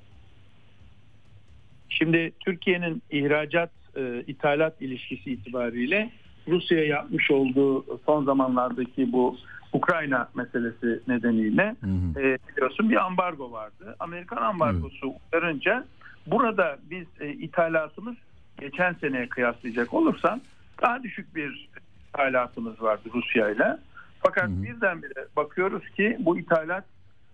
[1.90, 6.10] Şimdi Türkiye'nin ihracat e, ithalat ilişkisi itibariyle
[6.48, 9.36] Rusya yapmış olduğu son zamanlardaki bu
[9.72, 12.20] Ukrayna meselesi nedeniyle Hı hı.
[12.20, 13.96] e, biliyorsun bir ambargo vardı.
[14.00, 15.84] Amerikan ambargosu uyarınca
[16.26, 18.16] burada biz e, ithalatımız
[18.60, 20.40] geçen seneye kıyaslayacak olursan
[20.82, 21.68] daha düşük bir
[22.08, 23.76] ithalatımız vardı Rusya ile.
[24.22, 24.62] Fakat Hı hı.
[24.62, 26.84] birdenbire bakıyoruz ki bu ithalat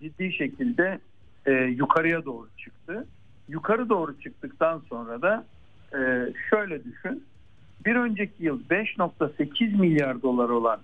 [0.02, 0.98] ciddi şekilde
[1.46, 3.06] e, yukarıya doğru çıktı.
[3.48, 5.44] Yukarı doğru çıktıktan sonra da
[5.93, 5.98] e,
[6.51, 7.24] şöyle düşün.
[7.85, 10.81] Bir önceki yıl 5.8 milyar dolar olan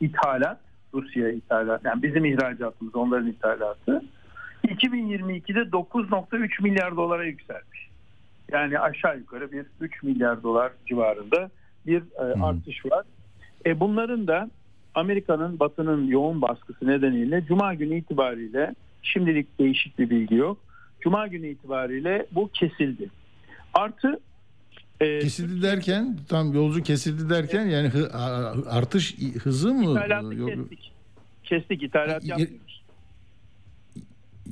[0.00, 0.60] ithalat
[0.94, 4.02] Rusya ithalat yani bizim ihracatımız onların ithalatı
[4.64, 7.88] 2022'de 9.3 milyar dolara yükselmiş.
[8.52, 11.50] Yani aşağı yukarı bir 3 milyar dolar civarında
[11.86, 13.04] bir e, artış var.
[13.66, 14.50] E, bunların da
[14.94, 20.58] Amerika'nın batının yoğun baskısı nedeniyle Cuma günü itibariyle şimdilik değişik bir bilgi yok.
[21.00, 23.10] Cuma günü itibariyle bu kesildi.
[23.74, 24.20] Artı
[25.00, 28.10] e, Kesildi derken tam yolcu kesildi derken yani hı-
[28.70, 29.90] artış hızı mı?
[29.90, 30.92] ithalatı Yok- kestik.
[31.44, 32.82] Kestik ithalat Ya- yapmıyoruz.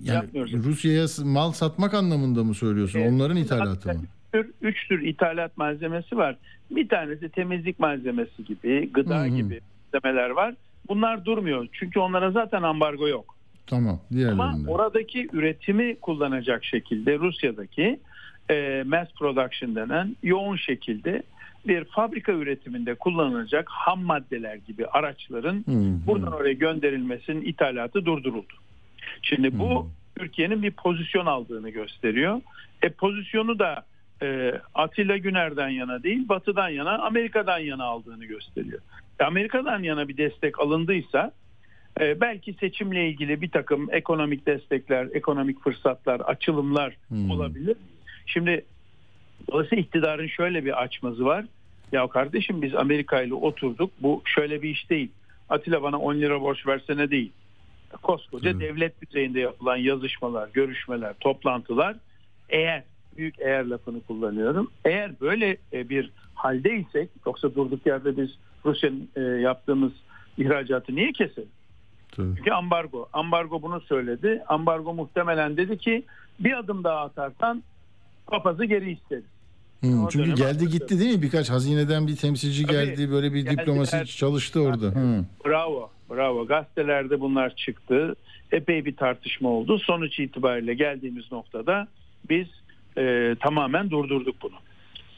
[0.02, 0.28] Yani.
[0.64, 2.98] Rusya'ya mal satmak anlamında mı söylüyorsun?
[3.00, 3.12] Evet.
[3.12, 4.04] Onların ithalatı mı?
[4.32, 6.36] Tür, üç tür ithalat malzemesi var.
[6.70, 9.28] Bir tanesi temizlik malzemesi gibi, gıda Hı hı.
[9.28, 9.60] gibi
[9.92, 10.54] malzemeler var.
[10.88, 11.66] Bunlar durmuyor.
[11.72, 13.35] Çünkü onlara zaten ambargo yok.
[13.66, 14.00] Tamam.
[14.10, 14.70] Ama Diğerlerinde.
[14.70, 18.00] oradaki üretimi kullanacak şekilde Rusya'daki
[18.50, 21.22] e, mass production denen yoğun şekilde
[21.66, 26.06] bir fabrika üretiminde kullanılacak ham maddeler gibi araçların hı.
[26.06, 28.54] buradan oraya gönderilmesinin ithalatı durduruldu.
[29.22, 29.90] Şimdi bu Hmm.
[30.18, 32.40] Türkiye'nin bir pozisyon aldığını gösteriyor.
[32.82, 33.84] E pozisyonu da
[34.22, 38.80] e, Atilla Güner'den yana değil Batı'dan yana Amerika'dan yana aldığını gösteriyor.
[39.20, 41.32] E, Amerika'dan yana bir destek alındıysa
[42.00, 47.30] e, belki seçimle ilgili bir takım ekonomik destekler, ekonomik fırsatlar, açılımlar Hmm.
[47.30, 47.76] olabilir.
[48.26, 48.64] Şimdi
[49.52, 51.44] dolayısıyla iktidarın şöyle bir açmazı var.
[51.92, 53.90] Ya kardeşim biz Amerika ile oturduk.
[54.00, 55.08] Bu şöyle bir iş değil.
[55.48, 57.32] Atilla bana 10 lira borç versene değil.
[58.02, 58.60] Koskoca Evet.
[58.60, 61.96] devlet düzeyinde yapılan yazışmalar, görüşmeler, toplantılar
[62.48, 62.82] eğer
[63.16, 64.70] büyük eğer lafını kullanıyorum.
[64.84, 68.30] Eğer böyle e, bir haldeysek yoksa durduk yerde biz
[68.64, 69.92] Rusya'nın e, yaptığımız
[70.38, 71.48] ihracatı niye keselim?
[72.16, 72.36] Tabii.
[72.36, 73.08] Çünkü ambargo.
[73.12, 74.42] Ambargo bunu söyledi.
[74.48, 76.04] Ambargo muhtemelen dedi ki
[76.40, 77.62] bir adım daha atarsan
[78.26, 79.24] papazı geri isteriz.
[79.84, 80.72] Hı, O çünkü geldi hatırlıyorum.
[80.78, 81.22] gitti değil mi?
[81.22, 82.72] Birkaç hazineden bir temsilci Tabii.
[82.72, 83.10] geldi.
[83.10, 83.58] Böyle bir Geldiler.
[83.66, 84.86] diplomasi çalıştı orada.
[84.86, 85.24] Hı.
[85.46, 86.46] Bravo, bravo.
[86.46, 88.14] Gazetelerde bunlar çıktı.
[88.52, 89.78] Epey bir tartışma oldu.
[89.78, 91.88] Sonuç itibariyle geldiğimiz noktada
[92.30, 92.46] biz
[92.98, 94.54] e, tamamen durdurduk bunu.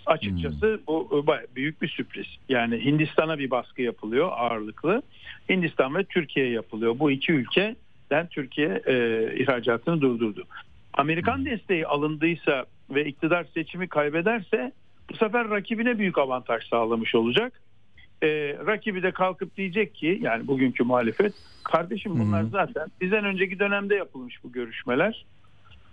[0.08, 2.26] Açıkçası bu e, büyük bir sürpriz.
[2.48, 5.02] Yani Hindistan'a bir baskı yapılıyor ağırlıklı.
[5.48, 6.98] Hindistan ve Türkiye yapılıyor.
[6.98, 8.94] Bu iki ülkeden Türkiye e,
[9.36, 10.44] ihracatını durdurdu.
[10.92, 14.72] Amerikan desteği alındıysa ve iktidar seçimi kaybederse
[15.10, 17.60] bu sefer rakibine büyük avantaj sağlamış olacak.
[18.22, 18.28] E,
[18.66, 21.32] rakibi de kalkıp diyecek ki yani bugünkü muhalefet
[21.64, 22.48] kardeşim bunlar hı.
[22.48, 25.24] zaten bizden önceki dönemde yapılmış bu görüşmeler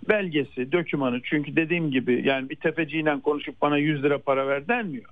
[0.08, 5.10] belgesi, dokümanı çünkü dediğim gibi yani bir tefeciyle konuşup bana 100 lira para ver denmiyor.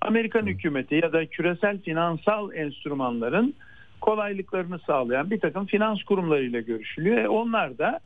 [0.00, 3.54] Amerikan hükümeti ya da küresel finansal enstrümanların
[4.00, 7.18] kolaylıklarını sağlayan bir takım finans kurumlarıyla görüşülüyor.
[7.18, 8.00] E onlar da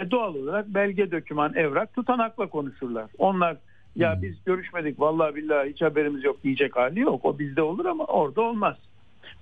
[0.00, 3.10] e, doğal olarak belge, döküman, evrak tutanakla konuşurlar.
[3.18, 3.56] Onlar
[3.96, 7.24] ya biz görüşmedik vallahi billahi hiç haberimiz yok diyecek hali yok.
[7.24, 8.76] O bizde olur ama orada olmaz.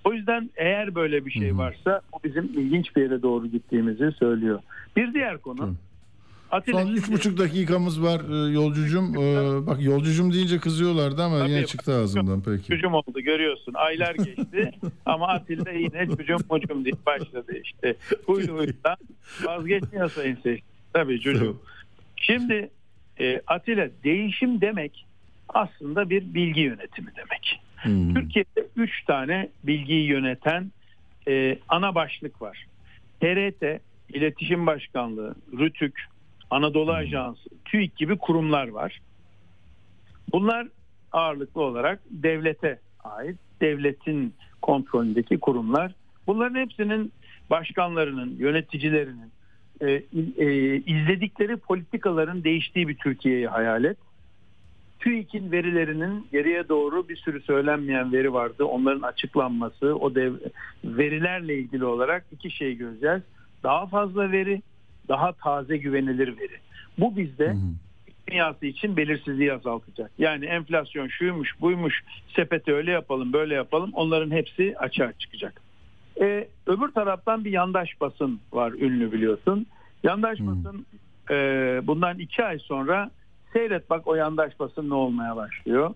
[0.05, 4.61] O yüzden eğer böyle bir şey varsa o bizim ilginç bir yere doğru gittiğimizi söylüyor.
[4.97, 5.75] Bir diğer konu
[6.51, 9.17] Atilla Son üç buçuk dakikamız var e, yolcucum.
[9.17, 11.51] E, bak yolcucum deyince kızıyorlardı ama Tabii.
[11.51, 12.69] yine çıktı ağzımdan peki.
[12.69, 13.75] Çocuğum oldu görüyorsun.
[13.75, 14.71] Aylar geçti
[15.07, 17.97] ama Atilla yine çocuğum mucum diye başladı işte.
[18.27, 18.97] Huylu huyundan
[19.45, 20.63] vazgeçmiyor sayın seyirci.
[20.93, 21.61] Tabii çocuğum.
[22.17, 22.71] Şimdi
[23.21, 25.07] e, Atilla değişim demek
[25.49, 27.61] aslında bir bilgi yönetimi demek.
[27.77, 28.15] Hmm.
[28.15, 30.73] Türkiye'de 3 tane bilgiyi yöneten
[31.29, 32.67] e, ana başlık var.
[33.21, 35.95] TRT, İletişim Başkanlığı, RÜTÜK,
[36.55, 39.01] Anadolu Ajansı, TÜİK gibi kurumlar var.
[40.33, 40.69] Bunlar
[41.13, 45.95] ağırlıklı olarak devlete ait, devletin kontrolündeki kurumlar.
[46.27, 47.13] Bunların hepsinin
[47.51, 49.33] başkanlarının, yöneticilerinin
[49.81, 49.91] e,
[50.37, 53.99] e, izledikleri politikaların değiştiği bir Türkiye'yi hayal et.
[55.01, 58.65] TÜİK'in verilerinin geriye doğru bir sürü söylenmeyen veri vardı.
[58.65, 60.35] Onların açıklanması, o dev,
[60.85, 63.23] verilerle ilgili olarak iki şey göreceğiz.
[63.63, 64.63] Daha fazla veri,
[65.09, 66.59] daha taze güvenilir veri.
[66.99, 67.57] Bu bizde
[68.29, 70.11] dünyası için belirsizliği azaltacak.
[70.19, 72.05] Yani enflasyon şuymuş, buymuş,
[72.37, 73.91] sepeti öyle yapalım, böyle yapalım.
[73.93, 75.61] Onların hepsi açığa çıkacak.
[76.21, 79.67] Ee, öbür taraftan bir yandaş basın var ünlü biliyorsun.
[80.03, 80.87] Yandaş basın
[81.31, 81.37] e,
[81.83, 83.11] bundan iki ay sonra
[83.53, 85.95] seyret bak o yandaş basın ne olmaya başlıyor.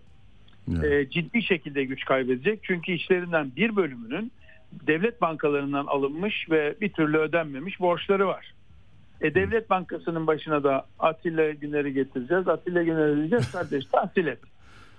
[0.68, 0.86] Ya.
[0.86, 2.60] E, ciddi şekilde güç kaybedecek.
[2.62, 4.32] Çünkü işlerinden bir bölümünün
[4.86, 8.54] devlet bankalarından alınmış ve bir türlü ödenmemiş borçları var.
[9.20, 12.48] E, devlet bankasının başına da Atilla Güner'i getireceğiz.
[12.48, 14.38] Atilla Güner'i diyeceğiz kardeş tahsil et.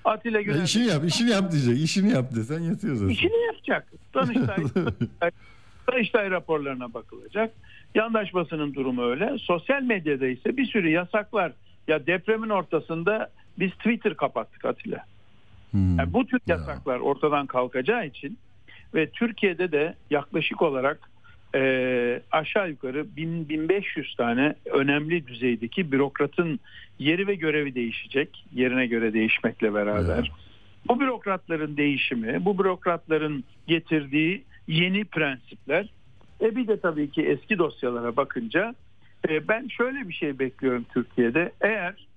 [0.06, 1.78] Atilla Ya Güner işini yap, işini yap diyecek.
[1.78, 3.10] İşini yap desen yetiyor zaten.
[3.14, 3.88] işini yapacak.
[4.16, 4.58] Danıştay,
[5.92, 7.54] Danıştay raporlarına bakılacak.
[7.96, 9.38] Yandaş basının durumu öyle.
[9.40, 11.52] Sosyal medyada ise bir sürü yasaklar.
[11.88, 13.30] Ya depremin ortasında
[13.60, 15.06] biz Twitter kapattık Atilla.
[15.72, 15.98] Hmm.
[16.00, 16.56] Yani bu tür Ya.
[16.56, 18.38] yasaklar ortadan kalkacağı için
[18.94, 21.10] ve Türkiye'de de yaklaşık olarak
[21.56, 26.60] e, aşağı yukarı 1000 1500 tane önemli düzeydeki bürokratın
[27.00, 28.46] yeri ve görevi değişecek.
[28.54, 30.24] Yerine göre değişmekle beraber.
[30.24, 30.32] Ya.
[30.88, 35.90] Bu bürokratların değişimi, bu bürokratların getirdiği yeni prensipler
[36.42, 38.76] e bir de tabii ki eski dosyalara bakınca
[39.30, 41.52] e, ben şöyle bir şey bekliyorum Türkiye'de.
[41.62, 42.08] Eğer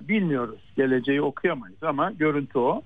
[0.00, 2.82] bilmiyoruz geleceği okuyamayız ama görüntü o.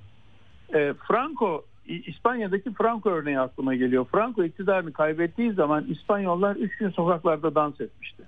[0.75, 4.07] E, Franco İspanya'daki Franco örneği aklıma geliyor.
[4.13, 8.23] Franco iktidarını kaybettiği zaman İspanyollar 3 gün sokaklarda dans etmişti.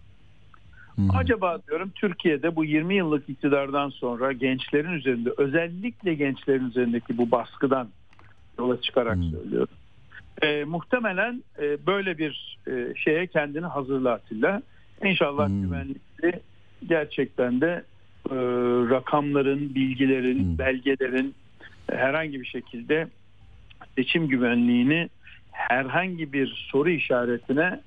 [0.95, 1.17] Hmm.
[1.17, 7.89] Acaba diyorum Türkiye'de bu 20 yıllık iktidardan sonra gençlerin üzerinde özellikle gençlerin üzerindeki bu baskıdan
[8.59, 9.31] yola çıkarak Hmm.
[9.31, 9.75] söylüyorum.
[10.43, 14.63] E, muhtemelen e, böyle bir e, şeye kendini hazırla Atilla.
[15.05, 15.63] İnşallah Hmm.
[15.63, 16.41] güvenlikli
[16.87, 17.85] gerçekten de
[18.31, 18.35] e,
[18.91, 20.59] rakamların, bilgilerin, Hmm.
[20.59, 21.35] belgelerin
[21.93, 23.09] e, herhangi bir şekilde
[23.97, 25.09] seçim güvenliğini
[25.53, 27.81] herhangi bir soru işaretine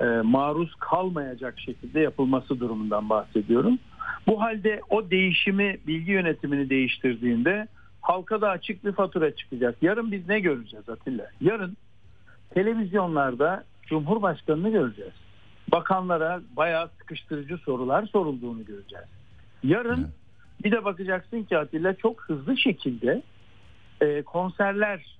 [0.00, 3.78] e, maruz kalmayacak şekilde yapılması durumundan bahsediyorum.
[4.26, 7.68] Bu halde o değişimi, bilgi yönetimini değiştirdiğinde
[8.00, 9.76] halka da açık bir fatura çıkacak.
[9.82, 11.26] Yarın biz ne göreceğiz Atilla?
[11.40, 11.76] Yarın
[12.54, 15.12] televizyonlarda Cumhurbaşkanı'nı göreceğiz.
[15.72, 19.06] Bakanlara bayağı sıkıştırıcı sorular sorulduğunu göreceğiz.
[19.62, 20.08] Yarın
[20.64, 23.22] bir de bakacaksın ki Atilla çok hızlı şekilde
[24.00, 25.16] e, konserler,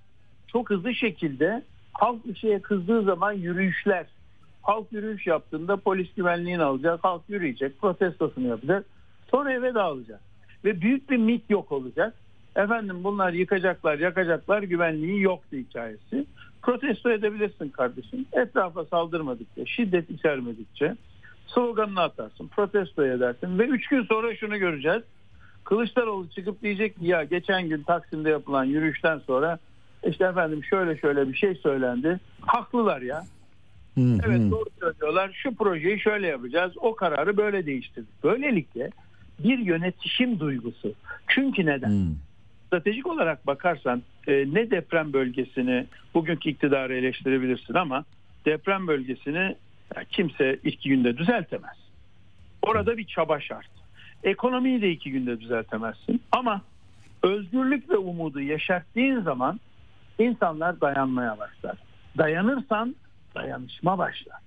[0.55, 1.62] çok hızlı şekilde
[1.93, 4.06] halk bir şeye kızdığı zaman yürüyüşler.
[4.62, 8.86] Halk yürüyüş yaptığında polis güvenliğini alacak, halk yürüyecek, protestosunu yapacak.
[9.31, 10.20] Sonra eve dağılacak.
[10.64, 12.14] Ve büyük bir mit yok olacak.
[12.56, 16.26] Efendim bunlar yıkacaklar, yakacaklar, güvenliği yoktu hikayesi.
[16.62, 18.26] Protesto edebilirsin kardeşim.
[18.32, 20.94] Etrafa saldırmadıkça, şiddet içermedikçe
[21.47, 25.02] sloganını atarsın, protesto edersin ve üç gün sonra şunu göreceğiz.
[25.64, 29.59] Kılıçdaroğlu çıkıp diyecek ki ya geçen gün Taksim'de yapılan yürüyüşten sonra
[30.10, 32.20] işte efendim şöyle şöyle bir şey söylendi.
[32.40, 33.24] Haklılar ya.
[33.94, 34.51] Hmm, Evet hmm.
[34.51, 35.31] doğru söylüyorlar.
[35.43, 36.72] Şu projeyi şöyle yapacağız.
[36.76, 38.24] O kararı böyle değiştirdik.
[38.24, 38.90] Böylelikle
[39.39, 40.94] bir yönetişim duygusu.
[41.28, 41.89] Çünkü neden?
[41.90, 42.14] Hmm.
[42.66, 48.05] Stratejik olarak bakarsan e, ne deprem bölgesini bugünkü iktidarı eleştirebilirsin ama
[48.47, 49.56] deprem bölgesini
[50.10, 51.76] kimse iki günde düzeltemez.
[52.62, 53.66] Orada bir çaba şart.
[54.24, 56.22] Ekonomiyi de iki günde düzeltemezsin.
[56.32, 56.62] Ama
[57.22, 59.60] özgürlük ve umudu yaşattığın zaman
[60.19, 61.77] insanlar dayanmaya başlar.
[62.19, 62.97] Dayanırsan
[63.35, 64.39] dayanışma başlar.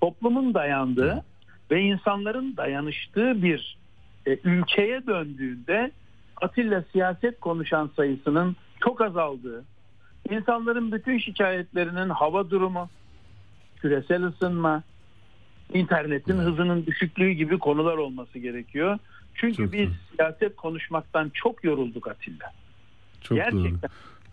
[0.00, 1.24] Toplumun dayandığı
[1.70, 3.78] ve insanların dayanıştığı bir
[4.26, 5.90] e, ülkeye döndüğünde
[6.40, 9.64] Atilla siyaset konuşan sayısının çok azaldığı,
[10.30, 12.88] İnsanların bütün şikayetlerinin hava durumu,
[13.76, 14.82] küresel ısınma,
[15.72, 18.98] internetin hızının düşüklüğü gibi konular olması gerekiyor.
[19.34, 19.94] Çünkü Çok biz doğru.
[20.16, 22.52] siyaset konuşmaktan çok yorulduk Atilla.
[23.20, 23.70] Çok doğru.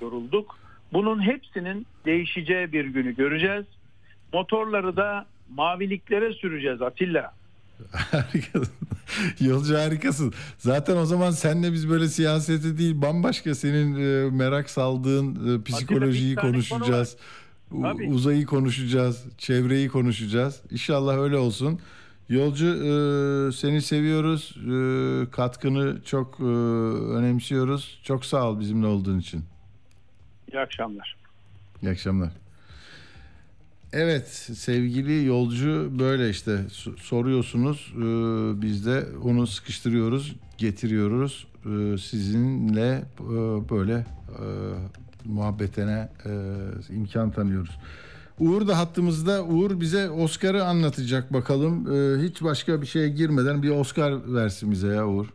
[0.02, 0.57] Yorulduk.
[0.94, 3.65] Bunun hepsinin değişeceği bir günü göreceğiz.
[4.34, 7.34] Motorları da maviliklere süreceğiz Atilla.
[7.91, 8.74] Harikasın.
[9.40, 10.34] Yolcu harikasın.
[10.57, 16.36] Zaten o zaman senle biz böyle siyaseti değil bambaşka senin e, merak saldığın e, psikolojiyi
[16.36, 17.18] tane konuşacağız.
[17.82, 18.10] Tabii.
[18.10, 20.61] uzayı konuşacağız, çevreyi konuşacağız.
[20.72, 21.80] İnşallah öyle olsun.
[22.30, 22.91] Yolcu e,
[23.52, 24.56] seni seviyoruz.
[24.57, 26.44] E, katkını çok e,
[27.18, 27.99] önemsiyoruz.
[28.03, 29.44] Çok sağ ol bizimle olduğun için.
[30.53, 31.15] İyi akşamlar.
[31.82, 32.30] İyi akşamlar.
[33.94, 38.02] Evet sevgili yolcu böyle işte so- soruyorsunuz Ee,
[38.61, 43.30] biz de onu sıkıştırıyoruz getiriyoruz Ee, sizinle e,
[43.69, 44.45] böyle e,
[45.26, 46.32] muhabbetine e,
[46.95, 47.78] imkan tanıyoruz.
[48.40, 53.69] Uğur da hattımızda Uğur bize Oscar'ı anlatacak bakalım Ee, hiç başka bir şeye girmeden bir
[53.69, 55.28] Oscar versin bize ya Uğur.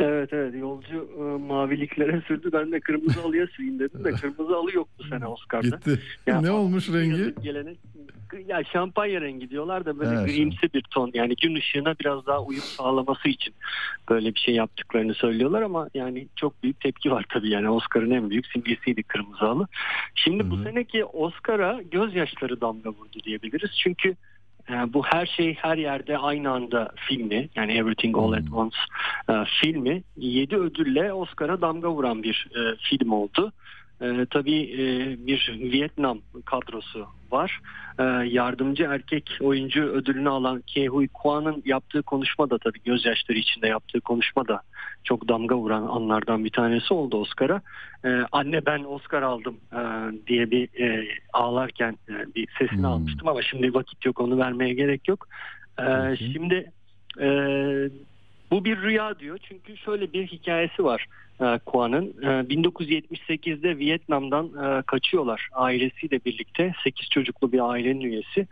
[0.00, 2.50] Evet evet yolcu e, maviliklere sürdü.
[2.52, 5.66] Ben de kırmızı alıya süreyim dedim de kırmızı alı yok bu sene Oscar'da.
[5.76, 6.00] Gitti.
[6.26, 7.34] Ya, ne olmuş rengi?
[7.42, 7.76] Geleni,
[8.46, 10.26] ya şampanya rengi diyorlar da böyle Evet.
[10.26, 11.10] grimsi bir ton.
[11.14, 13.54] Yani gün ışığına biraz daha uyum sağlaması için
[14.08, 18.30] böyle bir şey yaptıklarını söylüyorlar ama yani çok büyük tepki var tabii yani Oscar'ın en
[18.30, 19.66] büyük simgesiydi kırmızı halı.
[20.14, 20.64] Şimdi bu Hı hı.
[20.64, 23.70] seneki Oscar'a gözyaşları damga vurdu diyebiliriz.
[23.82, 24.16] Çünkü
[24.68, 28.76] bu her şey her yerde aynı anda filmi yani Everything All at Once
[29.30, 30.02] e, filmi.
[30.16, 33.52] 7 ödülle Oscar'a damga vuran bir e, film oldu.
[34.04, 34.82] E, tabii e,
[35.26, 37.60] bir Vietnam kadrosu var.
[37.98, 43.68] E, yardımcı erkek oyuncu ödülünü alan Ke Huy Quan'ın yaptığı konuşma da tabii gözyaşları içinde
[43.68, 44.60] yaptığı konuşma da
[45.04, 47.60] çok damga vuran anlardan bir tanesi oldu Oscar'a.
[48.04, 49.80] E, anne ben Oscar aldım e,
[50.26, 52.84] diye bir e, ağlarken e, bir sesini Hmm.
[52.84, 55.28] almıştım ama şimdi vakit yok onu vermeye gerek yok.
[55.78, 56.32] E, Peki.
[56.32, 56.70] şimdi
[57.20, 57.28] e,
[58.54, 61.06] bu bir rüya diyor çünkü şöyle bir hikayesi var
[61.40, 62.14] e, Kuan'ın.
[62.22, 66.72] E, 1978'de Vietnam'dan e, kaçıyorlar ailesiyle birlikte.
[66.84, 68.46] 8 çocuklu bir ailenin üyesi.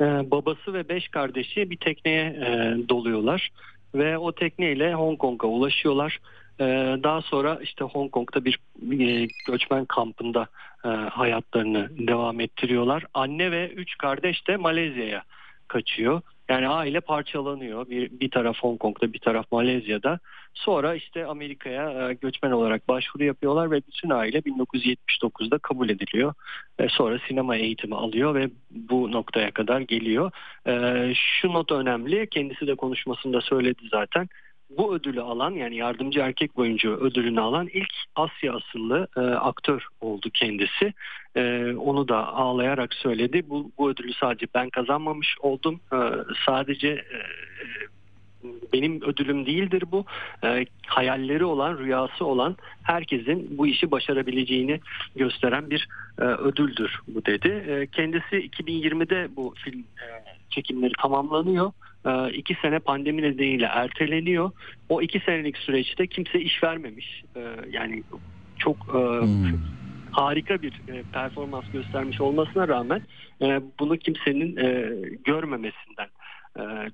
[0.00, 3.48] E, babası ve 5 kardeşi bir tekneye e, doluyorlar
[3.94, 6.18] ve o tekneyle Hong Kong'a ulaşıyorlar.
[6.60, 6.64] E,
[7.02, 8.58] daha sonra işte Hong Kong'da bir
[9.00, 10.46] e, göçmen kampında
[10.84, 13.04] e, hayatlarını devam ettiriyorlar.
[13.14, 15.22] Anne ve 3 kardeş de Malezya'ya
[15.68, 16.22] kaçıyor.
[16.48, 17.90] Yani aile parçalanıyor.
[17.90, 20.18] Bir, bir taraf Hong Kong'da bir taraf Malezya'da.
[20.54, 26.34] Sonra işte Amerika'ya e, göçmen olarak başvuru yapıyorlar ve bütün aile 1979'da kabul ediliyor.
[26.78, 30.30] E, sonra sinema eğitimi alıyor ve bu noktaya kadar geliyor.
[30.66, 30.72] E,
[31.14, 32.28] şu not önemli.
[32.30, 34.28] Kendisi de konuşmasında söyledi zaten.
[34.70, 40.30] Bu ödülü alan yani yardımcı erkek oyuncu ödülünü alan ilk Asya asıllı e, aktör oldu
[40.34, 40.92] kendisi.
[41.36, 43.42] E, onu da ağlayarak söyledi.
[43.48, 45.80] Bu, bu ödülü sadece ben kazanmamış oldum.
[45.92, 45.98] E,
[46.46, 47.18] sadece e,
[48.72, 50.04] benim ödülüm değildir bu.
[50.44, 54.80] E, hayalleri olan, rüyası olan herkesin bu işi başarabileceğini
[55.16, 55.88] gösteren bir
[56.18, 57.48] e, ödüldür bu dedi.
[57.48, 60.06] E, kendisi 2020'de bu film e,
[60.50, 61.72] çekimleri tamamlanıyor.
[62.06, 64.50] E, iki sene pandemi nedeniyle erteleniyor.
[64.88, 67.22] O iki senelik süreçte kimse iş vermemiş.
[67.36, 68.02] E, yani
[68.58, 69.44] çok e, Hmm.
[70.10, 70.72] harika bir
[71.12, 73.02] performans göstermiş olmasına rağmen
[73.80, 74.56] bunu kimsenin
[75.24, 76.08] görmemesinden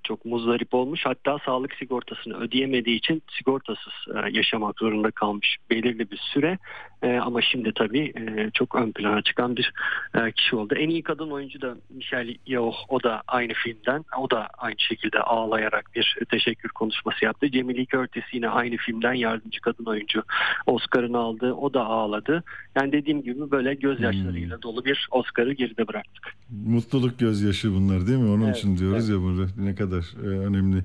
[0.02, 1.06] çok muzdarip olmuş.
[1.06, 3.92] Hatta sağlık sigortasını ödeyemediği için sigortasız
[4.30, 6.58] yaşamak zorunda kalmış belirli bir süre.
[7.04, 9.72] E, ama şimdi tabii e, çok ön plana çıkan bir
[10.14, 10.74] e, kişi oldu.
[10.74, 12.74] En iyi kadın oyuncu da Michelle Yeoh.
[12.88, 14.04] O da aynı filmden.
[14.18, 17.46] O da aynı şekilde ağlayarak bir teşekkür konuşması yaptı.
[17.52, 20.22] Jamie Lee Curtis yine aynı filmden yardımcı kadın oyuncu
[20.66, 21.52] Oscar'ını aldı.
[21.52, 22.42] O da ağladı.
[22.76, 26.34] Yani dediğim gibi böyle gözyaşlarıyla dolu bir Oscar'ı geride bıraktık.
[26.66, 28.30] Mutluluk gözyaşı bunlar değil mi?
[28.30, 30.84] Onun Evet, için diyoruz ya burada ne kadar e, önemli.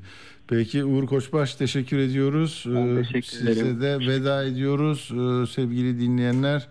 [0.50, 2.64] Peki Uğur Koçbaş teşekkür ediyoruz.
[2.68, 3.82] Ben Ee, teşekkür Size ederim.
[3.82, 6.68] de veda ediyoruz Ee, sevgili dinleyenler.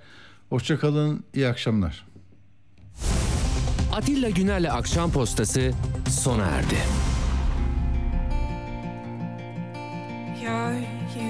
[0.49, 2.05] Hoşçakalın, iyi akşamlar.
[3.93, 5.73] Atilla Güner'le Akşam Postası
[6.11, 6.75] sona erdi.
[10.43, 10.79] You're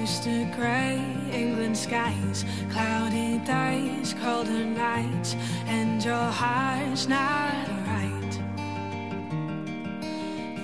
[0.03, 0.97] used to grey
[1.33, 5.35] England skies, cloudy days, colder nights,
[5.69, 7.78] and your heart's not.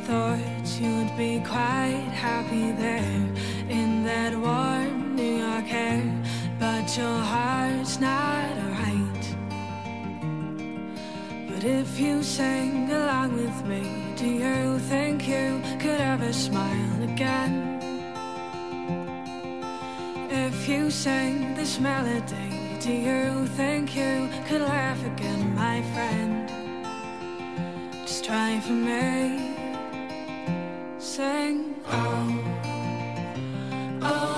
[0.06, 3.24] Thought you'd be quite happy there
[3.70, 6.04] in that warm New York air,
[6.60, 9.26] but your heart's not right.
[11.50, 17.80] But if you sang along with me, do you think you could ever smile again?
[20.30, 26.48] If you sang this melody Do you think you could laugh again, my friend?
[28.06, 29.55] Just try for me
[31.16, 32.44] sang out.
[34.02, 34.35] Oh.